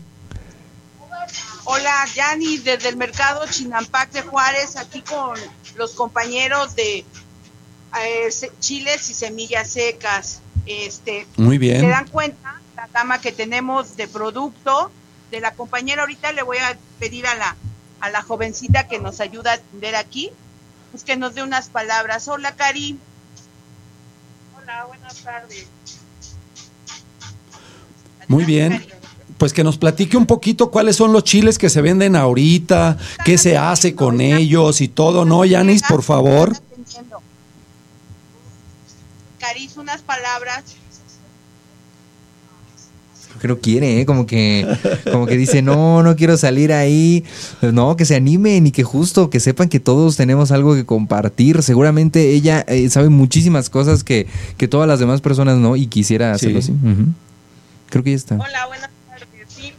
Hola, 1.66 2.05
Yani, 2.14 2.59
desde 2.59 2.90
el 2.90 2.96
mercado 2.96 3.46
Chinampac 3.48 4.12
de 4.12 4.22
Juárez, 4.22 4.77
aquí 4.77 5.00
con 5.00 5.38
los 5.77 5.92
compañeros 5.92 6.77
de 6.77 7.07
eh, 8.03 8.29
chiles 8.61 9.09
y 9.09 9.14
semillas 9.14 9.70
secas. 9.70 10.40
Este, 10.66 11.27
Muy 11.37 11.57
bien. 11.57 11.81
¿Se 11.81 11.88
dan 11.88 12.09
cuenta 12.09 12.61
la 12.77 12.87
gama 12.88 13.20
que 13.20 13.33
tenemos 13.33 13.96
de 13.96 14.09
producto? 14.09 14.90
De 15.31 15.40
la 15.40 15.55
compañera 15.55 16.03
ahorita 16.03 16.33
le 16.33 16.42
voy 16.42 16.59
a 16.59 16.77
pedir 16.98 17.27
a 17.27 17.35
la, 17.35 17.57
a 18.00 18.11
la 18.11 18.22
jovencita 18.22 18.87
que 18.87 18.98
nos 18.98 19.20
ayuda 19.20 19.53
a 19.53 19.55
atender 19.55 19.96
aquí, 19.96 20.31
pues 20.90 21.03
que 21.03 21.17
nos 21.17 21.35
dé 21.35 21.42
unas 21.42 21.71
palabras. 21.71 22.29
Hola, 22.29 22.54
Cari. 22.56 22.98
Hola, 24.58 24.85
buenas 24.85 25.17
tardes. 25.17 25.67
Muy 28.29 28.44
bien. 28.44 28.87
Pues 29.45 29.53
que 29.53 29.63
nos 29.63 29.77
platique 29.77 30.17
un 30.17 30.25
poquito 30.25 30.71
cuáles 30.71 30.97
son 30.97 31.13
los 31.13 31.23
chiles 31.23 31.59
que 31.59 31.69
se 31.69 31.83
venden 31.83 32.17
ahorita, 32.17 32.97
qué 33.27 33.37
se 33.37 33.59
hace 33.59 33.95
con 33.95 34.23
ellos 34.23 34.81
y 34.81 34.88
todo, 34.88 35.27
¿no, 35.27 35.45
Yanis, 35.45 35.83
por 35.83 36.03
favor? 36.03 36.57
Cariz, 39.38 39.77
unas 39.77 40.01
palabras 40.01 40.65
que 43.38 43.49
no 43.49 43.59
quiere, 43.59 44.01
¿eh? 44.01 44.07
como 44.07 44.25
que 44.25 44.67
como 45.13 45.27
que 45.27 45.37
dice, 45.37 45.61
"No, 45.61 46.03
no 46.03 46.17
quiero 46.17 46.38
salir 46.38 46.73
ahí." 46.73 47.23
No, 47.61 47.97
que 47.97 48.07
se 48.07 48.17
animen 48.17 48.67
y 48.69 48.71
que 48.71 48.83
justo 48.83 49.29
que 49.29 49.40
sepan 49.40 49.69
que 49.69 49.79
todos 49.79 50.17
tenemos 50.17 50.53
algo 50.53 50.75
que 50.75 50.87
compartir. 50.87 51.63
Seguramente 51.63 52.31
ella 52.31 52.65
eh, 52.67 52.88
sabe 52.88 53.11
muchísimas 53.11 53.69
cosas 53.69 54.05
que, 54.05 54.27
que 54.57 54.69
todas 54.69 54.88
las 54.88 55.01
demás 55.01 55.21
personas 55.21 55.59
no 55.59 55.77
y 55.77 55.87
quisiera 55.88 56.33
hacerlo 56.33 56.61
así. 56.61 56.73
Creo 57.90 58.03
que 58.03 58.13
ya 58.13 58.17
está. 58.17 58.37
Hola, 58.37 58.67
buenas 58.69 58.94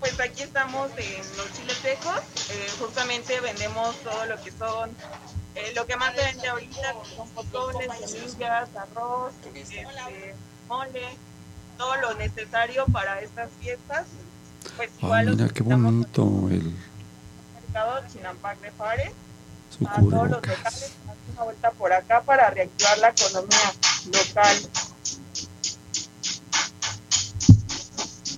pues 0.06 0.30
aquí 0.30 0.44
estamos 0.44 0.92
en 0.98 1.38
los 1.38 1.52
chiles 1.54 1.78
secos. 1.78 2.20
Eh, 2.52 2.68
justamente 2.80 3.40
vendemos 3.40 3.96
todo 4.04 4.26
lo 4.26 4.42
que 4.42 4.52
son, 4.52 4.92
eh, 5.56 5.74
lo 5.76 5.86
que 5.88 5.96
más 5.96 6.14
se 6.16 6.24
vende 6.24 6.48
ahorita, 6.48 6.94
que 7.04 7.16
son 7.16 7.30
potoles, 7.30 7.90
semillas, 8.06 8.70
arroz, 8.76 9.34
este, 9.54 9.88
mole, 10.68 11.18
todo 11.78 11.96
lo 11.98 12.14
necesario 12.16 12.86
para 12.88 13.20
estas 13.22 13.50
fiestas. 13.60 14.06
Pues 14.78 14.90
Ay, 14.90 14.98
igual 15.02 15.26
los 15.26 15.36
mira 15.38 15.50
qué 15.54 15.64
bonito 15.64 16.22
el 16.50 16.74
mercado 17.56 18.04
Chinampac 18.12 18.60
de 18.60 18.72
su 19.70 19.88
a 19.88 19.96
todos 19.96 20.12
los 20.12 20.30
locales, 20.30 20.92
una 21.34 21.44
vuelta 21.44 21.72
por 21.72 21.94
acá 21.94 22.22
para 22.22 22.50
reactivar 22.52 22.98
la 23.00 23.10
economía 23.10 23.74
local. 24.06 24.58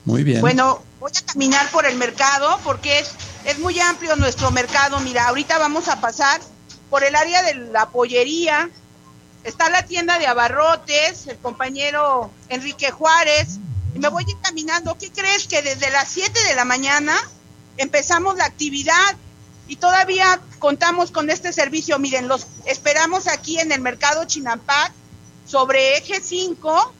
Muy 0.07 0.23
bien. 0.23 0.39
Bueno, 0.39 0.81
voy 1.01 1.11
a 1.13 1.25
caminar 1.25 1.69
por 1.69 1.85
el 1.85 1.97
mercado 1.97 2.57
porque 2.63 2.99
es, 2.99 3.09
es 3.43 3.59
muy 3.59 3.77
amplio 3.81 4.15
nuestro 4.15 4.51
mercado. 4.51 5.01
Mira, 5.01 5.27
ahorita 5.27 5.57
vamos 5.57 5.89
a 5.89 5.99
pasar 5.99 6.39
por 6.89 7.03
el 7.03 7.13
área 7.13 7.43
de 7.43 7.55
la 7.55 7.89
pollería. 7.89 8.69
Está 9.43 9.69
la 9.69 9.85
tienda 9.85 10.17
de 10.17 10.25
abarrotes, 10.25 11.27
el 11.27 11.37
compañero 11.39 12.31
Enrique 12.47 12.89
Juárez. 12.89 13.57
Y 13.93 13.99
me 13.99 14.07
voy 14.07 14.23
a 14.25 14.31
ir 14.31 14.37
caminando. 14.41 14.97
¿Qué 14.97 15.11
crees? 15.11 15.45
Que 15.45 15.61
desde 15.61 15.89
las 15.91 16.07
7 16.07 16.39
de 16.47 16.55
la 16.55 16.63
mañana 16.63 17.13
empezamos 17.75 18.37
la 18.37 18.45
actividad 18.45 19.17
y 19.67 19.75
todavía 19.75 20.39
contamos 20.59 21.11
con 21.11 21.29
este 21.29 21.51
servicio. 21.51 21.99
Miren, 21.99 22.29
los 22.29 22.47
esperamos 22.63 23.27
aquí 23.27 23.59
en 23.59 23.73
el 23.73 23.81
mercado 23.81 24.23
Chinampac 24.23 24.93
sobre 25.45 25.97
eje 25.97 26.21
5 26.21 26.93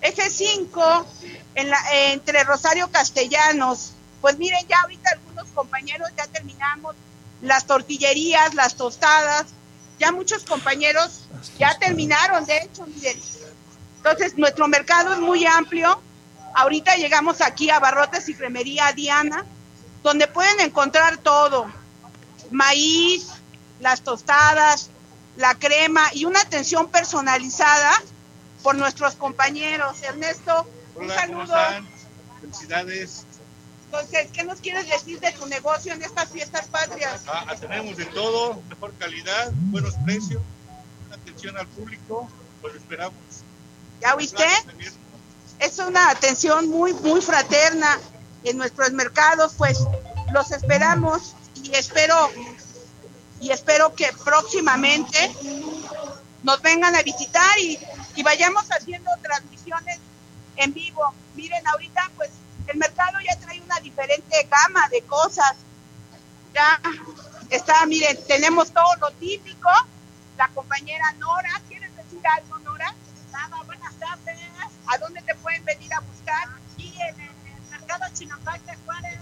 Eje 0.00 0.28
5, 0.28 1.06
en 1.54 1.70
la, 1.70 1.78
eh, 1.92 2.12
entre 2.12 2.44
Rosario 2.44 2.90
Castellanos. 2.90 3.92
Pues 4.20 4.38
miren, 4.38 4.66
ya 4.68 4.80
ahorita 4.82 5.10
algunos 5.10 5.46
compañeros 5.54 6.10
ya 6.16 6.26
terminamos 6.26 6.94
las 7.40 7.66
tortillerías, 7.66 8.54
las 8.54 8.74
tostadas. 8.74 9.46
Ya 9.98 10.12
muchos 10.12 10.44
compañeros 10.44 11.26
ya 11.58 11.78
terminaron, 11.78 12.44
de 12.44 12.58
hecho, 12.58 12.86
miren. 12.86 13.18
Entonces, 13.98 14.36
nuestro 14.36 14.68
mercado 14.68 15.14
es 15.14 15.20
muy 15.20 15.46
amplio. 15.46 16.00
Ahorita 16.54 16.96
llegamos 16.96 17.40
aquí 17.40 17.70
a 17.70 17.78
Barrotes 17.78 18.28
y 18.28 18.34
Cremería 18.34 18.92
Diana, 18.92 19.44
donde 20.02 20.26
pueden 20.26 20.60
encontrar 20.60 21.16
todo. 21.18 21.66
Maíz, 22.50 23.28
las 23.80 24.02
tostadas, 24.02 24.90
la 25.36 25.54
crema 25.54 26.02
y 26.12 26.24
una 26.24 26.40
atención 26.40 26.88
personalizada 26.88 27.90
por 28.64 28.74
nuestros 28.74 29.14
compañeros. 29.14 30.02
Ernesto, 30.02 30.66
un 30.96 31.04
Hola, 31.04 31.26
¿cómo 31.26 31.46
saludo. 31.46 31.68
están? 31.68 31.88
Felicidades. 32.40 33.24
Entonces, 33.84 34.28
¿qué 34.32 34.42
nos 34.42 34.58
quieres 34.58 34.88
decir 34.88 35.20
de 35.20 35.30
tu 35.32 35.46
negocio 35.46 35.92
en 35.92 36.02
estas 36.02 36.30
fiestas 36.30 36.66
patrias? 36.66 37.22
Ah, 37.28 37.54
tenemos 37.60 37.96
de 37.96 38.06
todo, 38.06 38.60
mejor 38.68 38.92
calidad, 38.94 39.52
buenos 39.52 39.94
precios, 40.04 40.42
buena 41.02 41.22
atención 41.22 41.56
al 41.56 41.68
público, 41.68 42.28
pues 42.60 42.74
esperamos. 42.74 43.14
¿Ya 44.00 44.16
oíste? 44.16 44.44
Es 45.60 45.78
una 45.78 46.10
atención 46.10 46.68
muy, 46.68 46.92
muy 46.94 47.20
fraterna 47.20 48.00
en 48.42 48.56
nuestros 48.56 48.90
mercados, 48.92 49.52
pues 49.56 49.78
los 50.32 50.50
esperamos 50.50 51.36
y 51.62 51.72
espero 51.74 52.16
y 53.40 53.50
espero 53.50 53.94
que 53.94 54.10
próximamente 54.24 55.32
nos 56.42 56.60
vengan 56.62 56.94
a 56.96 57.02
visitar 57.02 57.58
y, 57.58 57.78
y 58.16 58.22
vayamos 58.22 58.64
haciendo 58.70 59.10
transmisiones 59.22 59.98
en 60.56 60.72
vivo. 60.72 61.12
Miren, 61.34 61.66
ahorita 61.66 62.10
pues 62.16 62.30
el 62.66 62.78
mercado 62.78 63.18
ya 63.20 63.36
trae 63.38 63.60
una 63.60 63.78
diferente 63.80 64.48
gama 64.50 64.88
de 64.88 65.02
cosas. 65.02 65.56
Ya 66.54 66.80
está, 67.50 67.84
miren, 67.86 68.18
tenemos 68.26 68.70
todo 68.70 68.94
lo 69.00 69.10
típico. 69.12 69.70
La 70.36 70.48
compañera 70.48 71.12
Nora, 71.18 71.60
¿quieres 71.68 71.94
decir 71.96 72.20
algo, 72.26 72.58
Nora? 72.58 72.94
Nada, 73.32 73.62
buenas 73.66 73.94
tardes. 73.94 74.38
¿A 74.86 74.98
dónde 74.98 75.22
te 75.22 75.34
pueden 75.36 75.64
venir 75.64 75.92
a 75.94 76.00
buscar? 76.00 76.48
Aquí 76.72 76.94
en 77.00 77.20
el, 77.20 77.30
mercado 77.70 78.04
Chinampac 78.14 78.62
de 78.62 78.76
Juárez. 78.84 79.20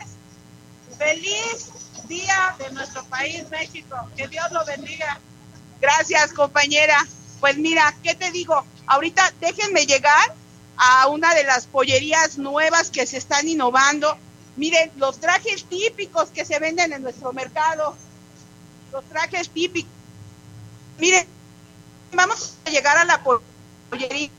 Feliz 0.99 1.71
día 2.09 2.55
de 2.59 2.71
nuestro 2.73 3.05
país, 3.05 3.49
México. 3.51 3.97
Que 4.17 4.29
Dios 4.29 4.51
lo 4.53 4.65
bendiga. 4.65 5.19
Gracias, 5.81 6.33
compañera. 6.33 6.97
Pues 7.41 7.57
mira, 7.57 7.95
¿qué 8.03 8.15
te 8.15 8.31
digo? 8.31 8.65
Ahorita 8.87 9.33
déjenme 9.41 9.87
llegar 9.87 10.35
a 10.77 11.09
una 11.09 11.35
de 11.35 11.45
las 11.45 11.67
pollerías 11.67 12.39
nuevas 12.39 12.91
que 12.91 13.07
se 13.07 13.19
están 13.19 13.49
innovando. 13.49 14.17
Miren, 14.57 14.91
los 14.97 15.19
trajes 15.19 15.65
típicos 15.65 16.29
que 16.31 16.45
se 16.45 16.59
venden 16.59 16.93
en 16.93 17.03
nuestro 17.03 17.33
mercado. 17.33 17.97
Los 18.93 19.05
trajes 19.05 19.49
típicos. 19.49 19.91
Miren, 20.99 21.27
vamos 22.13 22.55
a 22.65 22.71
llegar 22.71 22.99
a 22.99 23.05
la 23.05 23.23
pollería. 23.23 24.31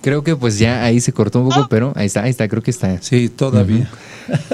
Creo 0.00 0.22
que 0.22 0.36
pues 0.36 0.58
ya 0.58 0.84
ahí 0.84 1.00
se 1.00 1.12
cortó 1.12 1.40
un 1.40 1.48
poco, 1.48 1.66
pero 1.68 1.92
ahí 1.96 2.06
está, 2.06 2.22
ahí 2.22 2.30
está, 2.30 2.48
creo 2.48 2.62
que 2.62 2.70
está. 2.70 3.00
Sí, 3.02 3.28
todavía. 3.28 3.90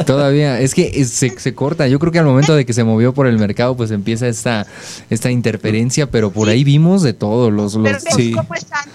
Todavía, 0.07 0.61
es 0.61 0.75
que 0.75 0.91
es- 0.95 1.11
se, 1.11 1.39
se 1.39 1.55
corta. 1.55 1.89
Yo 1.89 1.99
creo 1.99 2.13
que 2.13 2.19
al 2.19 2.25
momento 2.25 2.55
de 2.55 2.65
que 2.65 2.73
se 2.73 2.85
movió 2.85 3.13
por 3.13 3.27
el 3.27 3.39
mercado, 3.39 3.77
pues 3.77 3.91
empieza 3.91 4.29
esta, 4.29 4.67
esta 5.11 5.31
interferencia, 5.31 6.11
pero 6.11 6.31
por 6.31 6.49
ahí 6.49 6.65
vimos 6.65 7.03
de 7.03 7.13
todo, 7.13 7.51
los, 7.51 7.75
los, 7.75 8.05
Pero, 8.05 8.17
¿Cómo 8.37 8.55
están? 8.55 8.89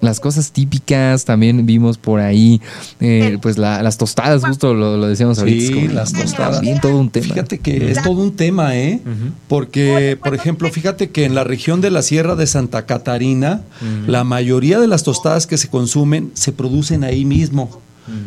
Las 0.00 0.20
cosas 0.20 0.52
típicas, 0.52 1.24
también 1.24 1.66
vimos 1.66 1.98
por 1.98 2.20
ahí, 2.20 2.60
eh, 3.00 3.38
pues 3.42 3.58
la- 3.58 3.82
las 3.82 3.98
tostadas, 3.98 4.44
justo 4.44 4.72
lo, 4.74 4.96
lo 4.96 5.06
decíamos 5.06 5.38
ahorita. 5.38 5.62
es 5.62 5.68
Sí, 5.68 5.74
como- 5.74 5.92
las 5.92 6.12
tostadas. 6.12 6.56
También 6.56 6.80
todo 6.80 6.96
un 6.98 7.10
tema. 7.10 7.26
Fíjate 7.26 7.58
que 7.58 7.90
es 7.90 8.02
todo 8.02 8.22
un 8.22 8.34
tema, 8.36 8.76
¿eh? 8.76 9.00
Porque, 9.48 10.18
por 10.22 10.34
ejemplo, 10.34 10.70
fíjate 10.70 11.10
que 11.10 11.24
en 11.24 11.34
la 11.34 11.44
región 11.44 11.80
de 11.80 11.90
la 11.90 12.02
Sierra 12.02 12.34
de 12.36 12.46
Santa 12.46 12.86
Catarina, 12.86 13.62
la 14.06 14.24
mayoría 14.24 14.78
de 14.78 14.86
las 14.86 15.02
tostadas 15.02 15.46
que 15.46 15.58
se 15.58 15.68
consumen 15.68 16.30
se 16.34 16.52
producen 16.52 17.04
ahí 17.04 17.24
mismo. 17.24 17.80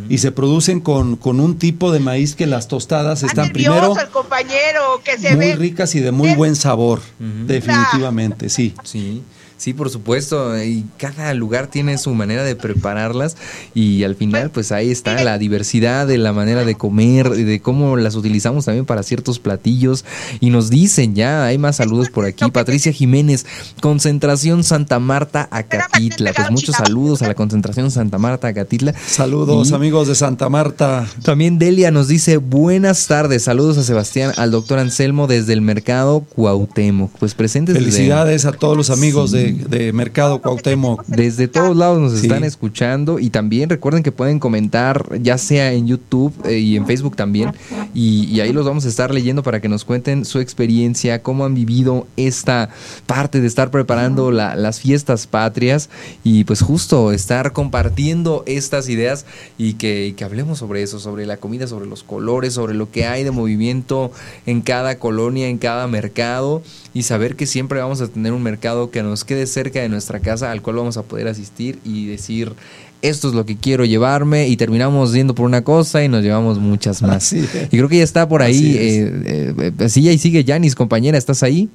Y 0.07 0.19
se 0.19 0.31
producen 0.31 0.79
con, 0.79 1.17
con 1.17 1.41
un 1.41 1.57
tipo 1.57 1.91
de 1.91 1.99
maíz 1.99 2.35
que 2.35 2.47
las 2.47 2.69
tostadas 2.69 3.21
están 3.23 3.49
primero 3.51 3.93
compañero 4.13 4.79
que 5.03 5.17
se 5.17 5.35
muy 5.35 5.47
ve. 5.47 5.55
ricas 5.57 5.93
y 5.95 5.99
de 5.99 6.11
muy 6.13 6.33
buen 6.35 6.55
sabor, 6.55 7.01
definitivamente, 7.47 8.49
sí. 8.49 8.73
Sí. 8.83 9.21
Sí, 9.58 9.74
por 9.74 9.89
supuesto, 9.89 10.62
y 10.62 10.84
cada 10.97 11.34
lugar 11.34 11.68
tiene 11.68 11.97
su 11.97 12.14
manera 12.14 12.43
de 12.43 12.56
prepararlas 12.56 13.38
y 13.74 14.04
al 14.04 14.16
final 14.16 14.49
pues 14.49 14.72
ahí 14.74 14.91
está 14.91 15.24
la 15.24 15.38
diversidad 15.38 16.06
de 16.06 16.18
la 16.18 16.34
manera 16.34 16.66
de 16.66 16.76
comer, 16.76 17.32
y 17.38 17.43
de 17.43 17.62
cómo 17.62 17.95
las 17.95 18.16
utilizamos 18.16 18.66
también 18.66 18.86
para 18.86 19.04
ciertos 19.04 19.39
platillos 19.39 20.04
y 20.41 20.49
nos 20.49 20.70
dicen 20.70 21.16
ya, 21.16 21.45
hay 21.45 21.58
más 21.58 21.78
saludos 21.78 22.10
por 22.10 22.26
aquí, 22.26 22.51
Patricia 22.51 22.91
Jiménez, 22.91 23.45
concentración 23.82 24.64
Santa 24.64 24.99
Marta 24.99 25.47
Acatitla, 25.51 26.34
pues 26.34 26.51
muchos 26.51 26.76
saludos 26.76 27.22
a 27.22 27.28
la 27.28 27.36
concentración 27.36 27.91
Santa 27.91 28.18
Marta 28.18 28.47
Acatitla. 28.49 28.93
Saludos 29.08 29.70
Y- 29.70 29.74
amigos 29.76 30.08
de 30.08 30.16
Santa 30.16 30.49
Marta. 30.49 31.06
también 31.24 31.60
Delia 31.60 31.91
nos 31.91 32.08
dice 32.08 32.38
buenas 32.38 33.08
tardes, 33.08 33.43
saludos 33.43 33.78
a 33.78 33.84
Sebastián, 33.84 34.32
al 34.38 34.51
doctor 34.51 34.80
Anselmo 34.80 35.28
desde 35.28 35.54
el 35.54 35.62
mercado 35.62 36.22
Cuauhtémoc. 36.36 37.12
Pues 37.20 37.34
presentes 37.34 37.76
desde- 37.76 37.91
Felicidades 37.91 38.45
a 38.45 38.51
todos 38.51 38.76
los 38.76 38.89
amigos 38.89 39.32
de, 39.32 39.42
de 39.51 39.91
Mercado 39.93 40.41
Cuauhtémoc. 40.41 41.03
Desde 41.07 41.47
todos 41.47 41.75
lados 41.75 41.99
nos 41.99 42.13
Sí. 42.13 42.27
están 42.27 42.43
escuchando 42.43 43.19
y 43.19 43.29
también 43.29 43.69
recuerden 43.69 44.03
que 44.03 44.11
pueden 44.11 44.39
comentar 44.39 45.19
ya 45.21 45.37
sea 45.37 45.73
en 45.73 45.87
YouTube 45.87 46.33
eh, 46.45 46.59
y 46.59 46.75
en 46.77 46.85
Facebook 46.85 47.15
también 47.15 47.51
y, 47.93 48.25
y 48.25 48.39
ahí 48.39 48.53
los 48.53 48.65
vamos 48.65 48.85
a 48.85 48.87
estar 48.87 49.13
leyendo 49.13 49.43
para 49.43 49.59
que 49.59 49.67
nos 49.69 49.83
cuenten 49.85 50.25
su 50.25 50.39
experiencia, 50.39 51.21
cómo 51.21 51.45
han 51.45 51.53
vivido 51.55 52.07
esta 52.17 52.69
parte 53.05 53.41
de 53.41 53.47
estar 53.47 53.71
preparando 53.71 54.31
la- 54.31 54.55
las 54.55 54.79
fiestas 54.79 55.27
patrias 55.27 55.89
y 56.23 56.43
pues 56.43 56.61
justo 56.61 57.11
estar 57.11 57.51
compartiendo 57.53 58.43
estas 58.45 58.87
ideas 58.89 59.25
y 59.57 59.73
que, 59.73 60.07
y 60.07 60.13
que 60.13 60.23
hablemos 60.23 60.59
sobre 60.59 60.83
eso, 60.83 60.99
sobre 60.99 61.25
la 61.25 61.37
comida, 61.37 61.67
sobre 61.67 61.87
los 61.87 62.03
colores, 62.03 62.53
sobre 62.53 62.73
lo 62.75 62.89
que 62.91 63.05
hay 63.05 63.23
de 63.23 63.31
movimiento 63.31 64.11
en 64.45 64.61
cada 64.61 64.99
colonia, 64.99 65.47
en 65.47 65.57
cada 65.57 65.87
mercado 65.87 66.61
y 66.93 67.03
saber 67.03 67.35
que 67.35 67.47
siempre 67.47 67.79
vamos 67.81 67.99
a 68.01 68.07
tener 68.07 68.31
un 68.33 68.43
mercado 68.43 68.91
que 68.91 69.01
nos 69.03 69.25
quede 69.25 69.32
quede 69.34 69.47
cerca 69.47 69.81
de 69.81 69.89
nuestra 69.89 70.19
casa 70.19 70.51
al 70.51 70.61
cual 70.61 70.75
vamos 70.75 70.97
a 70.97 71.03
poder 71.03 71.27
asistir 71.27 71.79
y 71.84 72.05
decir, 72.05 72.53
esto 73.01 73.29
es 73.29 73.34
lo 73.34 73.45
que 73.45 73.57
quiero 73.57 73.84
llevarme 73.84 74.47
y 74.47 74.55
terminamos 74.57 75.11
yendo 75.11 75.34
por 75.34 75.45
una 75.47 75.63
cosa 75.63 76.03
y 76.03 76.07
nos 76.07 76.21
llevamos 76.21 76.59
muchas 76.59 77.01
más. 77.01 77.34
Y 77.34 77.67
creo 77.69 77.89
que 77.89 77.97
ya 77.97 78.03
está 78.03 78.29
por 78.29 78.43
ahí. 78.43 78.55
Así 78.55 78.77
es. 78.77 78.84
Eh, 78.84 79.53
eh, 79.57 79.71
eh, 79.79 79.89
sí, 79.89 80.07
ahí 80.07 80.19
sigue 80.19 80.43
Janis, 80.45 80.75
compañera, 80.75 81.17
¿estás 81.17 81.41
ahí? 81.41 81.67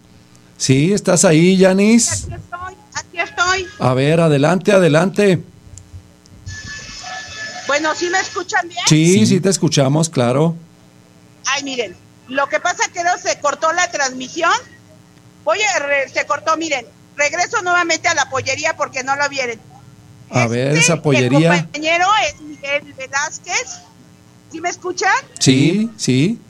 Sí, 0.56 0.92
¿estás 0.92 1.24
ahí, 1.24 1.56
Yanis? 1.56 2.28
Aquí 2.94 3.18
estoy. 3.18 3.66
A 3.80 3.92
ver, 3.94 4.20
adelante, 4.20 4.72
adelante. 4.72 5.42
Bueno, 7.66 7.94
¿sí 7.94 8.08
me 8.10 8.18
escuchan 8.20 8.68
bien? 8.68 8.80
Sí, 8.86 9.26
sí, 9.26 9.40
te 9.40 9.48
escuchamos, 9.48 10.08
claro. 10.08 10.54
Ay, 11.44 11.64
miren, 11.64 11.94
lo 12.28 12.48
que 12.48 12.60
pasa 12.60 12.84
que 12.92 13.02
no 13.02 13.18
se 13.18 13.38
cortó 13.40 13.72
la 13.72 13.90
transmisión. 13.90 14.52
Oye, 15.44 15.64
se 16.12 16.24
cortó, 16.26 16.56
miren. 16.56 16.86
Regreso 17.18 17.60
nuevamente 17.62 18.06
a 18.06 18.14
la 18.14 18.30
pollería 18.30 18.76
porque 18.76 19.02
no 19.02 19.16
lo 19.16 19.28
vieron. 19.28 19.58
A 20.30 20.46
ver, 20.46 20.76
esa 20.76 20.94
El 20.94 21.02
pollería. 21.02 21.62
compañero 21.62 22.06
es 22.28 22.40
Miguel 22.40 22.94
Velázquez. 22.94 23.80
¿Sí 24.52 24.60
me 24.60 24.68
escuchan? 24.68 25.12
Sí, 25.40 25.90
sí. 25.96 26.40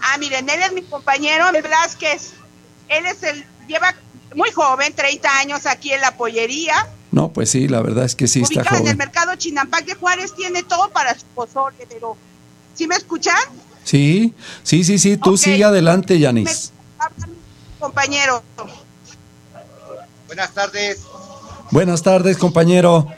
Ah, 0.00 0.18
miren, 0.18 0.48
él 0.50 0.60
es 0.60 0.72
mi 0.72 0.82
compañero 0.82 1.46
Miguel 1.46 1.62
Velázquez. 1.62 2.32
Él 2.88 3.06
es 3.06 3.22
el, 3.22 3.44
lleva 3.68 3.94
muy 4.34 4.50
joven, 4.50 4.92
30 4.92 5.38
años 5.38 5.66
aquí 5.66 5.92
en 5.92 6.00
la 6.00 6.16
pollería. 6.16 6.88
No, 7.12 7.32
pues 7.32 7.50
sí, 7.50 7.68
la 7.68 7.80
verdad 7.80 8.04
es 8.04 8.16
que 8.16 8.26
sí 8.26 8.40
está 8.40 8.60
ubicada 8.60 8.76
en 8.78 8.82
el 8.82 8.88
joven. 8.88 8.98
mercado 8.98 9.36
Chinampac 9.36 9.84
de 9.84 9.94
Juárez, 9.94 10.34
tiene 10.34 10.62
todo 10.64 10.90
para 10.90 11.16
su 11.16 11.26
pozole, 11.34 11.86
pero 11.88 12.16
¿sí 12.74 12.86
me 12.88 12.96
escuchan? 12.96 13.36
Sí, 13.84 14.34
sí, 14.64 14.82
sí, 14.82 14.98
sí, 14.98 15.16
tú 15.16 15.36
sigue 15.36 15.64
adelante, 15.64 16.18
Yanis. 16.18 16.72
Compañero. 17.82 18.44
Buenas 20.28 20.54
tardes. 20.54 21.00
Buenas 21.72 22.00
tardes, 22.00 22.38
compañero. 22.38 23.08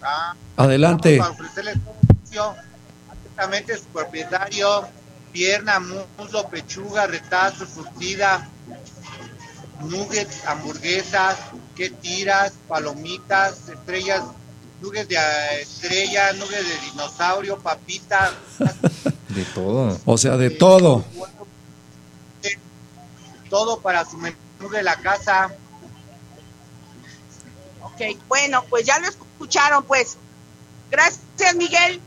Ah, 0.00 0.36
Adelante. 0.56 1.18
Para 1.18 1.30
ofrecerles 1.30 1.74
un 1.74 2.06
servicio, 2.06 2.54
atentamente 3.10 3.76
su 3.76 3.86
propietario, 3.86 4.86
pierna, 5.32 5.80
muslo, 5.80 6.46
pechuga, 6.48 7.08
retazo, 7.08 7.66
surtida, 7.66 8.48
nuggets, 9.80 10.46
hamburguesas, 10.46 11.38
qué 11.74 11.90
tiras, 11.90 12.52
palomitas, 12.68 13.68
estrellas, 13.70 14.22
nuggets 14.80 15.08
de 15.08 15.16
eh, 15.16 15.62
estrella, 15.62 16.32
nuggets 16.34 16.68
de 16.68 16.90
dinosaurio, 16.92 17.58
papita, 17.58 18.30
De 19.34 19.44
todo. 19.46 19.96
O 20.04 20.18
sea, 20.18 20.36
de 20.36 20.50
todo. 20.50 21.04
Todo 23.50 23.80
para 23.80 24.04
su 24.04 24.16
menú 24.16 24.36
de 24.72 24.82
la 24.82 24.96
casa. 24.96 25.52
Ok, 27.82 28.18
bueno, 28.28 28.64
pues 28.70 28.86
ya 28.86 28.98
lo 28.98 29.08
escucharon, 29.08 29.84
pues. 29.84 30.16
Gracias, 30.90 31.54
Miguel. 31.56 32.00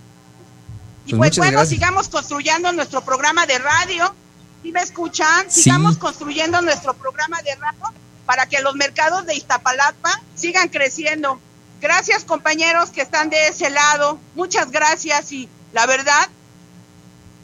Y 1.06 1.12
Pues 1.16 1.18
pues, 1.18 1.38
bueno, 1.38 1.52
gracias. 1.60 1.70
sigamos 1.70 2.08
construyendo 2.08 2.72
nuestro 2.72 3.02
programa 3.02 3.46
de 3.46 3.60
radio. 3.60 4.16
¿Sí 4.64 4.72
me 4.72 4.82
escuchan? 4.82 5.52
Sí. 5.52 5.64
Sigamos 5.64 5.98
construyendo 5.98 6.62
nuestro 6.62 6.94
programa 6.94 7.41
de 7.41 7.54
radio 7.56 7.94
para 8.26 8.48
que 8.48 8.62
los 8.62 8.76
mercados 8.76 9.26
de 9.26 9.36
Iztapalapa 9.36 10.22
sigan 10.36 10.70
creciendo. 10.70 11.39
Gracias, 11.82 12.24
compañeros 12.24 12.91
que 12.91 13.02
están 13.02 13.30
de 13.30 13.50
ese 13.50 13.70
lado. 13.70 14.18
Muchas 14.36 14.72
gracias 14.72 15.34
y 15.34 15.50
la 15.74 15.86
verdad, 15.86 16.30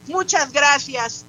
muchas 0.07 0.53
gracias. 0.53 1.25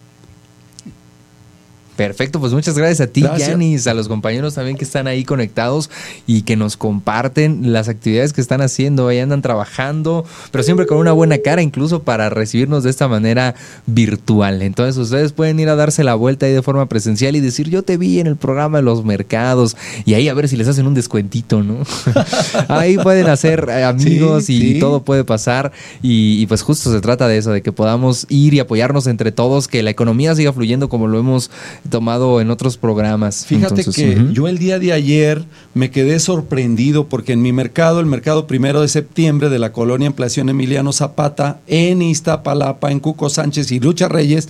Perfecto, 2.00 2.40
pues 2.40 2.54
muchas 2.54 2.78
gracias 2.78 3.06
a 3.06 3.12
ti. 3.12 3.22
Yanis, 3.36 3.86
a 3.86 3.92
los 3.92 4.08
compañeros 4.08 4.54
también 4.54 4.78
que 4.78 4.84
están 4.84 5.06
ahí 5.06 5.22
conectados 5.22 5.90
y 6.26 6.42
que 6.42 6.56
nos 6.56 6.78
comparten 6.78 7.74
las 7.74 7.90
actividades 7.90 8.32
que 8.32 8.40
están 8.40 8.62
haciendo, 8.62 9.06
ahí 9.08 9.18
andan 9.18 9.42
trabajando, 9.42 10.24
pero 10.50 10.64
siempre 10.64 10.86
con 10.86 10.96
una 10.96 11.12
buena 11.12 11.36
cara, 11.36 11.60
incluso 11.60 12.02
para 12.02 12.30
recibirnos 12.30 12.84
de 12.84 12.88
esta 12.88 13.06
manera 13.06 13.54
virtual. 13.84 14.62
Entonces 14.62 14.96
ustedes 14.96 15.32
pueden 15.32 15.60
ir 15.60 15.68
a 15.68 15.76
darse 15.76 16.02
la 16.02 16.14
vuelta 16.14 16.46
ahí 16.46 16.54
de 16.54 16.62
forma 16.62 16.86
presencial 16.86 17.36
y 17.36 17.40
decir, 17.40 17.68
yo 17.68 17.82
te 17.82 17.98
vi 17.98 18.18
en 18.18 18.26
el 18.26 18.36
programa 18.36 18.78
de 18.78 18.82
los 18.84 19.04
mercados 19.04 19.76
y 20.06 20.14
ahí 20.14 20.30
a 20.30 20.32
ver 20.32 20.48
si 20.48 20.56
les 20.56 20.68
hacen 20.68 20.86
un 20.86 20.94
descuentito, 20.94 21.62
¿no? 21.62 21.80
ahí 22.68 22.96
pueden 22.96 23.26
hacer 23.26 23.68
eh, 23.68 23.84
amigos 23.84 24.46
Sí, 24.46 24.54
y 24.56 24.72
sí. 24.74 24.80
todo 24.80 25.02
puede 25.02 25.24
pasar 25.24 25.70
y, 26.02 26.40
y 26.40 26.46
pues 26.46 26.62
justo 26.62 26.90
se 26.90 27.02
trata 27.02 27.28
de 27.28 27.36
eso, 27.36 27.50
de 27.50 27.60
que 27.60 27.72
podamos 27.72 28.24
ir 28.30 28.54
y 28.54 28.60
apoyarnos 28.60 29.06
entre 29.06 29.32
todos, 29.32 29.68
que 29.68 29.82
la 29.82 29.90
economía 29.90 30.34
siga 30.34 30.54
fluyendo 30.54 30.88
como 30.88 31.06
lo 31.06 31.18
hemos 31.18 31.50
tomado 31.90 32.40
en 32.40 32.50
otros 32.50 32.76
programas. 32.76 33.44
Fíjate 33.44 33.80
Entonces, 33.82 33.94
que 33.94 34.32
yo 34.32 34.48
el 34.48 34.58
día 34.58 34.78
de 34.78 34.92
ayer 34.92 35.44
me 35.74 35.90
quedé 35.90 36.18
sorprendido 36.18 37.08
porque 37.08 37.32
en 37.32 37.42
mi 37.42 37.52
mercado, 37.52 38.00
el 38.00 38.06
mercado 38.06 38.46
primero 38.46 38.80
de 38.80 38.88
septiembre 38.88 39.50
de 39.50 39.58
la 39.58 39.72
colonia 39.72 40.08
Ampliación 40.08 40.48
Emiliano 40.48 40.92
Zapata, 40.92 41.60
en 41.66 42.00
Iztapalapa, 42.00 42.90
en 42.90 43.00
Cuco 43.00 43.28
Sánchez 43.28 43.70
y 43.72 43.80
Lucha 43.80 44.08
Reyes, 44.08 44.48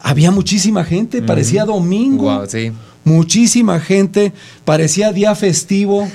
había 0.00 0.30
muchísima 0.30 0.84
gente, 0.84 1.22
parecía 1.22 1.64
domingo. 1.64 2.46
Sí. 2.46 2.70
Muchísima 3.06 3.78
gente, 3.78 4.32
parecía 4.64 5.12
día 5.12 5.36
festivo. 5.36 6.08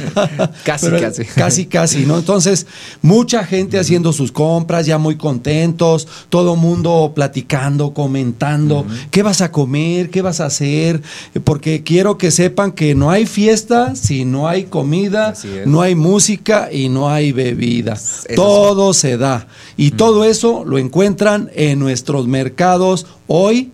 Casi, 0.64 0.86
Pero- 0.86 1.00
casi. 1.00 1.24
Casi, 1.26 1.66
casi, 1.66 2.06
¿no? 2.06 2.18
Entonces, 2.18 2.66
mucha 3.02 3.44
gente 3.44 3.78
haciendo 3.78 4.12
sus 4.12 4.32
compras, 4.32 4.84
ya 4.84 4.98
muy 4.98 5.14
contentos, 5.16 6.08
todo 6.30 6.56
mundo 6.56 7.12
platicando, 7.14 7.94
comentando, 7.94 8.84
¿qué 9.12 9.22
vas 9.22 9.42
a 9.42 9.52
comer? 9.52 10.10
¿Qué 10.10 10.22
vas 10.22 10.40
a 10.40 10.46
hacer? 10.46 11.02
Porque 11.44 11.84
quiero 11.84 12.18
que 12.18 12.32
sepan 12.32 12.72
que 12.72 12.96
no 12.96 13.12
hay 13.12 13.26
fiesta 13.26 13.94
si 13.94 14.24
no 14.24 14.48
hay 14.48 14.64
comida, 14.64 15.34
no 15.66 15.82
hay 15.82 15.94
música 15.94 16.68
y 16.72 16.88
no 16.88 17.10
hay 17.10 17.30
bebida. 17.30 17.92
Eso 17.92 18.34
todo 18.34 18.92
se 18.92 19.16
da. 19.18 19.46
Y 19.76 19.92
todo 19.92 20.24
eso 20.24 20.64
lo 20.64 20.78
encuentran 20.78 21.48
en 21.54 21.78
nuestros 21.78 22.26
mercados 22.26 23.06
hoy. 23.28 23.70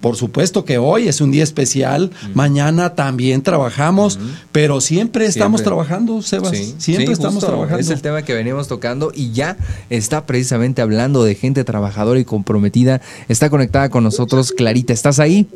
Por 0.00 0.16
supuesto 0.16 0.64
que 0.64 0.78
hoy 0.78 1.08
es 1.08 1.20
un 1.20 1.30
día 1.30 1.42
especial, 1.42 2.10
mañana 2.34 2.94
también 2.94 3.42
trabajamos, 3.42 4.18
pero 4.52 4.80
siempre 4.80 5.26
estamos 5.26 5.60
Siempre. 5.60 5.70
trabajando, 5.70 6.22
Sebas. 6.22 6.50
Sí, 6.50 6.74
siempre 6.78 7.06
sí, 7.06 7.12
estamos 7.12 7.34
justo. 7.34 7.48
trabajando. 7.48 7.80
Es 7.80 7.90
el 7.90 8.00
tema 8.02 8.22
que 8.22 8.34
veníamos 8.34 8.68
tocando 8.68 9.12
y 9.14 9.32
ya 9.32 9.56
está 9.90 10.26
precisamente 10.26 10.82
hablando 10.82 11.22
de 11.24 11.34
gente 11.34 11.64
trabajadora 11.64 12.18
y 12.18 12.24
comprometida. 12.24 13.00
Está 13.28 13.50
conectada 13.50 13.88
con 13.90 14.04
nosotros 14.04 14.52
Clarita. 14.52 14.92
¿Estás 14.92 15.18
ahí? 15.20 15.46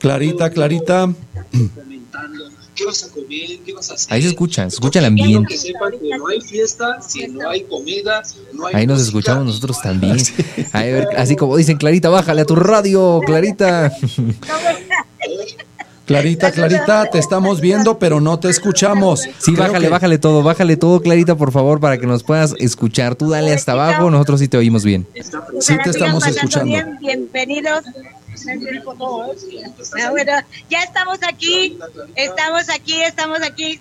Clarita, 0.00 0.50
Clarita. 0.50 1.12
¿Qué 2.78 2.86
vas 2.86 3.02
a 3.04 3.08
comer? 3.08 3.58
¿Qué 3.66 3.72
vas 3.74 3.90
a 3.90 3.94
hacer? 3.94 4.14
Ahí 4.14 4.22
se 4.22 4.28
escucha, 4.28 4.62
se 4.70 4.76
escucha 4.76 5.00
el 5.00 5.06
ambiente. 5.06 5.48
que 5.52 5.58
sepan 5.58 5.90
que 6.00 6.16
no 6.16 6.28
hay 6.28 6.40
fiesta 6.40 7.02
si 7.02 7.26
no 7.26 7.50
hay 7.50 7.64
comida, 7.64 8.22
no 8.52 8.66
hay 8.68 8.74
Ahí 8.76 8.86
nos 8.86 8.98
música. 9.00 9.18
escuchamos 9.18 9.44
nosotros 9.46 9.82
también. 9.82 10.16
A 10.72 10.82
ver, 10.82 11.08
así 11.16 11.34
como 11.34 11.56
dicen, 11.56 11.76
Clarita, 11.76 12.08
bájale 12.08 12.42
a 12.42 12.44
tu 12.44 12.54
radio, 12.54 13.20
Clarita. 13.26 13.92
Clarita, 16.06 16.50
Clarita, 16.52 17.10
te 17.10 17.18
estamos 17.18 17.60
viendo, 17.60 17.98
pero 17.98 18.18
no 18.20 18.38
te 18.38 18.48
escuchamos. 18.48 19.20
Sí, 19.20 19.52
Creo 19.52 19.66
bájale, 19.66 19.86
que- 19.86 19.90
bájale 19.90 20.18
todo, 20.18 20.42
bájale 20.42 20.76
todo, 20.78 21.02
Clarita, 21.02 21.34
por 21.34 21.52
favor, 21.52 21.80
para 21.80 21.98
que 21.98 22.06
nos 22.06 22.22
puedas 22.22 22.54
escuchar. 22.58 23.14
Tú 23.14 23.28
dale 23.28 23.52
hasta 23.52 23.72
abajo, 23.72 24.10
nosotros 24.10 24.40
sí 24.40 24.48
te 24.48 24.56
oímos 24.56 24.84
bien. 24.84 25.06
Sí, 25.60 25.74
te 25.84 25.90
estamos 25.90 26.26
escuchando. 26.26 26.64
bien, 26.72 26.96
bienvenidos. 27.00 27.82
Ah, 30.02 30.10
bueno, 30.10 30.32
ya 30.70 30.82
estamos 30.82 31.18
aquí, 31.26 31.78
estamos 32.14 32.68
aquí, 32.68 33.02
estamos 33.02 33.42
aquí. 33.42 33.80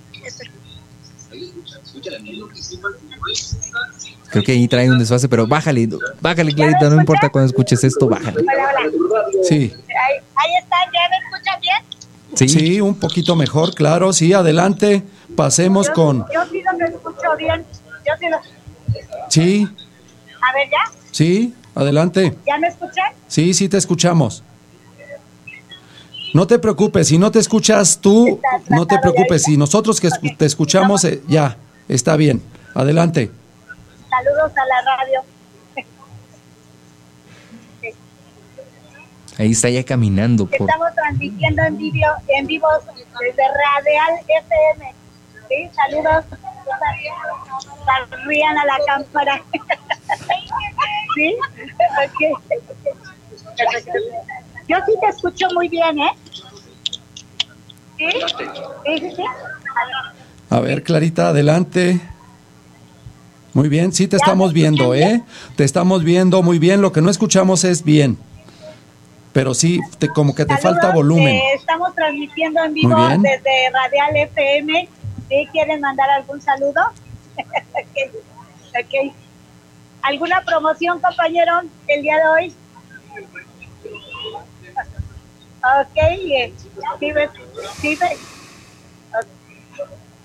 Creo 4.29 4.43
que 4.43 4.51
ahí 4.51 4.67
trae 4.67 4.89
un 4.89 4.99
desfase, 4.99 5.29
pero 5.29 5.47
bájale, 5.47 5.87
bájale, 6.21 6.53
Clarita, 6.53 6.89
no 6.89 6.99
importa 6.99 7.29
cuando 7.29 7.47
escuches 7.49 7.83
esto, 7.83 8.07
bájale. 8.07 8.43
Sí, 9.43 9.73
Ahí, 9.73 10.21
ahí 10.35 10.51
están, 10.61 10.79
¿ya 10.93 11.09
me 11.09 11.17
escuchan 11.35 11.61
bien? 11.61 12.49
sí, 12.49 12.81
un 12.81 12.95
poquito 12.99 13.35
mejor, 13.35 13.73
claro, 13.73 14.11
sí, 14.13 14.33
adelante. 14.33 15.03
Pasemos 15.35 15.89
con. 15.89 16.25
Yo 16.33 16.45
sí 16.51 16.61
los 16.63 16.89
escucho 16.89 17.35
bien. 17.37 17.65
Yo 18.05 18.13
sí 18.19 18.25
los... 18.29 18.41
Sí, 19.29 19.67
A 20.41 20.53
ver, 20.53 20.69
¿ya? 20.69 20.91
sí, 21.11 21.53
adelante. 21.77 22.35
¿Ya 22.45 22.57
me 22.57 22.67
escuchan? 22.67 23.11
Sí, 23.27 23.53
sí, 23.53 23.69
te 23.69 23.77
escuchamos. 23.77 24.43
No 26.33 26.45
te 26.45 26.59
preocupes, 26.59 27.07
si 27.07 27.17
no 27.17 27.31
te 27.31 27.39
escuchas 27.39 27.99
tú, 27.99 28.39
no 28.69 28.85
te 28.85 28.99
preocupes. 28.99 29.43
Si 29.43 29.57
nosotros 29.57 29.99
que 29.99 30.09
te 30.37 30.45
escuchamos, 30.45 31.03
eh, 31.05 31.21
ya, 31.27 31.57
está 31.87 32.15
bien. 32.15 32.41
Adelante. 32.73 33.31
Saludos 34.09 34.51
a 34.55 34.65
la 34.65 34.97
radio. 34.97 35.21
Ahí 39.39 39.51
está 39.51 39.69
ya 39.69 39.83
caminando 39.83 40.47
por... 40.47 40.61
Estamos 40.61 40.93
transmitiendo 40.95 41.61
en 41.63 41.77
vivo, 41.77 42.07
en 42.27 42.47
vivo 42.47 42.67
desde 43.19 43.43
Radial 43.47 44.19
FM. 44.27 44.93
Sí, 45.47 45.69
saludos. 45.75 46.25
Sonrían 48.09 48.57
a 48.57 48.65
la 48.65 48.77
cámara. 48.85 49.43
¿Sí? 51.15 51.35
Yo 54.67 54.77
sí 54.85 54.93
te 55.01 55.07
escucho 55.07 55.47
muy 55.53 55.69
bien, 55.69 55.99
¿eh? 55.99 56.11
¿Sí? 57.97 58.05
Sí, 58.85 59.11
sí. 59.15 59.23
A 60.49 60.59
ver, 60.59 60.83
Clarita, 60.83 61.29
adelante. 61.29 61.99
Muy 63.53 63.69
bien, 63.69 63.91
sí 63.91 64.07
te 64.07 64.17
estamos 64.17 64.53
viendo, 64.53 64.93
¿eh? 64.93 65.23
Te 65.55 65.63
estamos 65.63 66.03
viendo 66.03 66.43
muy 66.43 66.59
bien. 66.59 66.81
Lo 66.81 66.91
que 66.91 67.01
no 67.01 67.09
escuchamos 67.09 67.63
es 67.63 67.83
bien. 67.83 68.17
Pero 69.33 69.53
sí, 69.53 69.79
te- 69.99 70.09
como 70.09 70.35
que 70.35 70.45
te 70.45 70.57
falta 70.57 70.81
Saludos, 70.81 70.95
volumen. 70.95 71.35
eh, 71.35 71.41
estamos 71.55 71.93
transmitiendo 71.95 72.63
en 72.63 72.73
vivo 72.73 72.95
desde 73.19 73.69
Radial 73.73 74.15
FM. 74.17 74.89
¿Sí? 75.29 75.47
¿Quieren 75.51 75.81
mandar 75.81 76.09
algún 76.11 76.41
saludo? 76.41 76.81
ok. 77.37 78.15
ok. 78.79 79.13
¿Alguna 80.07 80.41
promoción, 80.41 81.01
compañero, 81.01 81.63
el 81.85 82.01
día 82.01 82.15
de 82.15 82.27
hoy? 82.29 82.55
Ok, 85.81 85.97
eh, 85.97 86.53
sí, 86.97 87.13
sí, 87.81 87.99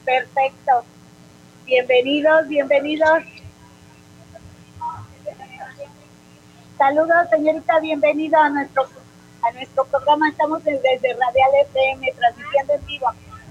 Perfecto. 0.04 0.84
Bienvenidos, 1.66 2.46
bienvenidos. 2.46 3.24
Saludos, 6.78 7.28
señorita, 7.30 7.80
bienvenida 7.80 8.44
a 8.44 8.50
nuestro 8.50 8.84
a 9.42 9.50
nuestro 9.50 9.84
programa. 9.86 10.28
Estamos 10.28 10.62
desde, 10.62 10.80
desde 10.92 11.14
Radial 11.14 11.50
FM 11.70 12.12
transmitiendo 12.12 12.74
en 12.74 12.86
vivo. 12.86 13.06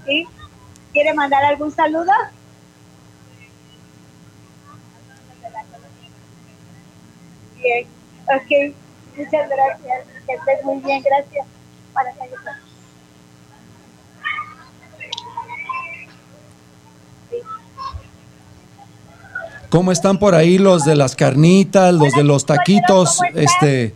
¿Sí? 0.06 0.26
¿Quiere 0.94 1.12
mandar 1.12 1.44
algún 1.44 1.70
saludo? 1.70 2.12
Bien, 7.62 7.86
ok. 8.26 8.74
Muchas 9.16 9.48
gracias. 9.48 10.06
Que 10.26 10.34
estés 10.34 10.64
muy 10.64 10.80
bien, 10.80 11.02
gracias. 11.02 11.46
Para. 11.92 12.12
¿Cómo 19.68 19.90
están 19.90 20.18
por 20.18 20.34
ahí 20.34 20.58
los 20.58 20.84
de 20.84 20.94
las 20.94 21.16
carnitas, 21.16 21.94
los 21.94 22.12
de 22.12 22.24
los 22.24 22.44
taquitos? 22.44 23.20
Este, 23.34 23.94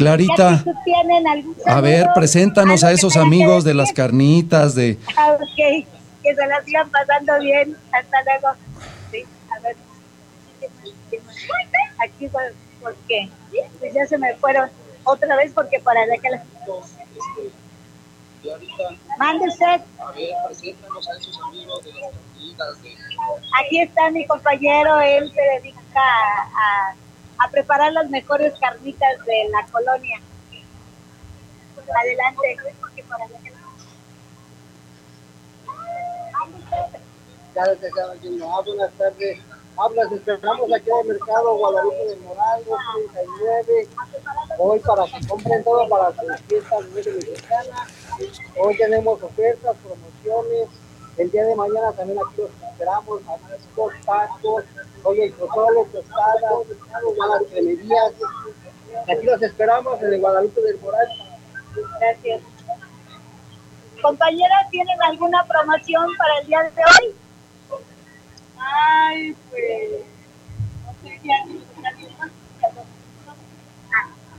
Clarita, 0.00 0.62
¿Tú 0.64 0.72
tienen 0.84 1.26
algún 1.26 1.56
a 1.66 1.80
ver, 1.80 2.08
preséntanos 2.14 2.84
a 2.84 2.92
esos 2.92 3.16
amigos 3.16 3.64
de 3.64 3.74
las 3.74 3.92
carnitas, 3.92 4.74
de... 4.74 4.98
Ah, 5.16 5.32
ok, 5.32 5.86
que 6.22 6.34
se 6.34 6.46
la 6.46 6.62
sigan 6.64 6.90
pasando 6.90 7.38
bien. 7.38 7.76
Hasta 7.92 8.16
luego. 8.24 8.56
Sí, 9.10 9.24
a 9.50 9.60
ver. 9.60 9.76
Aquí, 12.02 12.28
¿por 12.80 12.94
por 12.94 13.06
qué? 13.06 13.28
Pues 13.78 13.94
ya 13.94 14.06
se 14.06 14.18
me 14.18 14.34
fueron 14.36 14.70
otra 15.04 15.36
vez 15.36 15.52
porque 15.54 15.80
para 15.80 16.06
de 16.06 16.18
que 16.18 16.30
la... 16.30 16.44
Mande 19.18 19.48
usted. 19.48 19.80
Preséntanos 20.46 21.08
a 21.08 21.18
esos 21.18 21.40
amigos 21.42 21.84
de 21.84 21.92
las 21.92 22.10
carnitas, 22.10 22.82
de... 22.82 22.96
Aquí 23.60 23.80
está 23.80 24.10
mi 24.10 24.26
compañero, 24.26 24.98
él 25.00 25.30
se 25.32 25.40
dedica 25.40 26.00
a, 26.00 26.94
a, 27.38 27.50
preparar 27.50 27.92
las 27.92 28.08
mejores 28.08 28.54
carnitas 28.58 29.24
de 29.26 29.48
la 29.50 29.66
colonia. 29.70 30.20
Adelante. 31.92 32.56
Claro 37.52 37.78
que 37.78 37.88
haciendo. 37.88 38.52
Ah, 38.52 38.62
buenas 38.64 38.92
tardes. 38.92 39.38
Hablas, 39.82 40.12
esperamos 40.12 40.70
aquí 40.74 40.90
en 40.90 41.00
el 41.00 41.18
mercado 41.18 41.56
Guadalupe 41.56 42.04
del 42.04 42.20
Moral, 42.20 42.62
239. 42.66 43.88
Hoy 44.58 44.78
para 44.80 45.04
que 45.06 45.26
compren 45.26 45.64
todo 45.64 45.88
para 45.88 46.12
sus 46.12 46.40
fiestas 46.42 46.80
de 46.80 47.00
Noche 47.00 47.12
mexicana. 47.12 47.86
Hoy 48.62 48.76
tenemos 48.76 49.22
ofertas, 49.22 49.76
promociones. 49.78 50.68
El 51.16 51.30
día 51.30 51.44
de 51.46 51.56
mañana 51.56 51.92
también 51.92 52.18
aquí 52.18 52.42
los 52.42 52.50
esperamos. 52.50 53.22
Mariscos, 53.22 53.94
tacos, 54.04 54.64
hoy 55.02 55.30
pozole, 55.30 55.84
tostadas, 55.86 56.42
las 56.68 57.42
cremerías. 57.50 58.12
Aquí 59.08 59.24
los 59.24 59.40
esperamos 59.40 60.02
en 60.02 60.12
el 60.12 60.20
Guadalupe 60.20 60.60
del 60.60 60.78
Moral. 60.80 61.08
Gracias. 61.98 62.42
Compañeras, 64.02 64.70
¿tienen 64.70 65.02
alguna 65.02 65.42
promoción 65.46 66.06
para 66.18 66.38
el 66.40 66.46
día 66.46 66.62
de 66.64 66.82
hoy? 66.82 67.19
Ay, 68.60 69.34
pues. 69.50 70.04
No 70.84 70.92
sé, 71.02 71.20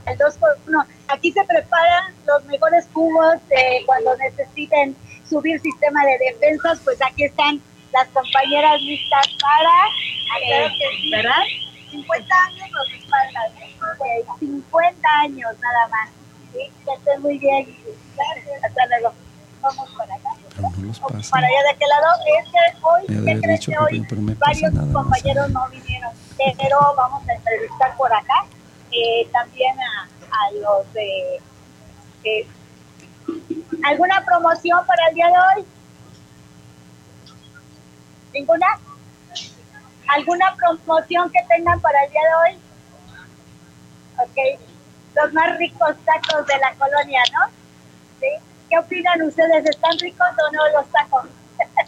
El 0.06 0.18
2 0.18 0.36
por 0.38 0.58
1. 0.66 0.86
Aquí 1.08 1.32
se 1.32 1.44
preparan 1.44 2.14
los 2.26 2.44
mejores 2.46 2.86
jugos 2.92 3.34
de 3.48 3.82
cuando 3.86 4.16
necesiten 4.16 4.96
subir 5.28 5.60
sistema 5.60 6.04
de 6.04 6.18
defensas, 6.18 6.80
pues 6.84 7.00
aquí 7.02 7.24
están 7.24 7.60
las 7.92 8.08
compañeras 8.08 8.80
listas 8.80 9.26
para, 9.40 10.66
eh, 10.66 10.70
¿verdad? 11.10 11.42
50 11.90 12.34
años 12.46 12.70
nos 12.70 12.92
espaldan, 12.92 13.56
¿eh? 13.58 13.76
Ok, 14.24 14.38
50 14.40 15.08
años 15.20 15.58
nada 15.60 15.88
más. 15.88 16.08
Sí, 16.52 16.70
que 16.84 16.92
estén 16.92 17.22
muy 17.22 17.38
bien. 17.38 17.76
Gracias, 18.16 18.64
hasta 18.64 18.86
luego. 18.86 19.14
Vamos 19.60 19.90
para 19.96 20.14
acá. 20.14 20.31
Para 21.30 21.46
allá 21.46 21.62
de 21.62 21.70
aquel 21.70 21.88
lado, 21.88 22.06
es 22.38 22.44
que 22.50 22.58
hoy, 22.86 23.02
Me 23.02 23.06
¿qué 23.06 23.18
habías 23.18 23.40
crees 23.42 23.60
dicho 23.60 23.70
que 23.72 23.76
que 23.76 23.84
hoy 23.84 24.06
pero 24.08 24.22
varios 24.38 24.72
nada 24.72 24.92
compañeros 24.92 25.50
no 25.50 25.68
vinieron? 25.68 26.10
Pero 26.58 26.78
vamos 26.96 27.28
a 27.28 27.32
entrevistar 27.34 27.96
por 27.96 28.12
acá 28.12 28.44
eh, 28.90 29.28
también 29.32 29.76
a, 29.80 30.02
a 30.30 30.50
los 30.52 30.92
de... 30.92 31.40
eh, 32.24 32.46
¿Alguna 33.84 34.24
promoción 34.24 34.84
para 34.86 35.08
el 35.08 35.14
día 35.14 35.26
de 35.28 35.60
hoy? 35.60 35.66
¿Ninguna? 38.34 38.66
¿Alguna 40.08 40.54
promoción 40.56 41.30
que 41.30 41.40
tengan 41.48 41.80
para 41.80 42.04
el 42.04 42.10
día 42.10 42.20
de 42.20 42.52
hoy? 42.52 42.58
Ok. 44.18 44.60
Los 45.14 45.32
más 45.32 45.56
ricos 45.58 45.94
tacos 46.04 46.46
de 46.46 46.58
la 46.58 46.74
colonia, 46.74 47.22
¿no? 47.32 47.46
¿Sí? 48.20 48.26
¿Qué 48.72 48.78
opinan 48.78 49.20
ustedes? 49.20 49.66
¿Están 49.66 49.98
ricos 49.98 50.26
o 50.28 50.52
no 50.52 50.80
los 50.80 50.88
tacos? 50.92 51.24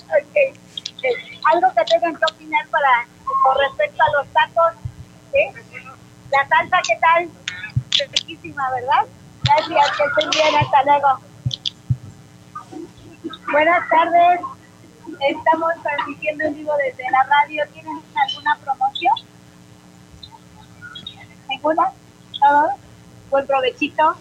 Ok. 0.05 0.37
Eh, 0.37 1.41
Algo 1.51 1.72
que 1.74 1.85
tengan 1.85 2.14
que 2.14 2.24
opinar 2.30 2.68
para 2.68 3.07
con 3.43 3.59
respecto 3.59 4.03
a 4.03 4.12
los 4.18 4.28
tacos. 4.35 4.72
¿Sí? 5.32 5.62
La 6.30 6.47
salsa, 6.47 6.82
¿qué 6.87 6.99
tal? 7.01 7.30
Riquísima, 8.12 8.70
¿verdad? 8.72 9.07
Gracias, 9.45 9.97
que 9.97 10.05
estén 10.05 10.30
bien, 10.30 10.55
hasta 10.62 10.82
luego. 10.85 11.20
Buenas 13.51 13.89
tardes. 13.89 14.41
Estamos 15.30 15.72
transmitiendo 15.82 16.45
en 16.45 16.55
vivo 16.55 16.76
desde 16.76 17.11
la 17.11 17.22
radio. 17.22 17.64
¿Tienen 17.72 18.03
alguna 18.14 18.59
promoción? 18.62 19.14
¿Ninguna? 21.49 21.93
¿Todo? 22.39 22.68
Buen 23.30 23.47
provechito. 23.47 24.16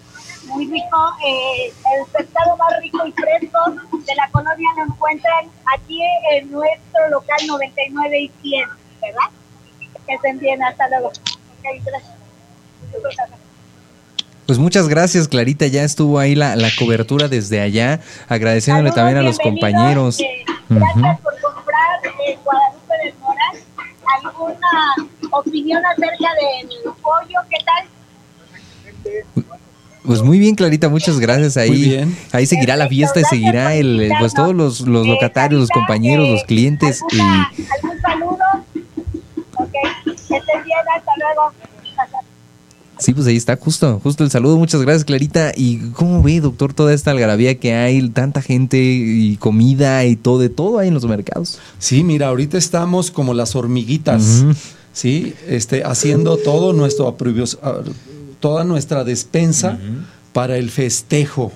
Muy 0.45 0.67
rico. 0.67 1.13
Eh, 1.25 1.67
el 1.95 2.05
pescado 2.11 2.57
más 2.57 2.79
rico 2.81 3.05
y 3.07 3.11
fresco 3.13 3.59
de 4.05 4.15
la 4.15 4.29
colonia 4.31 4.69
lo 4.77 4.83
encuentran 4.93 5.45
aquí 5.77 5.99
en 6.31 6.51
nuestro 6.51 7.09
local 7.09 7.37
99 7.47 8.19
y 8.21 8.31
100, 8.41 8.69
¿verdad? 9.01 9.29
Que 10.05 10.13
estén 10.15 10.39
bien. 10.39 10.61
Hasta 10.63 10.87
luego. 10.89 11.07
Ok, 11.07 11.81
gracias. 11.85 12.13
Pues 14.45 14.59
muchas 14.59 14.87
gracias, 14.89 15.27
Clarita. 15.29 15.67
Ya 15.67 15.83
estuvo 15.83 16.19
ahí 16.19 16.35
la, 16.35 16.55
la 16.57 16.69
cobertura 16.77 17.27
desde 17.29 17.61
allá. 17.61 18.01
Agradeciéndole 18.27 18.89
Saludos, 18.89 18.95
también 18.95 19.17
a 19.17 19.21
los 19.23 19.39
compañeros. 19.39 20.19
eh. 20.19 20.43
Gracias 20.69 21.19
por 21.21 21.39
comprar 21.39 21.99
en 22.27 22.39
Guadalupe 22.43 22.97
del 23.03 23.13
Moral. 23.19 23.57
¿Alguna 24.21 24.95
opinión 25.31 25.81
acerca 25.85 26.29
del 26.35 26.93
pollo? 27.01 27.39
¿Qué 27.49 27.57
tal? 27.65 27.87
Pues 30.05 30.21
muy 30.21 30.37
bien, 30.37 30.55
Clarita, 30.55 30.89
muchas 30.89 31.19
gracias. 31.19 31.55
Ahí, 31.55 32.05
ahí 32.33 32.45
seguirá 32.45 32.75
la 32.75 32.89
fiesta 32.89 33.21
y 33.21 33.23
seguirá 33.23 33.73
el, 33.73 34.11
pues 34.19 34.33
todos 34.33 34.53
los, 34.53 34.81
los 34.81 35.07
locatarios, 35.07 35.61
los 35.61 35.69
compañeros, 35.69 36.27
los 36.27 36.43
clientes. 36.43 37.01
Y 37.11 37.19
¿Algún 37.19 38.01
saludo? 38.01 38.37
Ok, 39.57 39.71
que 40.05 40.11
estén 40.11 40.63
bien, 40.65 40.77
hasta 40.95 41.11
luego. 41.17 41.53
sí, 42.99 43.13
pues 43.13 43.27
ahí 43.27 43.37
está, 43.37 43.55
justo, 43.55 44.01
justo 44.03 44.25
el 44.25 44.29
saludo. 44.29 44.57
Muchas 44.57 44.81
gracias, 44.81 45.05
Clarita. 45.05 45.53
¿Y 45.55 45.77
cómo 45.91 46.21
ve, 46.21 46.41
doctor, 46.41 46.73
toda 46.73 46.93
esta 46.93 47.11
algarabía 47.11 47.57
que 47.57 47.73
hay, 47.73 48.09
tanta 48.09 48.41
gente 48.41 48.77
y 48.77 49.37
comida 49.37 50.03
y 50.03 50.17
todo, 50.17 50.39
de 50.39 50.49
todo 50.49 50.79
hay 50.79 50.89
en 50.89 50.95
los 50.95 51.05
mercados? 51.05 51.59
Sí, 51.79 52.03
mira, 52.03 52.27
ahorita 52.27 52.57
estamos 52.57 53.09
como 53.09 53.33
las 53.33 53.55
hormiguitas, 53.55 54.43
¿sí? 54.91 55.33
Este, 55.47 55.85
haciendo 55.85 56.35
todo 56.35 56.73
nuestro 56.73 57.07
ah, 57.07 57.83
toda 58.43 58.65
nuestra 58.65 59.05
despensa 59.05 59.77
para 60.33 60.57
el 60.57 60.69
festejo, 60.69 61.53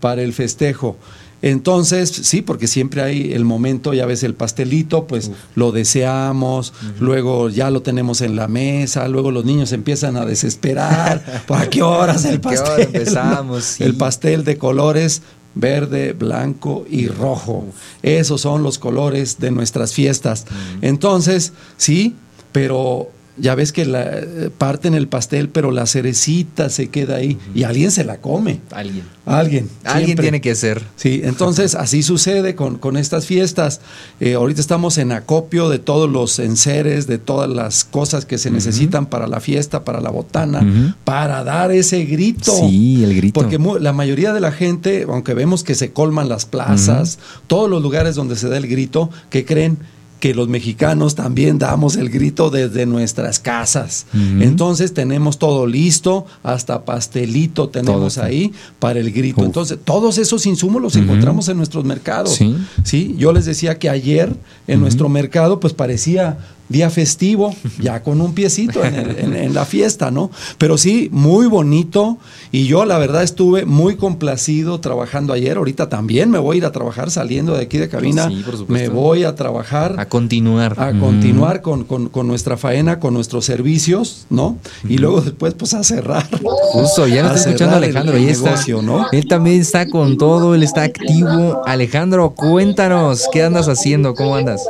para 0.00 0.20
el 0.22 0.32
festejo. 0.32 0.96
Entonces, 1.42 2.08
sí, 2.10 2.42
porque 2.42 2.66
siempre 2.66 3.02
hay 3.02 3.34
el 3.34 3.44
momento, 3.44 3.94
ya 3.94 4.04
ves 4.04 4.24
el 4.24 4.34
pastelito, 4.34 5.06
pues 5.06 5.30
lo 5.54 5.70
deseamos, 5.70 6.72
luego 6.98 7.50
ya 7.50 7.70
lo 7.70 7.82
tenemos 7.82 8.20
en 8.20 8.34
la 8.34 8.48
mesa, 8.48 9.06
luego 9.06 9.30
los 9.30 9.44
niños 9.44 9.70
empiezan 9.70 10.16
a 10.16 10.26
desesperar, 10.26 11.44
¿a 11.48 11.66
qué 11.68 11.84
horas 11.84 12.24
el 12.24 12.38
¿A 12.38 12.40
qué 12.40 12.48
hora 12.48 12.64
pastel? 12.64 12.86
empezamos? 12.86 13.80
El 13.80 13.94
pastel 13.94 14.42
de 14.42 14.58
colores, 14.58 15.22
verde, 15.54 16.14
blanco 16.14 16.84
y 16.90 17.06
rojo. 17.06 17.64
Esos 18.02 18.40
son 18.40 18.64
los 18.64 18.80
colores 18.80 19.38
de 19.38 19.52
nuestras 19.52 19.92
fiestas. 19.92 20.46
Entonces, 20.82 21.52
sí, 21.76 22.16
pero 22.50 23.08
ya 23.36 23.54
ves 23.54 23.72
que 23.72 23.84
la, 23.84 24.20
parten 24.58 24.94
el 24.94 25.08
pastel, 25.08 25.48
pero 25.48 25.70
la 25.70 25.86
cerecita 25.86 26.70
se 26.70 26.88
queda 26.88 27.16
ahí 27.16 27.38
y 27.54 27.64
alguien 27.64 27.90
se 27.90 28.04
la 28.04 28.18
come. 28.18 28.60
Alguien. 28.70 29.04
Alguien. 29.26 29.70
Alguien 29.84 30.18
tiene 30.18 30.40
que 30.40 30.54
ser. 30.54 30.82
Sí, 30.96 31.22
entonces 31.24 31.74
así 31.74 32.02
sucede 32.02 32.54
con, 32.54 32.78
con 32.78 32.96
estas 32.96 33.26
fiestas. 33.26 33.80
Eh, 34.20 34.34
ahorita 34.34 34.60
estamos 34.60 34.98
en 34.98 35.12
acopio 35.12 35.68
de 35.68 35.78
todos 35.78 36.10
los 36.10 36.38
enseres, 36.38 37.06
de 37.06 37.18
todas 37.18 37.48
las 37.48 37.84
cosas 37.84 38.26
que 38.26 38.38
se 38.38 38.50
necesitan 38.50 39.06
para 39.06 39.26
la 39.26 39.40
fiesta, 39.40 39.84
para 39.84 40.00
la 40.00 40.10
botana, 40.10 40.94
para 41.04 41.42
dar 41.42 41.72
ese 41.72 42.04
grito. 42.04 42.52
Sí, 42.52 43.02
el 43.02 43.16
grito. 43.16 43.40
Porque 43.40 43.58
la 43.80 43.92
mayoría 43.92 44.32
de 44.32 44.40
la 44.40 44.52
gente, 44.52 45.06
aunque 45.08 45.34
vemos 45.34 45.64
que 45.64 45.74
se 45.74 45.92
colman 45.92 46.28
las 46.28 46.44
plazas, 46.44 47.18
todos 47.46 47.68
los 47.68 47.82
lugares 47.82 48.14
donde 48.14 48.36
se 48.36 48.48
da 48.48 48.58
el 48.58 48.68
grito, 48.68 49.10
que 49.30 49.44
creen 49.44 49.78
que 50.24 50.32
los 50.32 50.48
mexicanos 50.48 51.16
también 51.16 51.58
damos 51.58 51.96
el 51.96 52.08
grito 52.08 52.48
desde 52.48 52.86
nuestras 52.86 53.38
casas. 53.38 54.06
Entonces 54.40 54.94
tenemos 54.94 55.38
todo 55.38 55.66
listo, 55.66 56.24
hasta 56.42 56.86
pastelito 56.86 57.68
tenemos 57.68 58.16
ahí 58.16 58.50
para 58.78 59.00
el 59.00 59.12
grito. 59.12 59.42
Uf. 59.42 59.48
Entonces, 59.48 59.78
todos 59.84 60.16
esos 60.16 60.46
insumos 60.46 60.80
los 60.80 60.96
encontramos 60.96 61.50
en 61.50 61.58
nuestros 61.58 61.84
mercados. 61.84 62.36
Sí. 62.36 62.56
Sí, 62.84 63.14
yo 63.18 63.34
les 63.34 63.44
decía 63.44 63.78
que 63.78 63.90
ayer 63.90 64.34
en 64.66 64.80
nuestro 64.80 65.10
mercado 65.10 65.60
pues 65.60 65.74
parecía 65.74 66.38
día 66.68 66.88
festivo, 66.90 67.54
ya 67.80 68.02
con 68.02 68.20
un 68.20 68.34
piecito 68.34 68.84
en, 68.84 68.94
el- 68.94 69.18
en- 69.18 69.36
en 69.36 69.54
la 69.54 69.64
fiesta, 69.66 70.10
¿no? 70.10 70.30
Pero 70.58 70.78
sí, 70.78 71.08
muy 71.12 71.46
bonito 71.46 72.18
y 72.52 72.66
yo 72.66 72.84
la 72.86 72.98
verdad 72.98 73.22
estuve 73.22 73.66
muy 73.66 73.96
complacido 73.96 74.80
trabajando 74.80 75.32
ayer, 75.34 75.56
ahorita 75.58 75.88
también 75.90 76.30
me 76.30 76.38
voy 76.38 76.56
a 76.56 76.58
ir 76.58 76.64
a 76.64 76.72
trabajar 76.72 77.10
saliendo 77.10 77.54
de 77.54 77.62
aquí 77.64 77.76
de 77.78 77.88
cabina, 77.88 78.28
Sí, 78.28 78.42
por 78.44 78.56
supuesto. 78.56 78.72
me 78.72 78.88
voy 78.88 79.24
a 79.24 79.34
trabajar 79.34 79.96
A 79.98 80.08
continuar. 80.08 80.74
a 80.78 80.98
continuar 80.98 81.60
con, 81.60 81.84
con- 81.84 82.08
con 82.08 82.26
nuestra 82.26 82.56
faena, 82.56 82.98
con 82.98 83.12
nuestros 83.14 83.44
servicios, 83.44 84.26
¿no? 84.30 84.56
Y 84.88 84.96
luego 84.98 85.20
después 85.20 85.54
pues 85.54 85.74
a 85.74 85.84
cerrar. 85.84 86.26
Justo, 86.72 87.06
ya 87.06 87.22
lo 87.22 87.34
está 87.34 87.48
escuchando 87.50 87.76
Alejandro, 87.76 88.16
ya 88.16 88.30
está. 88.30 88.50
negocio, 88.50 88.80
¿no? 88.82 89.06
Él 89.12 89.26
también 89.28 89.60
está 89.60 89.86
con 89.88 90.16
todo, 90.16 90.54
él 90.54 90.62
está 90.62 90.82
activo. 90.84 91.62
Alejandro, 91.66 92.30
cuéntanos, 92.30 93.24
¿qué 93.32 93.42
andas 93.42 93.68
haciendo? 93.68 94.14
¿Cómo 94.14 94.34
andas? 94.36 94.62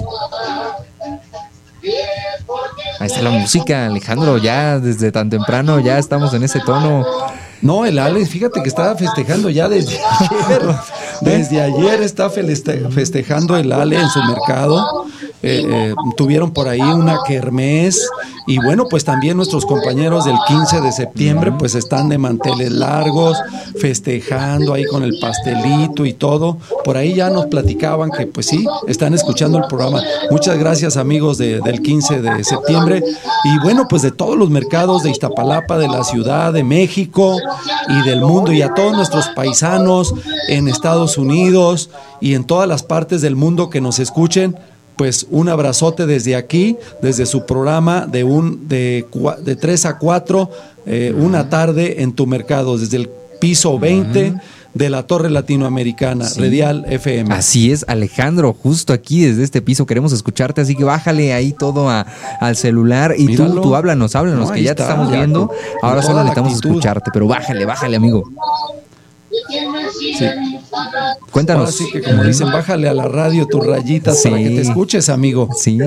Ahí 3.05 3.11
está 3.11 3.21
la 3.21 3.33
música, 3.33 3.85
Alejandro, 3.85 4.39
ya 4.39 4.79
desde 4.79 5.13
tan 5.13 5.29
temprano 5.29 5.79
ya 5.79 5.99
estamos 5.99 6.33
en 6.33 6.43
ese 6.43 6.59
tono. 6.61 7.05
No, 7.61 7.85
el 7.85 7.99
Alex, 7.99 8.31
fíjate 8.31 8.63
que 8.63 8.69
estaba 8.71 8.97
festejando 8.97 9.51
ya 9.51 9.69
desde 9.69 9.99
ayer. 10.21 10.63
Desde 11.21 11.61
ayer 11.61 12.03
está 12.03 12.31
festejando 12.31 13.59
el 13.59 13.73
Ale 13.73 14.01
en 14.01 14.09
su 14.09 14.23
mercado. 14.23 15.05
Eh, 15.47 15.63
eh, 15.69 15.95
tuvieron 16.17 16.53
por 16.53 16.69
ahí 16.69 16.81
una 16.81 17.19
kermés. 17.27 18.09
Y 18.47 18.57
bueno, 18.59 18.87
pues 18.89 19.05
también 19.05 19.37
nuestros 19.37 19.67
compañeros 19.67 20.25
del 20.25 20.37
15 20.49 20.81
de 20.81 20.91
septiembre, 20.93 21.53
pues 21.59 21.75
están 21.75 22.09
de 22.09 22.17
manteles 22.17 22.73
largos, 22.73 23.37
festejando 23.79 24.73
ahí 24.75 24.85
con 24.87 25.03
el 25.03 25.19
pastelito 25.21 26.07
y 26.07 26.15
todo. 26.15 26.57
Por 26.85 26.97
ahí 26.97 27.15
ya 27.15 27.29
nos 27.31 27.47
platicaban 27.47 28.11
que, 28.11 28.27
pues 28.27 28.47
sí, 28.47 28.65
están 28.89 29.13
escuchando 29.15 29.59
el 29.59 29.65
programa. 29.67 30.03
Muchas 30.31 30.59
gracias, 30.59 30.97
amigos 30.97 31.37
de- 31.39 31.61
del 31.61 31.83
15 31.83 32.21
de 32.23 32.43
septiembre. 32.45 33.03
Y 33.45 33.59
bueno, 33.63 33.87
pues 33.89 34.03
de 34.03 34.11
todos 34.13 34.37
los 34.37 34.49
mercados 34.51 35.03
de 35.03 35.11
Iztapalapa, 35.11 35.77
de 35.79 35.89
la 35.89 36.05
Ciudad 36.05 36.53
de 36.53 36.65
México 36.65 37.37
y 37.89 38.03
del 38.09 38.21
mundo, 38.23 38.53
y 38.53 38.63
a 38.63 38.73
todos 38.75 38.95
nuestros 38.97 39.29
paisanos 39.37 40.15
en 40.49 40.69
Estados 40.69 41.19
Unidos 41.19 41.91
y 42.21 42.35
en 42.35 42.45
todas 42.45 42.69
las 42.69 42.83
partes 42.83 43.21
del 43.23 43.37
mundo 43.37 43.69
que 43.71 43.81
nos 43.83 43.99
escuchen. 43.99 44.57
Pues 44.97 45.27
un 45.31 45.49
abrazote 45.49 46.07
desde 46.07 46.37
aquí, 46.37 46.77
desde 47.03 47.27
su 47.27 47.47
programa 47.47 48.07
de 48.07 48.23
un 48.25 48.69
de, 48.69 49.07
cua- 49.11 49.39
de 49.39 49.57
3 49.57 49.87
a 49.87 49.99
4, 49.99 50.51
eh, 50.87 51.15
una 51.19 51.49
tarde 51.49 52.03
en 52.03 52.13
tu 52.13 52.27
mercado, 52.27 52.79
desde 52.79 52.99
el 52.99 53.11
piso 53.41 53.79
20 53.79 54.35
de 54.73 54.91
la 54.91 55.05
Torre 55.05 55.31
Latinoamericana, 55.31 56.25
Sí. 56.27 56.41
Redial 56.41 56.85
FM. 56.89 57.33
Así 57.35 57.71
es, 57.73 57.85
Alejandro, 57.89 58.53
justo 58.61 58.93
aquí 58.93 59.23
desde 59.25 59.45
este 59.45 59.63
piso 59.63 59.87
queremos 59.87 60.13
escucharte, 60.13 60.61
así 60.61 60.75
que 60.77 60.83
bájale 60.85 61.33
ahí 61.33 61.53
todo 61.53 61.89
a- 61.91 62.07
al 62.41 62.57
celular 62.57 63.15
y 63.17 63.27
tú, 63.37 63.43
Míralo. 63.45 63.61
tú 63.63 63.75
háblanos, 63.77 64.15
háblanos, 64.17 64.49
No, 64.49 64.55
que 64.55 64.63
ya 64.63 64.75
te 64.75 64.83
estamos 64.83 65.11
ya 65.11 65.17
viendo. 65.19 65.51
Ahora 65.83 66.03
solo 66.03 66.19
necesitamos 66.21 66.53
actitud. 66.55 66.71
escucharte, 66.71 67.11
pero 67.13 67.27
bájale, 67.29 67.65
bájale, 67.65 67.97
amigo. 67.97 68.25
Sí. 70.19 70.25
Cuéntanos. 71.31 71.65
Ahora 71.65 71.73
sí 71.73 71.91
que 71.91 72.03
como 72.03 72.25
dicen, 72.25 72.51
bájale 72.51 72.89
a 72.89 72.95
la 72.95 73.09
radio 73.09 73.47
tus 73.47 73.67
rayitas 73.67 74.23
para 74.23 74.37
que 74.37 74.51
te 74.51 74.61
escuches, 74.61 75.09
amigo. 75.09 75.49
Sí. 75.57 75.79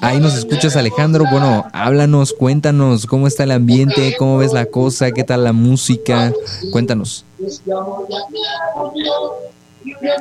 Ahí 0.00 0.20
nos 0.20 0.34
escuchas, 0.36 0.76
Alejandro. 0.76 1.24
Bueno, 1.30 1.64
háblanos, 1.72 2.32
cuéntanos 2.32 3.06
cómo 3.06 3.26
está 3.26 3.44
el 3.44 3.50
ambiente, 3.50 4.16
cómo 4.18 4.38
ves 4.38 4.52
la 4.52 4.66
cosa, 4.66 5.12
qué 5.12 5.24
tal 5.24 5.44
la 5.44 5.52
música. 5.52 6.32
Cuéntanos. 6.72 7.24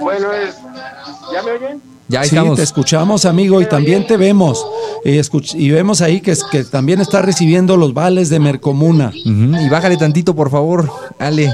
Bueno, 0.02 0.34
es, 0.34 0.58
¿ya 1.34 1.44
me 1.44 1.52
oyen? 1.52 1.93
Ya 2.08 2.22
sí, 2.24 2.30
estamos. 2.36 2.58
te 2.58 2.64
escuchamos, 2.64 3.26
amigo, 3.26 3.62
y 3.62 3.66
también 3.66 4.06
te 4.06 4.18
vemos. 4.18 4.66
Y, 5.06 5.20
y 5.58 5.70
vemos 5.72 6.02
ahí 6.02 6.20
que, 6.22 6.32
es- 6.32 6.44
que 6.44 6.64
también 6.64 7.00
está 7.02 7.22
recibiendo 7.22 7.78
los 7.78 7.94
vales 7.94 8.30
de 8.30 8.40
Mercomuna. 8.40 9.12
Y 9.14 9.70
bájale 9.70 9.98
tantito, 9.98 10.36
por 10.36 10.50
favor, 10.52 10.90
Ale. 11.20 11.54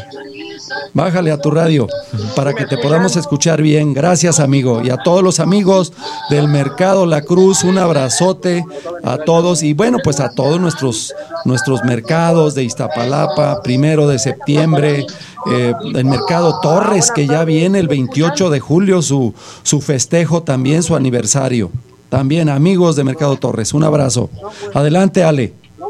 Bájale 0.94 1.32
a 1.32 1.38
tu 1.38 1.52
radio 1.52 1.88
para 2.36 2.54
que 2.54 2.66
te 2.66 2.78
podamos 2.78 3.16
escuchar 3.16 3.62
bien. 3.62 3.94
Gracias, 3.94 4.40
amigo. 4.40 4.82
Y 4.84 4.90
a 4.90 4.98
todos 4.98 5.24
los 5.24 5.40
amigos 5.40 5.94
del 6.30 6.48
Mercado 6.48 7.06
La 7.06 7.22
Cruz, 7.22 7.64
un 7.64 7.78
abrazote 7.78 8.66
a 9.04 9.18
todos. 9.18 9.64
Y 9.64 9.74
bueno, 9.74 9.98
pues 10.04 10.20
a 10.20 10.30
todos 10.30 10.60
nuestros, 10.60 11.14
nuestros 11.46 11.84
mercados 11.84 12.56
de 12.56 12.64
Iztapalapa, 12.64 13.62
primero 13.62 14.08
de 14.08 14.20
septiembre, 14.20 15.06
eh, 15.52 15.74
el 15.96 16.06
Mercado 16.06 16.60
Torres, 16.62 17.12
que 17.12 17.28
ya 17.28 17.44
viene 17.44 17.80
el 17.80 17.88
28 17.88 18.50
de 18.50 18.60
julio, 18.60 19.02
su, 19.02 19.34
su 19.64 19.82
festejo 19.82 20.44
también, 20.44 20.84
su 20.84 20.96
aniversario. 20.96 21.72
También, 22.10 22.50
amigos 22.50 22.96
de 22.96 23.04
Mercado 23.04 23.38
Torres, 23.38 23.74
un 23.74 23.84
abrazo. 23.84 24.30
Adelante, 24.74 25.24
Ale. 25.24 25.54
No, 25.78 25.90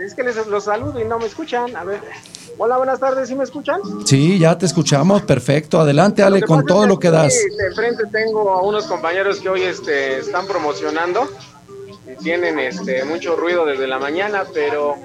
es 0.00 0.14
que 0.14 0.22
les 0.22 0.46
los 0.46 0.64
saludo 0.64 1.00
y 1.00 1.04
no 1.04 1.18
me 1.18 1.26
escuchan. 1.26 1.74
A 1.74 1.82
ver, 1.82 2.00
hola, 2.58 2.76
buenas 2.76 3.00
tardes, 3.00 3.28
¿sí 3.28 3.34
me 3.34 3.44
escuchan? 3.44 3.80
Sí, 4.04 4.38
ya 4.38 4.56
te 4.56 4.66
escuchamos. 4.66 5.22
Perfecto. 5.22 5.80
Adelante, 5.80 6.22
Ale, 6.22 6.42
con 6.42 6.64
todo 6.64 6.86
lo 6.86 6.98
que 6.98 7.10
das. 7.10 7.34
De 7.34 7.74
frente 7.74 8.04
tengo 8.10 8.50
a 8.50 8.62
unos 8.62 8.86
compañeros 8.86 9.40
que 9.40 9.48
hoy 9.48 9.62
este, 9.62 10.18
están 10.18 10.46
promocionando 10.46 11.28
y 12.10 12.22
tienen 12.22 12.58
este, 12.58 13.04
mucho 13.04 13.36
ruido 13.36 13.64
desde 13.64 13.86
la 13.86 13.98
mañana, 13.98 14.44
pero 14.52 14.96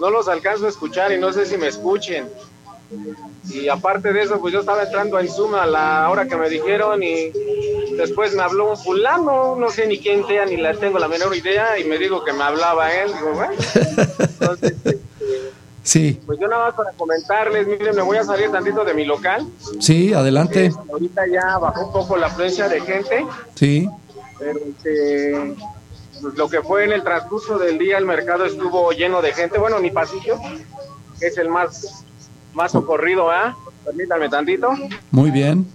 no 0.00 0.10
los 0.10 0.28
alcanzo 0.28 0.66
a 0.66 0.68
escuchar 0.68 1.12
y 1.12 1.18
no 1.18 1.32
sé 1.32 1.46
si 1.46 1.56
me 1.56 1.68
escuchen. 1.68 2.28
Y 3.48 3.68
aparte 3.68 4.12
de 4.12 4.22
eso, 4.22 4.40
pues 4.40 4.52
yo 4.52 4.60
estaba 4.60 4.82
entrando 4.82 5.18
en 5.18 5.28
Zoom 5.28 5.54
a 5.54 5.66
la 5.66 6.08
hora 6.10 6.26
que 6.26 6.36
me 6.36 6.48
dijeron 6.48 7.02
y 7.02 7.30
después 7.96 8.34
me 8.34 8.42
habló 8.42 8.70
un 8.70 8.76
fulano, 8.76 9.56
no 9.56 9.70
sé 9.70 9.86
ni 9.86 9.98
quién 9.98 10.26
sea, 10.26 10.44
ni 10.44 10.56
la 10.56 10.74
tengo 10.74 10.98
la 10.98 11.08
menor 11.08 11.34
idea, 11.36 11.78
y 11.78 11.84
me 11.84 11.98
dijo 11.98 12.24
que 12.24 12.32
me 12.32 12.42
hablaba 12.42 12.92
él. 12.92 13.12
Digo, 13.12 13.32
bueno, 13.32 13.52
entonces, 14.18 14.74
Sí, 15.82 16.20
pues 16.26 16.38
yo 16.38 16.46
nada 16.46 16.66
más 16.66 16.74
para 16.74 16.92
comentarles, 16.92 17.66
miren, 17.66 17.96
me 17.96 18.02
voy 18.02 18.18
a 18.18 18.24
salir 18.24 18.50
tantito 18.50 18.84
de 18.84 18.94
mi 18.94 19.04
local. 19.04 19.46
sí, 19.78 20.12
adelante. 20.12 20.72
Ahorita 20.90 21.22
ya 21.26 21.58
bajó 21.58 21.86
un 21.86 21.92
poco 21.92 22.16
la 22.16 22.26
afluencia 22.26 22.68
de 22.68 22.80
gente, 22.82 23.26
Sí, 23.54 23.88
pero 24.38 24.58
este, 24.58 25.56
pues, 26.20 26.34
lo 26.34 26.48
que 26.48 26.60
fue 26.60 26.84
en 26.84 26.92
el 26.92 27.02
transcurso 27.02 27.58
del 27.58 27.78
día, 27.78 27.98
el 27.98 28.04
mercado 28.04 28.44
estuvo 28.44 28.92
lleno 28.92 29.22
de 29.22 29.32
gente. 29.32 29.58
Bueno, 29.58 29.78
mi 29.80 29.90
pasillo 29.90 30.36
es 31.20 31.38
el 31.38 31.48
más, 31.48 32.04
más 32.52 32.72
socorrido, 32.72 33.30
¿ah? 33.30 33.56
Permítanme 33.84 34.28
tantito. 34.28 34.70
muy 35.10 35.30
bien. 35.30 35.66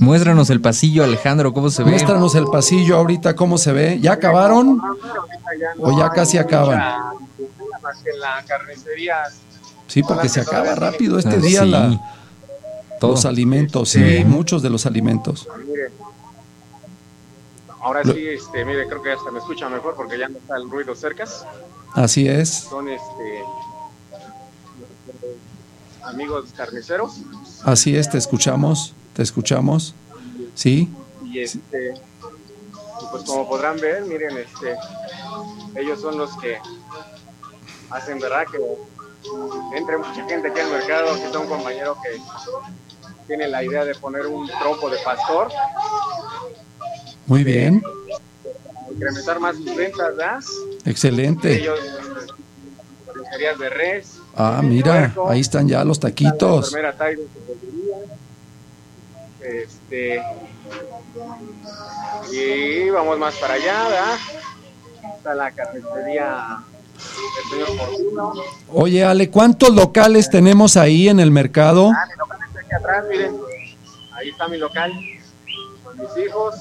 Muéstranos 0.00 0.50
el 0.50 0.60
pasillo, 0.60 1.04
Alejandro, 1.04 1.52
cómo 1.52 1.70
se 1.70 1.84
ve. 1.84 1.90
Muéstranos 1.90 2.34
el 2.34 2.46
pasillo 2.46 2.96
ahorita, 2.96 3.36
cómo 3.36 3.58
se 3.58 3.72
ve. 3.72 3.98
¿Ya 4.00 4.12
acabaron? 4.12 4.80
O 5.78 5.98
ya 5.98 6.08
casi 6.10 6.38
acaban. 6.38 6.82
Más 7.82 7.98
que 7.98 8.10
en 8.10 8.20
la 8.20 8.44
carnicería. 8.46 9.24
Sí, 9.88 10.02
porque 10.02 10.28
se 10.28 10.40
acaba 10.40 10.74
rápido 10.74 11.18
este 11.18 11.34
Ah, 11.36 11.38
día 11.38 11.62
sí. 11.62 11.68
la- 11.70 12.00
los 13.00 13.24
alimentos, 13.24 13.88
sí, 13.90 14.18
Sí. 14.18 14.24
muchos 14.24 14.62
de 14.62 14.70
los 14.70 14.86
alimentos. 14.86 15.48
Mire. 15.66 15.90
Ahora 17.80 18.02
Lo- 18.04 18.14
sí, 18.14 18.24
este, 18.28 18.64
mire, 18.64 18.86
creo 18.86 19.02
que 19.02 19.10
hasta 19.12 19.30
me 19.32 19.40
escucha 19.40 19.68
mejor 19.68 19.96
porque 19.96 20.16
ya 20.16 20.28
no 20.28 20.38
está 20.38 20.56
el 20.56 20.70
ruido 20.70 20.94
cerca. 20.94 21.24
Así 21.94 22.28
es. 22.28 22.48
Son 22.48 22.88
este 22.88 23.42
amigos 26.04 26.46
carniceros 26.56 27.12
Así 27.64 27.96
es, 27.96 28.10
te 28.10 28.18
escuchamos, 28.18 28.92
te 29.14 29.22
escuchamos. 29.22 29.94
Sí, 30.54 30.88
y 31.24 31.40
este 31.40 31.94
pues 33.10 33.24
como 33.24 33.48
podrán 33.48 33.76
ver, 33.78 34.02
miren, 34.04 34.36
este 34.38 34.76
ellos 35.80 36.00
son 36.00 36.18
los 36.18 36.36
que 36.38 36.58
hacen 37.92 38.18
verdad 38.18 38.46
que 38.50 38.58
entre 39.76 39.96
mucha 39.96 40.26
gente 40.28 40.48
aquí 40.48 40.60
al 40.60 40.70
mercado. 40.70 41.12
Aquí 41.12 41.22
está 41.22 41.38
un 41.38 41.48
compañero 41.48 41.96
que 42.02 42.20
tiene 43.26 43.48
la 43.48 43.62
idea 43.62 43.84
de 43.84 43.94
poner 43.94 44.26
un 44.26 44.48
trompo 44.58 44.90
de 44.90 44.98
pastor, 45.04 45.48
Muy 47.26 47.44
bien, 47.44 47.82
incrementar 48.90 49.38
más 49.40 49.56
sus 49.56 49.74
ventas, 49.76 50.16
¿verdad? 50.16 50.40
excelente. 50.84 51.54
Ellos, 51.54 51.78
carnicerías 53.06 53.58
de 53.58 53.68
res. 53.70 54.18
Ah, 54.34 54.60
mira, 54.62 55.14
ahí 55.28 55.40
están 55.40 55.68
ya 55.68 55.84
los 55.84 56.00
taquitos. 56.00 56.74
Este. 59.40 60.22
Y 62.30 62.90
vamos 62.90 63.18
más 63.18 63.34
para 63.36 63.54
allá, 63.54 63.84
¿verdad? 63.88 64.18
Está 65.16 65.34
la 65.34 65.52
Fortuno. 65.52 66.71
Oye, 68.68 69.04
Ale, 69.04 69.30
¿cuántos 69.30 69.70
locales 69.70 70.30
tenemos 70.30 70.76
ahí 70.76 71.08
en 71.08 71.20
el 71.20 71.30
mercado? 71.30 71.90
Ah, 71.94 72.06
mi 72.08 72.16
local 72.16 72.38
está 72.46 72.60
aquí 72.60 72.74
atrás, 72.74 73.04
miren. 73.08 73.36
Ahí 74.12 74.28
está 74.30 74.48
mi 74.48 74.58
local. 74.58 74.92
Con 75.84 75.98
mis 75.98 76.26
hijos. 76.26 76.54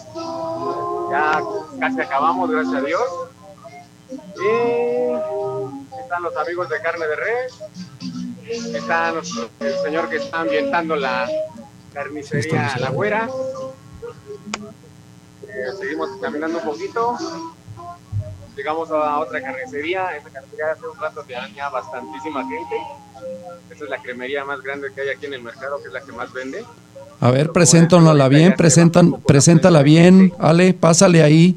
Ya 1.12 1.42
casi 1.80 2.02
acabamos, 2.02 2.50
gracias 2.50 2.76
a 2.76 2.82
Dios. 2.82 3.02
Y 4.12 5.98
están 6.02 6.24
los 6.24 6.36
amigos 6.38 6.70
de 6.70 6.82
carne 6.82 7.06
de 7.08 7.16
res. 7.16 7.54
Está 8.76 9.12
nuestro- 9.14 9.50
el 9.62 9.76
señor 9.84 10.10
que 10.10 10.18
está 10.18 10.42
ambientando 10.42 10.96
la 10.96 11.30
carnicería 11.94 12.76
La 12.80 12.90
Güera. 12.90 13.30
Eh, 15.48 15.72
seguimos 15.80 16.10
caminando 16.22 16.58
un 16.60 16.64
poquito. 16.66 17.18
Llegamos 18.56 18.92
a 18.92 19.20
otra 19.20 19.42
carnicería. 19.42 20.16
Esta 20.16 20.30
carnicería 20.30 20.72
hace 20.74 20.88
un 20.88 20.98
rato 21.00 21.24
tenía 21.24 21.70
bastantísima 21.70 22.44
gente. 22.48 22.76
Esa 23.70 23.84
es 23.86 23.90
la 23.90 24.02
cremería 24.02 24.44
más 24.44 24.62
grande 24.62 24.92
que 24.94 25.02
hay 25.02 25.10
aquí 25.10 25.26
en 25.26 25.36
el 25.36 25.44
mercado, 25.44 25.82
que 25.82 25.88
es 25.88 25.94
la 25.94 26.02
que 26.02 26.12
más 26.12 26.32
vende. 26.34 26.66
A 27.20 27.32
ver, 27.32 27.52
preséntanosla 27.52 28.28
bien, 28.28 28.56
presentan, 28.56 29.22
preséntala 29.22 29.84
bien, 29.84 30.34
Ale, 30.40 30.74
pásale 30.74 31.22
ahí. 31.22 31.56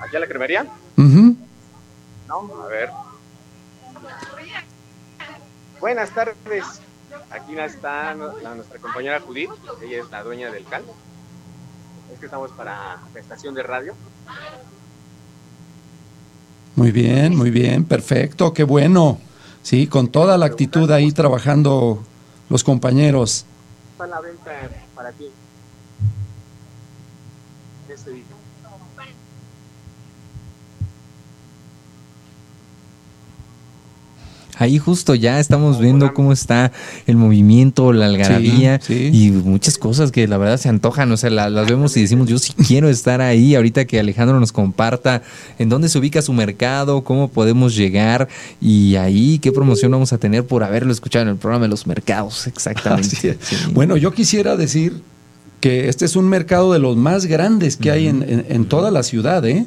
¿Aquí 0.00 0.16
a 0.16 0.20
la 0.20 0.26
cremería? 0.26 0.66
Ujú. 0.96 1.36
No, 2.26 2.64
a 2.64 2.66
ver. 2.66 2.90
Buenas 5.80 6.10
tardes. 6.10 6.64
Aquí 7.30 7.56
está 7.56 8.14
nuestra 8.14 8.78
compañera 8.80 9.20
Judith. 9.20 9.50
Ella 9.82 10.02
es 10.02 10.10
la 10.10 10.22
dueña 10.22 10.50
del 10.50 10.64
CAL. 10.64 10.82
Que 12.20 12.26
estamos 12.26 12.50
para 12.52 13.00
la 13.14 13.20
estación 13.20 13.54
de 13.54 13.62
radio. 13.62 13.94
Muy 16.76 16.92
bien, 16.92 17.34
muy 17.34 17.50
bien, 17.50 17.84
perfecto, 17.84 18.52
qué 18.52 18.62
bueno. 18.62 19.18
Sí, 19.62 19.86
con 19.86 20.08
toda 20.08 20.38
la 20.38 20.46
actitud 20.46 20.90
ahí 20.90 21.12
trabajando 21.12 22.02
los 22.48 22.62
compañeros. 22.62 23.44
En 24.02 24.10
la 24.10 24.20
venta 24.20 24.50
para 24.94 25.12
ti. 25.12 25.30
Este 27.88 28.10
Ahí 34.60 34.78
justo 34.78 35.14
ya 35.14 35.40
estamos 35.40 35.80
viendo 35.80 36.12
cómo 36.14 36.32
está 36.32 36.70
el 37.06 37.16
movimiento, 37.16 37.92
la 37.92 38.06
algarabía 38.06 38.78
y 39.12 39.30
muchas 39.30 39.78
cosas 39.78 40.12
que 40.12 40.28
la 40.28 40.36
verdad 40.38 40.58
se 40.58 40.68
antojan. 40.68 41.10
O 41.10 41.16
sea, 41.16 41.30
la- 41.30 41.48
las 41.50 41.66
vemos 41.68 41.96
y 41.96 42.02
decimos, 42.02 42.28
yo 42.28 42.38
sí 42.38 42.52
quiero 42.68 42.88
estar 42.88 43.20
ahí. 43.22 43.54
Ahorita 43.54 43.86
que 43.86 43.98
Alejandro 43.98 44.38
nos 44.38 44.52
comparta 44.52 45.22
en 45.58 45.68
dónde 45.70 45.88
se 45.88 45.98
ubica 45.98 46.20
su 46.22 46.32
mercado, 46.34 47.02
cómo 47.02 47.28
podemos 47.28 47.74
llegar 47.74 48.28
y 48.60 48.96
ahí 48.96 49.38
qué 49.38 49.50
promoción 49.50 49.90
vamos 49.90 50.12
a 50.12 50.18
tener 50.18 50.46
por 50.46 50.62
haberlo 50.62 50.92
escuchado 50.92 51.22
en 51.22 51.28
el 51.30 51.36
programa 51.36 51.64
de 51.64 51.68
los 51.70 51.86
mercados. 51.86 52.46
Exactamente. 52.46 53.16
Así 53.16 53.28
es. 53.28 53.38
Bueno, 53.72 53.96
yo 53.96 54.12
quisiera 54.12 54.56
decir 54.56 55.00
que 55.60 55.88
este 55.88 56.04
es 56.04 56.16
un 56.16 56.28
mercado 56.28 56.72
de 56.72 56.78
los 56.78 56.96
más 56.96 57.26
grandes 57.26 57.76
que 57.76 57.90
hay 57.90 58.08
en, 58.08 58.22
en- 58.22 58.46
en 58.48 58.64
toda 58.66 58.90
la 58.90 59.02
ciudad, 59.02 59.44
¿eh? 59.46 59.66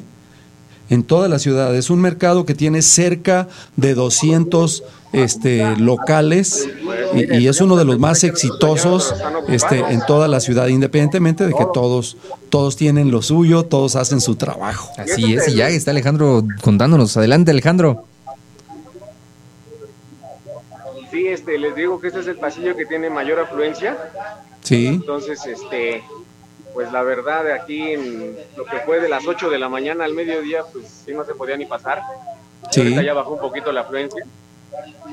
En 0.90 1.02
toda 1.02 1.28
la 1.28 1.38
ciudad. 1.38 1.74
Es 1.74 1.90
un 1.90 2.00
mercado 2.00 2.44
que 2.44 2.54
tiene 2.54 2.82
cerca 2.82 3.48
de 3.76 3.94
200 3.94 4.82
este, 5.14 5.76
locales 5.76 6.68
y, 7.14 7.38
y 7.38 7.48
es 7.48 7.60
uno 7.60 7.76
de 7.76 7.84
los 7.84 7.98
más 7.98 8.24
exitosos 8.24 9.14
este, 9.48 9.78
en 9.78 10.04
toda 10.06 10.28
la 10.28 10.40
ciudad, 10.40 10.66
independientemente 10.66 11.46
de 11.46 11.52
que 11.52 11.66
todos, 11.72 12.16
todos 12.50 12.76
tienen 12.76 13.10
lo 13.10 13.22
suyo, 13.22 13.64
todos 13.64 13.96
hacen 13.96 14.20
su 14.20 14.34
trabajo. 14.34 14.90
Así 14.98 15.34
es, 15.34 15.48
y 15.48 15.54
ya 15.54 15.68
está 15.68 15.92
Alejandro 15.92 16.42
contándonos. 16.62 17.16
Adelante, 17.16 17.52
Alejandro. 17.52 18.04
Sí, 21.10 21.28
este, 21.28 21.58
les 21.58 21.76
digo 21.76 22.00
que 22.00 22.08
este 22.08 22.20
es 22.20 22.26
el 22.26 22.36
pasillo 22.36 22.76
que 22.76 22.86
tiene 22.86 23.08
mayor 23.08 23.38
afluencia. 23.38 23.96
Sí. 24.62 24.86
Entonces, 24.86 25.46
este, 25.46 26.02
pues 26.74 26.92
la 26.92 27.02
verdad, 27.02 27.44
de 27.44 27.52
aquí 27.52 27.92
en 27.92 28.36
lo 28.56 28.64
que 28.64 28.80
fue 28.80 29.00
de 29.00 29.08
las 29.08 29.26
8 29.26 29.48
de 29.48 29.58
la 29.58 29.68
mañana 29.68 30.04
al 30.04 30.12
mediodía, 30.12 30.64
pues 30.72 31.02
sí 31.06 31.14
no 31.14 31.24
se 31.24 31.34
podía 31.34 31.56
ni 31.56 31.66
pasar. 31.66 32.02
Sí. 32.70 32.80
Ahorita 32.80 33.02
ya 33.02 33.14
bajó 33.14 33.32
un 33.32 33.40
poquito 33.40 33.72
la 33.72 33.82
afluencia. 33.82 34.26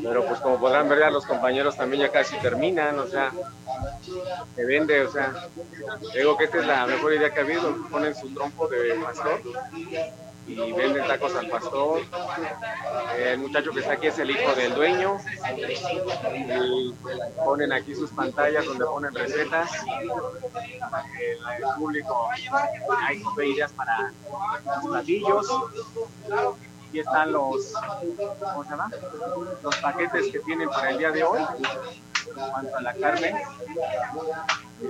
Pero 0.01 0.25
pues 0.25 0.39
como 0.39 0.59
podrán 0.59 0.89
ver 0.89 0.99
ya 0.99 1.11
los 1.11 1.25
compañeros 1.25 1.77
también 1.77 2.01
ya 2.01 2.11
casi 2.11 2.35
terminan, 2.37 2.97
o 2.97 3.05
sea, 3.05 3.31
se 4.55 4.65
vende, 4.65 5.01
o 5.01 5.11
sea, 5.11 5.33
digo 6.15 6.35
que 6.35 6.45
esta 6.45 6.59
es 6.59 6.65
la 6.65 6.87
mejor 6.87 7.13
idea 7.13 7.31
que 7.31 7.39
ha 7.39 7.43
habido, 7.43 7.77
ponen 7.91 8.15
su 8.15 8.33
trompo 8.33 8.67
de 8.67 8.95
pastor 8.95 9.39
y 10.47 10.55
venden 10.73 11.07
tacos 11.07 11.35
al 11.35 11.47
pastor. 11.49 12.01
El 13.17 13.39
muchacho 13.39 13.71
que 13.71 13.79
está 13.79 13.93
aquí 13.93 14.07
es 14.07 14.19
el 14.19 14.31
hijo 14.31 14.53
del 14.55 14.73
dueño. 14.73 15.17
Y 16.35 16.93
ponen 17.43 17.71
aquí 17.71 17.95
sus 17.95 18.09
pantallas 18.11 18.65
donde 18.65 18.85
ponen 18.85 19.13
recetas. 19.13 19.71
El 21.19 21.63
público 21.77 22.29
hay 23.07 23.23
ideas 23.51 23.71
para 23.73 24.11
los 24.65 24.85
platillos. 24.85 25.47
Aquí 26.89 26.99
están 26.99 27.31
los. 27.31 27.73
Los 29.63 29.75
paquetes 29.77 30.31
que 30.31 30.39
tienen 30.39 30.69
para 30.69 30.89
el 30.91 30.97
día 30.97 31.11
de 31.11 31.23
hoy. 31.23 31.41
En 32.27 32.51
cuanto 32.51 32.77
a 32.77 32.81
la 32.81 32.93
carne, 32.93 33.43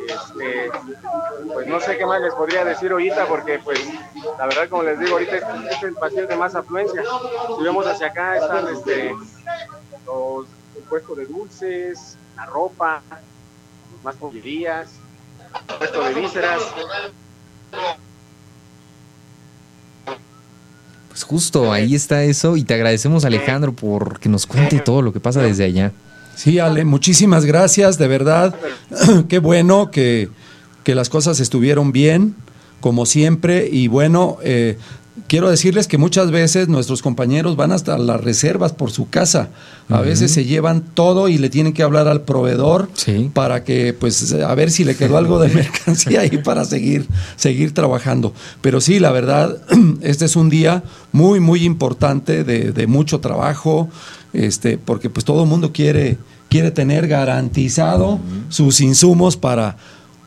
este, 0.08 0.72
pues 1.54 1.68
no 1.68 1.80
sé 1.80 1.98
qué 1.98 2.06
más 2.06 2.22
les 2.22 2.34
podría 2.34 2.64
decir 2.64 2.92
ahorita 2.92 3.26
porque 3.28 3.60
pues 3.60 3.80
la 4.38 4.46
verdad 4.46 4.70
como 4.70 4.84
les 4.84 5.00
digo 5.00 5.14
ahorita 5.14 5.36
este 5.36 5.76
es 5.76 5.84
el 5.84 5.96
pasillo 5.96 6.28
de 6.28 6.36
más 6.36 6.56
afluencia 6.56 7.04
si 7.58 7.64
vemos 7.64 7.86
hacia 7.86 8.08
acá 8.08 8.38
están 8.38 8.68
este 8.74 9.14
los 10.06 10.48
el 10.78 10.84
puesto 10.84 11.16
de 11.16 11.26
dulces 11.26 12.18
la 12.36 12.46
ropa 12.46 13.02
más 14.04 14.16
pollerías 14.16 14.90
puesto 15.78 16.04
de 16.04 16.14
vísceras 16.14 16.62
Pues 21.10 21.24
justo 21.24 21.74
ahí 21.74 21.94
está 21.94 22.24
eso 22.24 22.56
y 22.56 22.64
te 22.64 22.74
agradecemos 22.74 23.26
Alejandro 23.26 23.74
por 23.74 24.18
que 24.22 24.30
nos 24.30 24.48
cuente 24.48 24.80
todo 24.80 25.02
lo 25.02 25.12
que 25.12 25.20
pasa 25.20 25.42
desde 25.42 25.66
allá. 25.66 25.92
Sí, 26.42 26.58
Ale, 26.58 26.86
muchísimas 26.86 27.46
gracias, 27.46 28.00
de 28.00 28.08
verdad. 28.08 28.56
Qué 29.30 29.38
bueno 29.38 29.92
que, 29.92 30.28
que 30.84 30.96
las 30.96 31.08
cosas 31.08 31.40
estuvieron 31.40 31.92
bien, 31.92 32.36
como 32.80 33.06
siempre. 33.06 33.70
Y 33.72 33.88
bueno, 33.88 34.40
eh, 34.42 34.80
quiero 35.32 35.50
decirles 35.50 35.88
que 35.88 35.98
muchas 35.98 36.30
veces 36.30 36.68
nuestros 36.68 37.02
compañeros 37.02 37.56
van 37.56 37.72
hasta 37.72 37.98
las 37.98 38.20
reservas 38.20 38.74
por 38.74 38.92
su 38.92 39.10
casa. 39.10 39.48
A 39.88 40.02
veces 40.02 40.34
se 40.34 40.44
llevan 40.44 40.82
todo 40.82 41.30
y 41.30 41.38
le 41.38 41.50
tienen 41.50 41.72
que 41.72 41.84
hablar 41.84 42.10
al 42.10 42.24
proveedor 42.24 42.90
para 43.32 43.64
que, 43.64 43.94
pues, 43.94 44.34
a 44.34 44.54
ver 44.56 44.72
si 44.72 44.84
le 44.84 44.98
quedó 44.98 45.18
algo 45.18 45.40
de 45.40 45.48
mercancía 45.56 46.20
ahí 46.20 46.38
para 46.44 46.66
seguir, 46.66 47.08
seguir 47.38 47.74
trabajando. 47.74 48.34
Pero 48.60 48.82
sí, 48.82 49.00
la 49.00 49.14
verdad, 49.14 49.56
este 50.02 50.26
es 50.26 50.36
un 50.36 50.50
día 50.50 50.84
muy, 51.14 51.40
muy 51.40 51.64
importante 51.64 52.44
de, 52.44 52.74
de 52.74 52.88
mucho 52.88 53.22
trabajo, 53.22 53.88
este, 54.34 54.78
porque 54.78 55.10
pues 55.10 55.24
todo 55.24 55.44
el 55.44 55.50
mundo 55.50 55.72
quiere, 55.72 56.18
quiere 56.50 56.72
tener 56.72 57.08
garantizado 57.08 58.20
sus 58.50 58.82
insumos 58.82 59.38
para, 59.38 59.78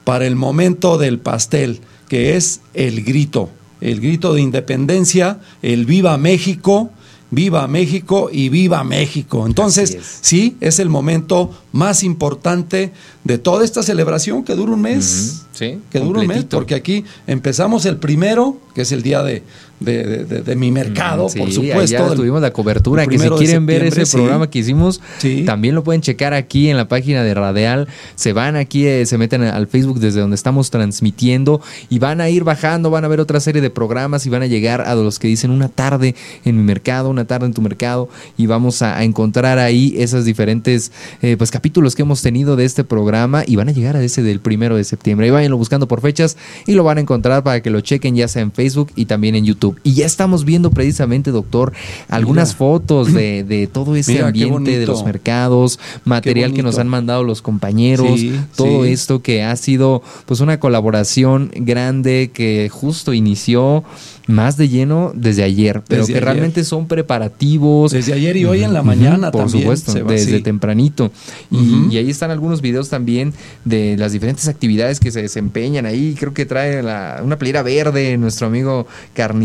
para 0.04 0.26
el 0.26 0.34
momento 0.34 0.96
del 0.96 1.18
pastel, 1.18 1.80
que 2.08 2.36
es 2.36 2.62
el 2.72 3.04
grito, 3.04 3.50
el 3.84 4.00
grito 4.00 4.32
de 4.32 4.40
independencia, 4.40 5.38
el 5.62 5.84
viva 5.84 6.16
México, 6.16 6.90
viva 7.30 7.68
México 7.68 8.30
y 8.32 8.48
viva 8.48 8.82
México. 8.82 9.46
Entonces, 9.46 9.96
sí, 10.22 10.56
es 10.60 10.78
el 10.78 10.88
momento 10.88 11.50
más 11.72 12.02
importante 12.02 12.92
de 13.24 13.38
toda 13.38 13.64
esta 13.64 13.82
celebración 13.82 14.42
que 14.42 14.54
dura 14.54 14.72
un 14.72 14.80
mes. 14.80 15.42
Sí, 15.52 15.80
que 15.90 16.00
dura 16.00 16.20
un 16.20 16.26
mes, 16.26 16.44
porque 16.44 16.74
aquí 16.74 17.04
empezamos 17.26 17.84
el 17.84 17.98
primero, 17.98 18.58
que 18.74 18.82
es 18.82 18.92
el 18.92 19.02
día 19.02 19.22
de, 19.22 19.42
de, 19.84 20.04
de- 20.04 20.24
de- 20.24 20.42
de 20.42 20.56
mi 20.56 20.70
mercado, 20.70 21.26
Mm, 21.26 21.30
Sí, 21.30 21.38
por 21.38 21.52
supuesto. 21.52 22.14
tuvimos 22.14 22.40
la 22.42 22.52
cobertura. 22.52 23.06
Que 23.06 23.18
si 23.18 23.28
quieren 23.28 23.66
ver 23.66 23.84
ese 23.84 24.06
sí. 24.06 24.16
programa 24.16 24.48
que 24.50 24.58
hicimos, 24.60 25.00
también 25.46 25.74
lo 25.74 25.84
pueden 25.84 26.00
checar 26.00 26.34
aquí 26.34 26.68
en 26.68 26.76
la 26.76 26.88
página 26.88 27.22
de 27.22 27.34
Radial. 27.34 27.88
Se 28.14 28.32
van 28.32 28.56
aquí, 28.56 28.86
eh, 28.86 29.06
se 29.06 29.18
meten 29.18 29.42
al 29.42 29.66
Facebook 29.66 29.98
desde 30.00 30.20
donde 30.20 30.34
estamos 30.36 30.70
transmitiendo 30.70 31.60
y 31.90 31.98
van 31.98 32.20
a 32.20 32.28
ir 32.30 32.44
bajando, 32.44 32.90
van 32.90 33.04
a 33.04 33.08
ver 33.08 33.20
otra 33.20 33.40
serie 33.40 33.60
de 33.62 33.70
programas 33.70 34.26
y 34.26 34.30
van 34.30 34.42
a 34.42 34.46
llegar 34.46 34.80
a 34.80 34.94
los 34.94 35.18
que 35.18 35.28
dicen 35.28 35.50
una 35.50 35.68
tarde 35.68 36.14
en 36.44 36.56
mi 36.56 36.62
mercado, 36.62 37.10
una 37.10 37.24
tarde 37.26 37.46
en 37.46 37.52
tu 37.54 37.62
mercado 37.62 38.08
y 38.36 38.46
vamos 38.46 38.82
a, 38.82 38.96
a 38.98 39.04
encontrar 39.04 39.58
ahí 39.58 39.94
esos 39.98 40.24
diferentes 40.24 40.92
eh, 41.22 41.36
pues 41.36 41.50
capítulos 41.50 41.94
que 41.94 42.02
hemos 42.02 42.22
tenido 42.22 42.56
de 42.56 42.64
este 42.64 42.84
programa 42.84 43.42
y 43.46 43.56
van 43.56 43.68
a 43.68 43.72
llegar 43.72 43.96
a 43.96 44.02
ese 44.02 44.22
del 44.22 44.40
primero 44.40 44.76
de 44.76 44.84
septiembre. 44.84 45.26
Ahí 45.26 45.30
váyanlo 45.32 45.56
buscando 45.58 45.88
por 45.88 46.00
fechas 46.00 46.36
y 46.66 46.72
lo 46.72 46.84
van 46.84 46.98
a 46.98 47.00
encontrar 47.00 47.42
para 47.42 47.60
que 47.62 47.70
lo 47.70 47.80
chequen 47.80 48.14
ya 48.16 48.28
sea 48.28 48.42
en 48.42 48.52
Facebook 48.52 48.90
y 48.96 49.06
también 49.06 49.34
en 49.34 49.44
YouTube. 49.44 49.73
Y 49.82 49.94
ya 49.94 50.06
estamos 50.06 50.44
viendo 50.44 50.70
precisamente, 50.70 51.30
doctor, 51.30 51.72
algunas 52.08 52.48
Mira. 52.50 52.58
fotos 52.58 53.12
de, 53.12 53.44
de 53.48 53.66
todo 53.66 53.96
ese 53.96 54.12
Mira, 54.14 54.26
ambiente 54.28 54.78
de 54.78 54.86
los 54.86 55.04
mercados, 55.04 55.78
material 56.04 56.52
que 56.52 56.62
nos 56.62 56.78
han 56.78 56.88
mandado 56.88 57.24
los 57.24 57.42
compañeros, 57.42 58.20
Sí, 58.20 58.32
todo 58.56 58.84
sí. 58.84 58.90
esto 58.92 59.22
que 59.22 59.42
ha 59.42 59.56
sido 59.56 60.02
pues 60.26 60.40
una 60.40 60.60
colaboración 60.60 61.50
grande 61.54 62.30
que 62.32 62.68
justo 62.70 63.12
inició 63.12 63.84
más 64.26 64.56
de 64.56 64.68
lleno 64.70 65.12
desde 65.14 65.42
ayer, 65.42 65.82
pero 65.86 66.00
Desde 66.02 66.14
que 66.14 66.18
ayer. 66.18 66.24
realmente 66.24 66.64
son 66.64 66.86
preparativos. 66.88 67.92
Desde 67.92 68.14
ayer 68.14 68.36
y 68.38 68.46
hoy 68.46 68.62
en 68.62 68.72
la 68.72 68.82
mañana 68.82 69.30
por 69.30 69.42
también, 69.42 69.62
supuesto, 69.62 69.92
desde 70.04 70.40
tempranito. 70.40 71.10
Y, 71.50 71.96
ahí 71.98 72.08
están 72.10 72.30
algunos 72.30 72.62
videos 72.62 72.88
también 72.88 73.34
de 73.66 73.96
las 73.98 74.12
diferentes 74.12 74.48
actividades 74.48 74.98
que 74.98 75.10
se 75.10 75.20
desempeñan 75.20 75.84
ahí. 75.86 76.14
Creo 76.18 76.32
que 76.32 76.46
trae 76.46 76.82
la- 76.82 77.20
una 77.22 77.36
playera 77.36 77.62
verde 77.62 78.16
nuestro 78.16 78.46
amigo 78.46 78.86
carnicero. 79.12 79.44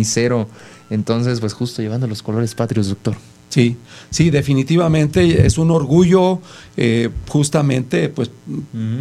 Entonces, 0.89 1.39
pues 1.39 1.53
justo 1.53 1.81
llevando 1.81 2.07
los 2.07 2.23
colores 2.23 2.55
patrios, 2.55 2.89
doctor. 2.89 3.15
Sí, 3.49 3.77
sí, 4.11 4.29
definitivamente 4.29 5.47
es 5.47 5.57
un 5.57 5.71
orgullo 5.71 6.39
eh, 6.77 7.09
justamente 7.27 8.07
pues 8.09 8.29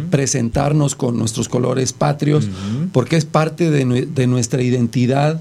presentarnos 0.09 0.95
con 0.95 1.19
nuestros 1.19 1.47
colores 1.47 1.93
patrios 1.93 2.49
porque 2.91 3.15
es 3.15 3.25
parte 3.25 3.69
de, 3.69 4.07
de 4.07 4.27
nuestra 4.27 4.63
identidad, 4.63 5.39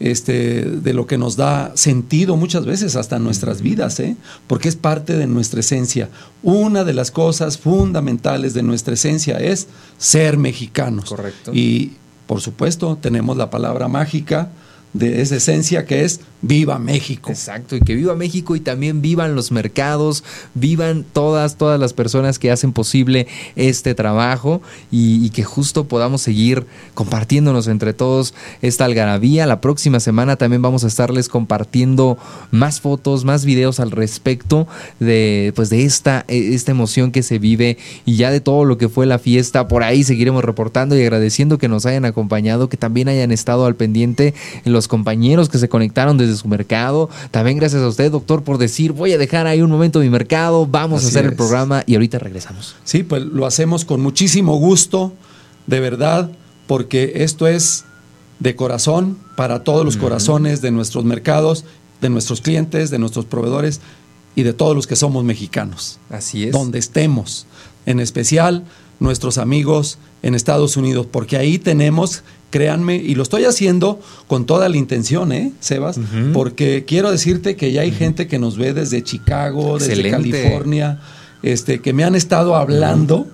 este, 0.00 0.64
de 0.66 0.92
lo 0.92 1.06
que 1.06 1.16
nos 1.16 1.36
da 1.36 1.72
sentido 1.76 2.36
muchas 2.36 2.66
veces 2.66 2.94
hasta 2.94 3.18
nuestras 3.18 3.62
vidas, 3.62 3.98
¿eh? 4.00 4.16
porque 4.48 4.68
es 4.68 4.76
parte 4.76 5.16
de 5.16 5.26
nuestra 5.26 5.60
esencia. 5.60 6.10
Una 6.42 6.84
de 6.84 6.92
las 6.92 7.10
cosas 7.10 7.56
fundamentales 7.56 8.52
de 8.52 8.62
nuestra 8.62 8.92
esencia 8.92 9.38
es 9.38 9.68
ser 9.96 10.36
mexicanos. 10.36 11.06
Correcto. 11.06 11.52
Y 11.54 11.92
por 12.26 12.42
supuesto 12.42 12.98
tenemos 13.00 13.38
la 13.38 13.48
palabra 13.48 13.88
mágica 13.88 14.50
de 14.92 15.22
esa 15.22 15.36
esencia 15.36 15.84
que 15.86 16.04
es 16.04 16.20
viva 16.42 16.78
México. 16.78 17.30
Exacto, 17.30 17.76
y 17.76 17.80
que 17.80 17.94
viva 17.94 18.14
México 18.16 18.56
y 18.56 18.60
también 18.60 19.00
vivan 19.00 19.34
los 19.36 19.52
mercados, 19.52 20.24
vivan 20.54 21.04
todas, 21.12 21.56
todas 21.56 21.78
las 21.78 21.92
personas 21.92 22.38
que 22.38 22.50
hacen 22.50 22.72
posible 22.72 23.28
este 23.54 23.94
trabajo 23.94 24.60
y, 24.90 25.30
que 25.30 25.44
justo 25.44 25.84
podamos 25.84 26.20
seguir 26.20 26.66
compartiéndonos 26.92 27.68
entre 27.68 27.94
todos 27.94 28.34
esta 28.60 28.84
algarabía. 28.84 29.46
La 29.46 29.60
próxima 29.60 30.00
semana 30.00 30.36
también 30.36 30.60
vamos 30.60 30.84
a 30.84 30.88
estarles 30.88 31.28
compartiendo 31.28 32.18
más 32.50 32.80
fotos, 32.80 33.24
más 33.24 33.46
videos 33.46 33.80
al 33.80 33.92
respecto 33.92 34.66
de, 35.00 35.52
pues 35.54 35.70
de 35.70 35.84
esta, 35.84 36.24
eh, 36.28 36.50
esta 36.52 36.72
emoción 36.72 37.12
que 37.12 37.22
se 37.22 37.38
vive 37.38 37.78
y 38.04 38.16
ya 38.16 38.30
de 38.30 38.40
todo 38.40 38.64
lo 38.64 38.76
que 38.76 38.88
fue 38.88 39.06
la 39.06 39.18
fiesta. 39.18 39.68
Por 39.68 39.84
ahí 39.84 40.04
seguiremos 40.04 40.44
reportando 40.44 40.98
y 40.98 41.02
agradeciendo 41.02 41.56
que 41.56 41.68
nos 41.68 41.86
hayan 41.86 42.04
acompañado, 42.04 42.68
que 42.68 42.76
también 42.76 43.08
hayan 43.08 43.30
estado 43.30 43.64
al 43.64 43.76
pendiente 43.76 44.34
los 44.64 44.88
compañeros 44.88 45.48
que 45.48 45.58
se 45.58 45.68
conectaron 45.68 46.18
desde 46.18 46.31
su 46.36 46.48
mercado. 46.48 47.08
También 47.30 47.58
gracias 47.58 47.82
a 47.82 47.88
usted, 47.88 48.10
doctor, 48.10 48.42
por 48.42 48.58
decir, 48.58 48.92
voy 48.92 49.12
a 49.12 49.18
dejar 49.18 49.46
ahí 49.46 49.62
un 49.62 49.70
momento 49.70 50.00
mi 50.00 50.10
mercado, 50.10 50.66
vamos 50.66 51.04
a 51.04 51.08
hacer 51.08 51.24
el 51.24 51.34
programa 51.34 51.84
y 51.86 51.94
ahorita 51.94 52.18
regresamos. 52.18 52.76
Sí, 52.84 53.02
pues 53.02 53.22
lo 53.22 53.46
hacemos 53.46 53.84
con 53.84 54.00
muchísimo 54.00 54.56
gusto, 54.56 55.12
de 55.66 55.80
verdad, 55.80 56.30
porque 56.66 57.12
esto 57.16 57.46
es 57.46 57.84
de 58.38 58.56
corazón 58.56 59.18
para 59.36 59.62
todos 59.62 59.84
los 59.84 59.96
corazones 59.96 60.60
de 60.60 60.70
nuestros 60.70 61.04
mercados, 61.04 61.64
de 62.00 62.10
nuestros 62.10 62.40
clientes, 62.40 62.90
de 62.90 62.98
nuestros 62.98 63.24
proveedores 63.24 63.80
y 64.34 64.42
de 64.42 64.52
todos 64.52 64.74
los 64.74 64.86
que 64.86 64.96
somos 64.96 65.24
mexicanos. 65.24 65.98
Así 66.10 66.44
es. 66.44 66.52
Donde 66.52 66.78
estemos, 66.78 67.46
en 67.86 68.00
especial 68.00 68.64
nuestros 68.98 69.38
amigos 69.38 69.98
en 70.22 70.34
Estados 70.34 70.76
Unidos, 70.76 71.06
porque 71.10 71.36
ahí 71.36 71.58
tenemos, 71.58 72.22
créanme, 72.52 72.96
y 72.96 73.16
lo 73.16 73.24
estoy 73.24 73.46
haciendo 73.46 73.98
con 74.28 74.46
toda 74.46 74.68
la 74.68 74.76
intención, 74.76 75.32
¿eh, 75.32 75.52
Sebas? 75.58 75.98
Porque 76.32 76.84
quiero 76.86 77.10
decirte 77.10 77.56
que 77.56 77.72
ya 77.72 77.80
hay 77.80 77.90
gente 77.90 78.28
que 78.28 78.38
nos 78.38 78.56
ve 78.56 78.72
desde 78.74 79.02
Chicago, 79.02 79.78
desde. 79.80 80.08
California, 80.08 81.00
este, 81.42 81.80
que 81.80 81.92
me 81.92 82.04
han 82.04 82.14
estado 82.14 82.54
hablando. 82.54 83.26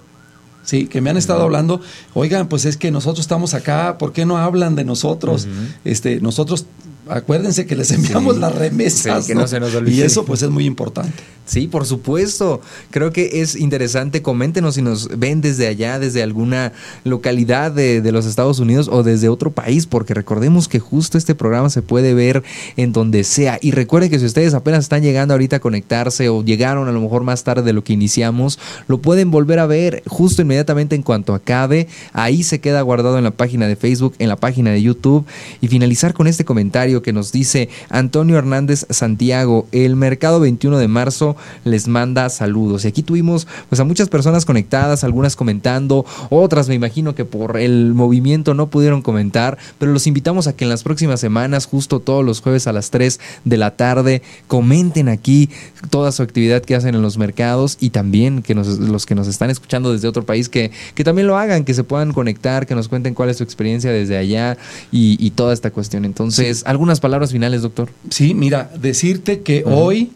Sí, 0.62 0.86
que 0.86 1.00
me 1.00 1.08
han 1.08 1.16
estado 1.16 1.42
hablando, 1.42 1.80
oigan, 2.12 2.46
pues 2.46 2.66
es 2.66 2.76
que 2.76 2.90
nosotros 2.90 3.20
estamos 3.20 3.54
acá, 3.54 3.96
¿por 3.96 4.12
qué 4.12 4.26
no 4.26 4.36
hablan 4.36 4.76
de 4.76 4.84
nosotros? 4.84 5.48
Este, 5.86 6.20
nosotros, 6.20 6.66
acuérdense 7.10 7.66
que 7.66 7.76
les 7.76 7.90
enviamos 7.90 8.34
Sí. 8.36 8.40
las 8.40 8.54
remesas, 8.54 9.24
Sí, 9.24 9.32
que 9.32 9.34
no 9.38 9.46
se 9.46 9.60
nos 9.60 9.74
olvide. 9.74 9.96
Y 9.96 10.02
eso 10.02 10.24
pues 10.24 10.42
es 10.42 10.50
muy 10.50 10.64
importante. 10.66 11.12
Sí, 11.46 11.66
por 11.66 11.86
supuesto. 11.86 12.60
Creo 12.90 13.10
que 13.10 13.40
es 13.40 13.56
interesante. 13.56 14.20
Coméntenos 14.20 14.74
si 14.74 14.82
nos 14.82 15.08
ven 15.18 15.40
desde 15.40 15.66
allá, 15.66 15.98
desde 15.98 16.22
alguna 16.22 16.72
localidad 17.04 17.72
de, 17.72 18.02
de 18.02 18.12
los 18.12 18.26
Estados 18.26 18.58
Unidos 18.58 18.88
o 18.92 19.02
desde 19.02 19.30
otro 19.30 19.50
país, 19.50 19.86
porque 19.86 20.12
recordemos 20.12 20.68
que 20.68 20.78
justo 20.78 21.16
este 21.16 21.34
programa 21.34 21.70
se 21.70 21.80
puede 21.80 22.12
ver 22.12 22.42
en 22.76 22.92
donde 22.92 23.24
sea. 23.24 23.58
Y 23.62 23.70
recuerden 23.70 24.10
que 24.10 24.18
si 24.18 24.26
ustedes 24.26 24.52
apenas 24.52 24.84
están 24.84 25.02
llegando 25.02 25.32
ahorita 25.32 25.56
a 25.56 25.60
conectarse 25.60 26.28
o 26.28 26.44
llegaron 26.44 26.86
a 26.86 26.92
lo 26.92 27.00
mejor 27.00 27.22
más 27.24 27.44
tarde 27.44 27.62
de 27.62 27.72
lo 27.72 27.82
que 27.82 27.94
iniciamos, 27.94 28.58
lo 28.86 28.98
pueden 29.00 29.30
volver 29.30 29.58
a 29.58 29.66
ver 29.66 30.02
justo 30.06 30.42
inmediatamente 30.42 30.96
en 30.96 31.02
cuanto 31.02 31.32
acabe. 31.34 31.88
Ahí 32.12 32.42
se 32.42 32.60
queda 32.60 32.82
guardado 32.82 33.16
en 33.16 33.24
la 33.24 33.30
página 33.30 33.66
de 33.66 33.76
Facebook, 33.76 34.14
en 34.18 34.28
la 34.28 34.36
página 34.36 34.70
de 34.70 34.82
YouTube. 34.82 35.24
Y 35.62 35.68
finalizar 35.68 36.12
con 36.12 36.26
este 36.26 36.44
comentario 36.44 36.97
que 37.02 37.12
nos 37.12 37.32
dice 37.32 37.68
Antonio 37.88 38.36
Hernández 38.38 38.86
Santiago, 38.90 39.66
el 39.72 39.96
mercado 39.96 40.40
21 40.40 40.78
de 40.78 40.88
marzo 40.88 41.36
les 41.64 41.88
manda 41.88 42.28
saludos. 42.28 42.84
Y 42.84 42.88
aquí 42.88 43.02
tuvimos 43.02 43.46
pues 43.68 43.80
a 43.80 43.84
muchas 43.84 44.08
personas 44.08 44.44
conectadas, 44.44 45.04
algunas 45.04 45.36
comentando, 45.36 46.04
otras 46.30 46.68
me 46.68 46.74
imagino 46.74 47.14
que 47.14 47.24
por 47.24 47.58
el 47.58 47.94
movimiento 47.94 48.54
no 48.54 48.68
pudieron 48.68 49.02
comentar, 49.02 49.58
pero 49.78 49.92
los 49.92 50.06
invitamos 50.06 50.46
a 50.46 50.54
que 50.54 50.64
en 50.64 50.70
las 50.70 50.82
próximas 50.82 51.20
semanas, 51.20 51.66
justo 51.66 52.00
todos 52.00 52.24
los 52.24 52.40
jueves 52.40 52.66
a 52.66 52.72
las 52.72 52.90
3 52.90 53.20
de 53.44 53.56
la 53.56 53.76
tarde, 53.76 54.22
comenten 54.46 55.08
aquí 55.08 55.50
toda 55.90 56.12
su 56.12 56.22
actividad 56.22 56.62
que 56.62 56.74
hacen 56.74 56.94
en 56.94 57.02
los 57.02 57.18
mercados 57.18 57.76
y 57.80 57.90
también 57.90 58.42
que 58.42 58.54
nos, 58.54 58.78
los 58.78 59.06
que 59.06 59.14
nos 59.14 59.28
están 59.28 59.50
escuchando 59.50 59.92
desde 59.92 60.08
otro 60.08 60.24
país, 60.24 60.48
que, 60.48 60.70
que 60.94 61.04
también 61.04 61.26
lo 61.26 61.36
hagan, 61.36 61.64
que 61.64 61.74
se 61.74 61.84
puedan 61.84 62.12
conectar, 62.12 62.66
que 62.66 62.74
nos 62.74 62.88
cuenten 62.88 63.14
cuál 63.14 63.30
es 63.30 63.38
su 63.38 63.44
experiencia 63.44 63.90
desde 63.90 64.16
allá 64.16 64.56
y, 64.90 65.16
y 65.24 65.30
toda 65.30 65.52
esta 65.52 65.70
cuestión. 65.70 66.04
Entonces, 66.04 66.62
algunas 66.88 67.00
palabras 67.00 67.32
finales, 67.32 67.60
doctor. 67.60 67.90
Sí, 68.08 68.32
mira, 68.32 68.70
decirte 68.80 69.40
que 69.42 69.62
hoy, 69.66 70.10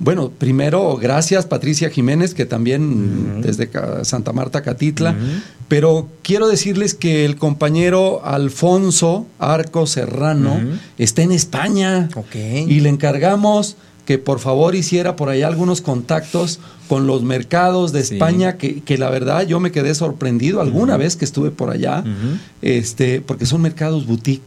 bueno, 0.00 0.30
primero, 0.36 0.96
gracias 0.96 1.46
Patricia 1.46 1.90
Jiménez, 1.90 2.34
que 2.34 2.44
también 2.44 3.40
desde 3.40 3.70
Santa 4.02 4.32
Marta, 4.32 4.62
Catitla, 4.62 5.14
pero 5.68 6.08
quiero 6.22 6.48
decirles 6.48 6.94
que 6.94 7.24
el 7.24 7.36
compañero 7.36 8.20
Alfonso 8.24 9.26
Arco 9.38 9.86
Serrano 9.86 10.58
está 10.98 11.22
en 11.22 11.30
España. 11.30 12.08
Y 12.68 12.80
le 12.80 12.88
encargamos 12.88 13.76
que 14.04 14.18
por 14.18 14.40
favor 14.40 14.74
hiciera 14.74 15.14
por 15.14 15.28
allá 15.28 15.46
algunos 15.46 15.82
contactos 15.82 16.58
con 16.88 17.06
los 17.06 17.22
mercados 17.22 17.92
de 17.92 18.02
Sí. 18.02 18.14
España, 18.14 18.56
que, 18.56 18.80
que 18.82 18.98
la 18.98 19.10
verdad 19.10 19.46
yo 19.46 19.60
me 19.60 19.70
quedé 19.70 19.94
sorprendido 19.94 20.60
alguna 20.62 20.96
vez 20.96 21.14
que 21.14 21.24
estuve 21.26 21.50
por 21.52 21.70
allá, 21.70 22.02
este, 22.60 23.20
porque 23.20 23.46
son 23.46 23.60
mercados 23.62 24.04
boutique. 24.06 24.42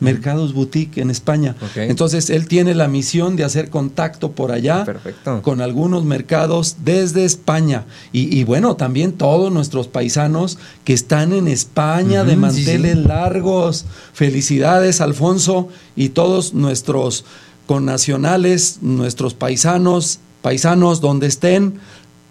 Mercados 0.00 0.52
boutique 0.52 1.00
en 1.00 1.10
España. 1.10 1.56
Entonces 1.74 2.30
él 2.30 2.46
tiene 2.48 2.74
la 2.74 2.88
misión 2.88 3.36
de 3.36 3.44
hacer 3.44 3.68
contacto 3.70 4.32
por 4.32 4.52
allá 4.52 4.84
Perfecto. 4.84 5.42
con 5.42 5.60
algunos 5.60 6.04
mercados 6.04 6.76
desde 6.84 7.24
España. 7.24 7.84
Y, 8.12 8.38
y 8.38 8.44
bueno, 8.44 8.76
también 8.76 9.12
todos 9.12 9.52
nuestros 9.52 9.88
paisanos 9.88 10.58
que 10.84 10.92
están 10.92 11.32
en 11.32 11.48
España 11.48 12.24
de 12.24 12.32
sí, 12.32 12.36
manteles 12.36 12.96
sí. 12.96 13.04
largos. 13.04 13.86
Felicidades, 14.12 15.00
Alfonso, 15.00 15.68
y 15.96 16.10
todos 16.10 16.54
nuestros 16.54 17.24
connacionales, 17.66 18.78
nuestros 18.80 19.34
paisanos, 19.34 20.20
paisanos 20.42 21.00
donde 21.00 21.26
estén, 21.26 21.74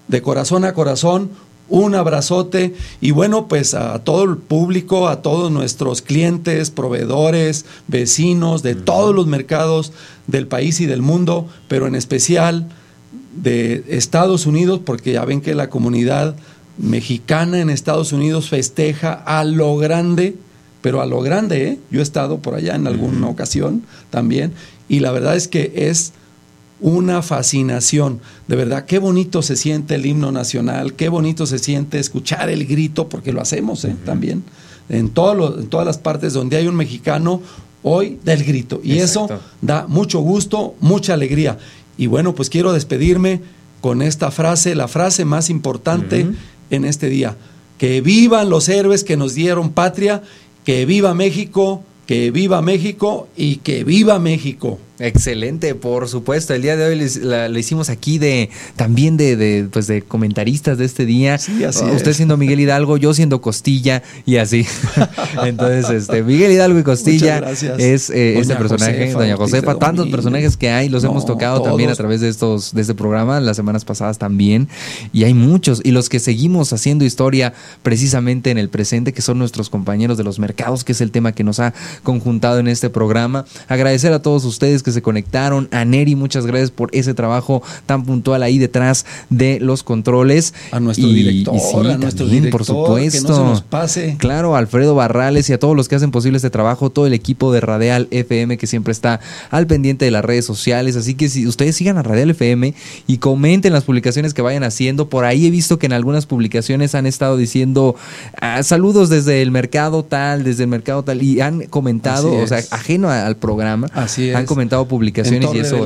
de 0.07 0.22
corazón 0.22 0.65
a 0.65 0.74
corazón, 0.74 1.30
un 1.70 1.95
abrazote 1.95 2.74
y 3.01 3.11
bueno, 3.11 3.47
pues 3.47 3.74
a 3.74 3.99
todo 4.03 4.24
el 4.24 4.38
público, 4.38 5.07
a 5.07 5.22
todos 5.22 5.51
nuestros 5.51 6.01
clientes, 6.01 6.72
proveedores, 6.72 7.65
vecinos 7.88 8.63
de 8.63 8.76
todos 8.76 9.13
los 9.13 9.28
mercados 9.28 9.91
del 10.28 10.47
país 10.47 10.80
y 10.80 10.86
del 10.86 11.01
mundo, 11.01 11.47
pero 11.68 11.88
en 11.88 11.95
especial 11.95 12.68
de 13.36 13.84
Estados 13.89 14.45
Unidos, 14.45 14.82
porque 14.84 15.13
ya 15.13 15.26
ven 15.26 15.41
que 15.41 15.55
la 15.55 15.70
comunidad 15.70 16.36
mexicana 16.78 17.59
en 17.59 17.70
Estados 17.70 18.13
Unidos 18.13 18.49
festeja 18.49 19.13
a 19.13 19.43
lo 19.43 19.78
grande 19.78 20.36
pero 20.82 21.01
a 21.01 21.05
lo 21.05 21.22
grande, 21.22 21.68
¿eh? 21.68 21.80
Yo 21.91 21.99
he 21.99 22.03
estado 22.03 22.39
por 22.39 22.55
allá 22.55 22.76
en 22.76 22.88
alguna 22.88 23.28
ocasión 23.28 23.84
también 24.09 24.53
y 24.88 24.99
la 24.99 25.11
verdad 25.11 25.36
es 25.36 25.47
que 25.47 25.74
es 25.76 26.13
una 26.80 27.21
fascinación. 27.21 28.19
De 28.47 28.55
verdad, 28.55 28.86
qué 28.86 28.99
bonito 28.99 29.41
se 29.41 29.55
siente 29.55 29.95
el 29.95 30.05
himno 30.05 30.32
nacional, 30.32 30.93
qué 30.93 31.09
bonito 31.09 31.45
se 31.45 31.59
siente 31.59 31.99
escuchar 31.99 32.49
el 32.49 32.65
grito, 32.65 33.09
porque 33.09 33.34
lo 33.34 33.41
hacemos 33.41 33.84
¿eh? 33.86 33.95
también. 34.05 34.43
En, 34.89 35.09
todas 35.09 35.86
las 35.86 35.97
partes 35.97 36.34
donde 36.34 36.57
hay 36.57 36.67
un 36.67 36.75
mexicano, 36.75 37.41
hoy 37.84 38.19
da 38.23 38.34
el 38.34 38.43
grito. 38.43 38.80
Y 38.84 38.99
eso 38.99 39.28
da 39.61 39.86
mucho 39.88 40.19
gusto, 40.19 40.75
mucha 40.80 41.13
alegría. 41.13 41.57
Y 41.97 42.07
bueno, 42.07 42.36
pues 42.36 42.49
quiero 42.49 42.73
despedirme 42.73 43.41
con 43.82 44.01
esta 44.01 44.32
frase, 44.32 44.75
la 44.75 44.88
frase 44.88 45.25
más 45.25 45.49
importante 45.49 46.28
en 46.69 46.86
este 46.86 47.09
día. 47.09 47.36
Que 47.78 48.01
vivan 48.01 48.49
los 48.49 48.69
héroes 48.69 49.03
que 49.03 49.17
nos 49.17 49.34
dieron 49.34 49.71
patria, 49.71 50.23
que 50.63 50.86
viva 50.86 51.13
México, 51.13 51.84
que 52.05 52.32
viva 52.32 52.61
México 52.61 53.28
y 53.36 53.57
que 53.57 53.84
viva 53.84 54.19
México. 54.19 54.80
Excelente, 55.00 55.76
por 55.76 56.08
supuesto. 56.08 56.54
El 56.56 56.64
día 56.64 56.76
de 56.76 56.86
hoy 56.86 57.10
la, 57.22 57.48
hicimos 57.50 57.89
aquí 57.89 58.18
de 58.18 58.50
también 58.76 59.16
de, 59.16 59.68
pues 59.72 59.86
de 59.86 60.02
comentaristas 60.02 60.78
de 60.78 60.86
este 60.86 61.06
día. 61.06 61.38
Sí, 61.38 61.64
así 61.64 61.86
Usted 61.86 62.14
siendo 62.14 62.36
Miguel 62.36 62.60
Hidalgo, 62.60 62.98
yo 62.98 63.14
siendo 63.14 63.39
Costilla 63.39 64.02
y 64.26 64.38
así. 64.38 64.66
Entonces, 65.45 65.89
este 65.89 66.24
Miguel 66.24 66.52
Hidalgo 66.52 66.80
y 66.80 66.84
Costilla 66.84 67.43
es 67.78 68.10
eh, 68.10 68.39
este 68.39 68.56
personaje, 68.56 69.12
Doña 69.12 69.38
Josefa. 69.38 69.76
Tantos 69.76 70.08
personajes 70.08 70.58
que 70.58 70.70
hay, 70.70 70.89
los 70.89 71.04
hemos 71.04 71.26
tocado 71.26 71.62
también 71.62 71.91
a 71.91 71.95
través 71.95 72.22
de 72.22 72.30
estos 72.30 72.74
de 72.74 72.82
este 72.82 72.95
programa 72.95 73.39
las 73.39 73.56
semanas 73.56 73.86
pasadas 73.86 74.18
también. 74.18 74.68
Y 75.14 75.26
hay 75.26 75.36
muchos 75.36 75.82
y 75.84 75.91
los 75.91 76.10
que 76.10 76.20
seguimos 76.20 76.74
haciendo 76.74 77.06
historia 77.06 77.54
precisamente 77.84 78.50
en 78.50 78.58
el 78.58 78.70
presente, 78.70 79.14
que 79.14 79.22
son 79.22 79.38
nuestros 79.38 79.70
compañeros 79.70 80.18
de 80.18 80.24
los 80.24 80.39
mercados, 80.39 80.84
que 80.84 80.93
es 80.93 81.02
el 81.02 81.12
tema 81.12 81.34
que 81.34 81.43
nos 81.43 81.60
ha 81.60 81.74
conjuntado 82.02 82.58
en 82.60 82.68
este 82.68 82.89
programa. 82.89 83.45
Agradecer 83.68 84.12
a 84.14 84.22
todos 84.22 84.43
ustedes 84.43 84.84
que 84.88 84.94
se 84.94 85.02
conectaron. 85.02 85.68
A 85.74 85.84
Neri, 85.84 86.16
muchas 86.16 86.46
gracias 86.46 86.72
por 86.72 86.90
ese 86.94 87.14
trabajo 87.14 87.62
tan 87.86 88.06
puntual 88.06 88.42
ahí 88.42 88.58
detrás 88.58 89.06
de 89.30 89.60
los 89.60 89.84
controles. 89.84 90.54
A 90.72 90.80
nuestro 90.80 91.10
director, 91.10 91.88
a 91.88 91.98
nuestro 91.98 92.26
director, 92.26 92.52
por 92.52 92.64
supuesto. 92.64 93.22
Que 93.22 93.28
no 93.28 93.36
se 93.36 93.44
nos 93.44 93.62
pase. 93.62 94.16
Claro, 94.18 94.56
Alfredo 94.56 94.96
Barrales 94.96 95.50
y 95.50 95.54
a 95.54 95.60
todos 95.60 95.76
los 95.76 95.90
que 95.90 95.96
hacen 95.96 96.12
posible 96.12 96.38
este 96.38 96.50
trabajo, 96.50 96.90
todo 96.90 97.06
el 97.06 97.14
equipo 97.14 97.52
de 97.52 97.60
Radial 97.60 98.08
FM 98.12 98.58
que 98.58 98.66
siempre 98.66 98.94
está 98.94 99.20
al 99.50 99.68
pendiente 99.68 100.06
de 100.06 100.12
las 100.12 100.24
redes 100.24 100.46
sociales. 100.46 100.96
Así 100.96 101.16
que 101.16 101.28
si 101.28 101.46
ustedes 101.48 101.76
sigan 101.76 101.98
a 101.98 102.04
Radial 102.04 102.30
FM 102.30 102.74
y 103.08 103.18
comenten 103.18 103.74
las 103.74 103.84
publicaciones 103.84 104.34
que 104.34 104.42
vayan 104.42 104.64
haciendo, 104.64 105.10
por 105.10 105.26
ahí 105.26 105.48
he 105.48 105.52
visto 105.52 105.78
que 105.80 105.88
en 105.88 105.92
algunas 105.92 106.26
publicaciones 106.28 106.96
han 106.96 107.06
estado 107.06 107.36
diciendo 107.36 107.98
ah, 108.40 108.64
saludos 108.64 109.10
desde 109.10 109.42
el 109.42 109.52
mercado 109.52 110.04
tal, 110.04 110.46
desde 110.46 110.64
el 110.64 110.70
mercado 110.70 111.04
tal, 111.04 111.22
y 111.22 111.42
han 111.42 111.64
comentado, 111.66 112.34
o 112.34 112.48
sea, 112.48 112.64
ajeno 112.72 113.10
al 113.10 113.36
programa, 113.36 113.90
Así 113.94 114.32
han 114.32 114.46
comentado 114.46 114.76
publicaciones 114.86 115.49
y 115.53 115.59
eso, 115.59 115.78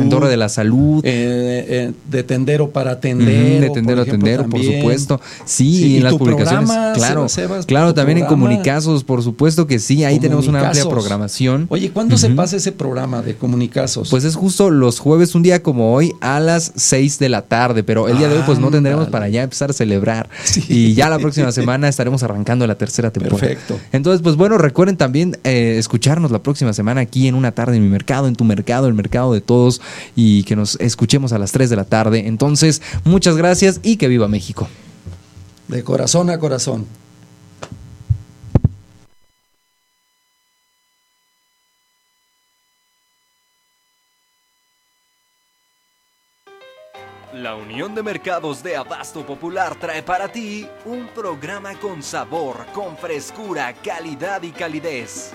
en 0.00 0.08
Torre 0.08 0.28
de 0.28 0.36
la 0.36 0.48
Salud. 0.48 1.04
Eh, 1.04 1.66
eh, 1.68 1.92
de 2.10 2.22
Tendero 2.22 2.70
para 2.70 2.92
atender. 2.92 3.60
de 3.60 3.70
Tendero 3.70 4.02
a 4.02 4.04
Tendero, 4.04 4.48
por 4.48 4.62
supuesto. 4.62 5.20
Sí, 5.44 5.98
en 5.98 6.04
las 6.04 6.14
publicaciones. 6.14 6.70
claro, 6.94 7.26
claro 7.66 7.94
también 7.94 8.18
en 8.18 8.26
Comunicazos, 8.26 9.04
por 9.04 9.22
supuesto 9.22 9.66
que 9.66 9.78
sí, 9.78 10.04
ahí 10.04 10.18
tenemos 10.18 10.48
una 10.48 10.66
amplia 10.66 10.84
programación. 10.88 11.66
Oye, 11.68 11.90
¿cuándo 11.90 12.16
se 12.16 12.30
pasa 12.30 12.56
ese 12.56 12.72
programa 12.72 13.22
de 13.22 13.34
Comunicazos? 13.36 14.10
Pues 14.10 14.24
es 14.24 14.34
justo 14.34 14.70
los 14.70 14.98
jueves, 14.98 15.34
un 15.34 15.42
día 15.42 15.62
como 15.62 15.94
hoy, 15.94 16.12
a 16.20 16.40
las 16.40 16.72
6 16.76 17.18
de 17.18 17.28
la 17.28 17.42
tarde, 17.42 17.82
pero 17.82 18.08
el 18.08 18.18
día 18.18 18.28
de 18.28 18.36
hoy 18.36 18.42
pues 18.46 18.58
no 18.58 18.70
tendremos 18.70 19.08
para 19.08 19.28
ya 19.28 19.42
empezar 19.42 19.70
a 19.70 19.72
celebrar. 19.72 20.28
Y 20.68 20.94
ya 20.94 21.08
la 21.08 21.18
próxima 21.18 21.52
semana 21.52 21.88
estaremos 21.88 22.22
arrancando 22.22 22.66
la 22.66 22.76
tercera 22.76 23.10
temporada. 23.10 23.40
Perfecto. 23.40 23.78
Entonces, 23.92 24.22
pues 24.22 24.36
bueno, 24.36 24.58
recuerden 24.58 24.96
también 24.96 25.36
eh, 25.44 25.76
escucharnos 25.78 26.30
la 26.30 26.42
próxima 26.42 26.72
semana 26.72 27.02
aquí 27.02 27.28
en 27.28 27.34
Una 27.34 27.52
Tarde 27.52 27.76
en 27.76 27.82
mi 27.82 27.88
Mercado 27.88 28.23
en 28.26 28.36
tu 28.36 28.44
mercado, 28.44 28.88
el 28.88 28.94
mercado 28.94 29.32
de 29.32 29.40
todos 29.40 29.80
y 30.16 30.44
que 30.44 30.56
nos 30.56 30.76
escuchemos 30.76 31.32
a 31.32 31.38
las 31.38 31.52
3 31.52 31.70
de 31.70 31.76
la 31.76 31.84
tarde. 31.84 32.26
Entonces, 32.26 32.82
muchas 33.04 33.36
gracias 33.36 33.80
y 33.82 33.96
que 33.96 34.08
viva 34.08 34.28
México. 34.28 34.68
De 35.68 35.82
corazón 35.82 36.30
a 36.30 36.38
corazón. 36.38 36.86
La 47.34 47.56
Unión 47.56 47.96
de 47.96 48.02
Mercados 48.02 48.62
de 48.62 48.76
Abasto 48.76 49.26
Popular 49.26 49.74
trae 49.74 50.04
para 50.04 50.28
ti 50.28 50.68
un 50.84 51.08
programa 51.08 51.74
con 51.80 52.00
sabor, 52.00 52.64
con 52.72 52.96
frescura, 52.96 53.74
calidad 53.82 54.40
y 54.42 54.52
calidez. 54.52 55.32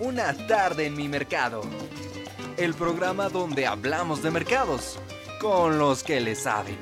Una 0.00 0.34
tarde 0.46 0.86
en 0.86 0.96
mi 0.96 1.08
mercado. 1.08 1.60
El 2.56 2.72
programa 2.72 3.28
donde 3.28 3.66
hablamos 3.66 4.22
de 4.22 4.30
mercados 4.30 4.98
con 5.42 5.78
los 5.78 6.02
que 6.02 6.20
le 6.20 6.34
saben. 6.36 6.78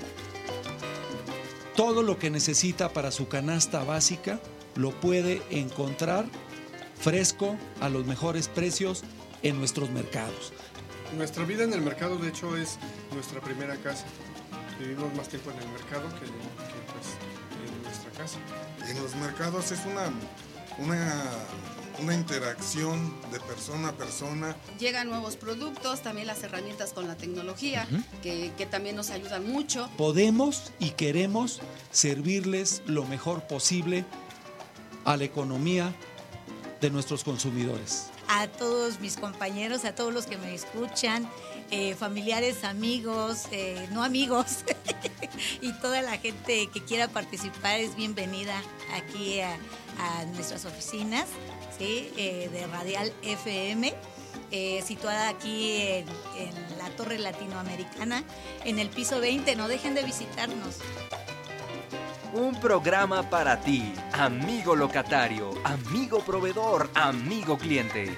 Todo 1.75 2.05
lo 2.05 2.17
que 2.17 2.31
necesita 2.31 2.93
para 2.93 3.11
su 3.11 3.27
canasta 3.27 3.83
básica 3.83 4.39
lo 4.77 4.93
puede 4.93 5.43
encontrar 5.51 6.27
fresco 7.01 7.57
a 7.81 7.89
los 7.89 8.07
mejores 8.07 8.47
precios 8.47 9.03
en 9.43 9.59
nuestros 9.59 9.91
mercados. 9.91 10.53
Nuestra 11.17 11.45
vida 11.45 11.65
en 11.65 11.73
el 11.73 11.81
mercado, 11.81 12.19
de 12.19 12.29
hecho, 12.29 12.57
es 12.57 12.79
nuestra 13.13 13.41
primera 13.41 13.75
casa. 13.79 14.05
Vivimos 14.79 15.13
más 15.17 15.29
tiempo 15.29 15.51
en 15.51 15.59
el 15.59 15.69
mercado 15.71 16.09
que, 16.21 16.27
pues, 16.27 17.17
en 17.67 17.83
nuestra 17.83 18.13
casa. 18.13 18.39
En 18.89 19.03
los 19.03 19.17
mercados 19.17 19.73
es 19.73 19.81
una, 19.87 20.09
una 20.79 21.25
una 22.01 22.15
interacción 22.15 23.15
de 23.33 23.41
persona 23.41 23.89
a 23.89 23.93
persona. 23.93 24.57
Llegan 24.79 25.09
nuevos 25.09 25.37
productos, 25.37 26.03
también 26.03 26.27
las 26.27 26.43
herramientas 26.43 26.93
con 26.93 27.09
la 27.09 27.17
tecnología, 27.17 27.87
que, 28.23 28.53
que, 28.57 28.67
también 28.67 28.97
nos 28.97 29.11
ayudan 29.11 29.51
mucho. 29.51 29.89
Podemos 29.97 30.73
y 30.79 30.91
queremos 30.91 31.61
servirles 31.91 32.83
lo 32.87 33.05
mejor 33.05 33.47
posible 33.47 34.05
a 35.05 35.17
la 35.17 35.25
economía 35.25 35.95
de 36.81 36.91
nuestros 36.91 37.25
consumidores. 37.25 38.11
A 38.29 38.47
todos 38.47 39.01
mis 39.01 39.17
compañeros, 39.17 39.85
a 39.85 39.95
todos 39.95 40.13
los 40.13 40.27
que 40.27 40.37
me 40.37 40.55
escuchan, 40.55 41.29
eh, 41.71 41.95
familiares, 41.95 42.63
amigos, 42.65 43.45
eh, 43.51 43.89
no 43.91 44.05
amigos, 44.05 44.65
y 45.63 45.73
toda 45.81 46.03
la 46.03 46.19
gente 46.19 46.69
que 46.73 46.85
quiera 46.85 47.09
participar 47.09 47.81
es 47.81 47.97
bienvenida 47.97 48.63
aquí 48.95 49.41
a, 49.41 49.59
a 49.99 50.25
nuestras 50.35 50.65
oficinas. 50.67 51.27
Eh, 51.81 52.49
de 52.53 52.67
Radial 52.67 53.13
FM. 53.23 53.95
Eh, 54.51 54.83
situada 54.85 55.29
aquí 55.29 55.81
en, 55.83 56.07
la 56.79 56.89
Torre 56.97 57.19
Latinoamericana, 57.19 58.25
en 58.65 58.79
el 58.79 58.89
piso 58.89 59.21
20. 59.21 59.55
No 59.57 59.69
dejen 59.69 59.95
de 59.95 60.03
visitarnos. 60.03 60.79
Un 62.33 62.59
programa 62.61 63.29
para 63.29 63.61
ti, 63.61 63.93
amigo 64.13 64.75
locatario, 64.77 65.51
amigo 65.65 66.21
proveedor, 66.21 66.91
amigo 66.95 67.57
cliente. 67.57 68.17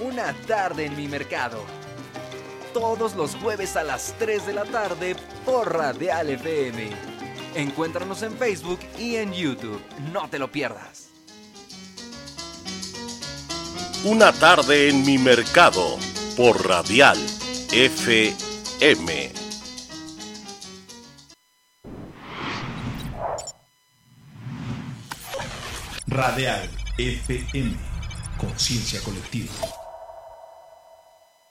Una 0.00 0.32
tarde 0.46 0.86
en 0.86 0.96
mi 0.96 1.08
mercado. 1.08 1.64
Todos 2.72 3.14
los 3.14 3.36
jueves 3.36 3.76
a 3.76 3.82
las 3.82 4.14
3 4.18 4.46
de 4.46 4.52
la 4.54 4.64
tarde 4.64 5.14
por 5.44 5.72
Radial 5.72 6.30
FM. 6.30 6.90
Encuéntranos 7.54 8.22
en 8.22 8.36
Facebook 8.36 8.80
y 8.98 9.16
en 9.16 9.32
YouTube. 9.32 9.82
No 10.12 10.28
te 10.28 10.38
lo 10.38 10.50
pierdas. 10.50 11.11
Una 14.04 14.32
tarde 14.32 14.88
en 14.88 15.06
mi 15.06 15.16
mercado 15.16 15.96
por 16.36 16.66
Radial 16.66 17.16
FM. 17.70 19.32
Radial 26.08 26.68
FM. 26.98 27.76
Conciencia 28.38 29.00
colectiva. 29.02 29.52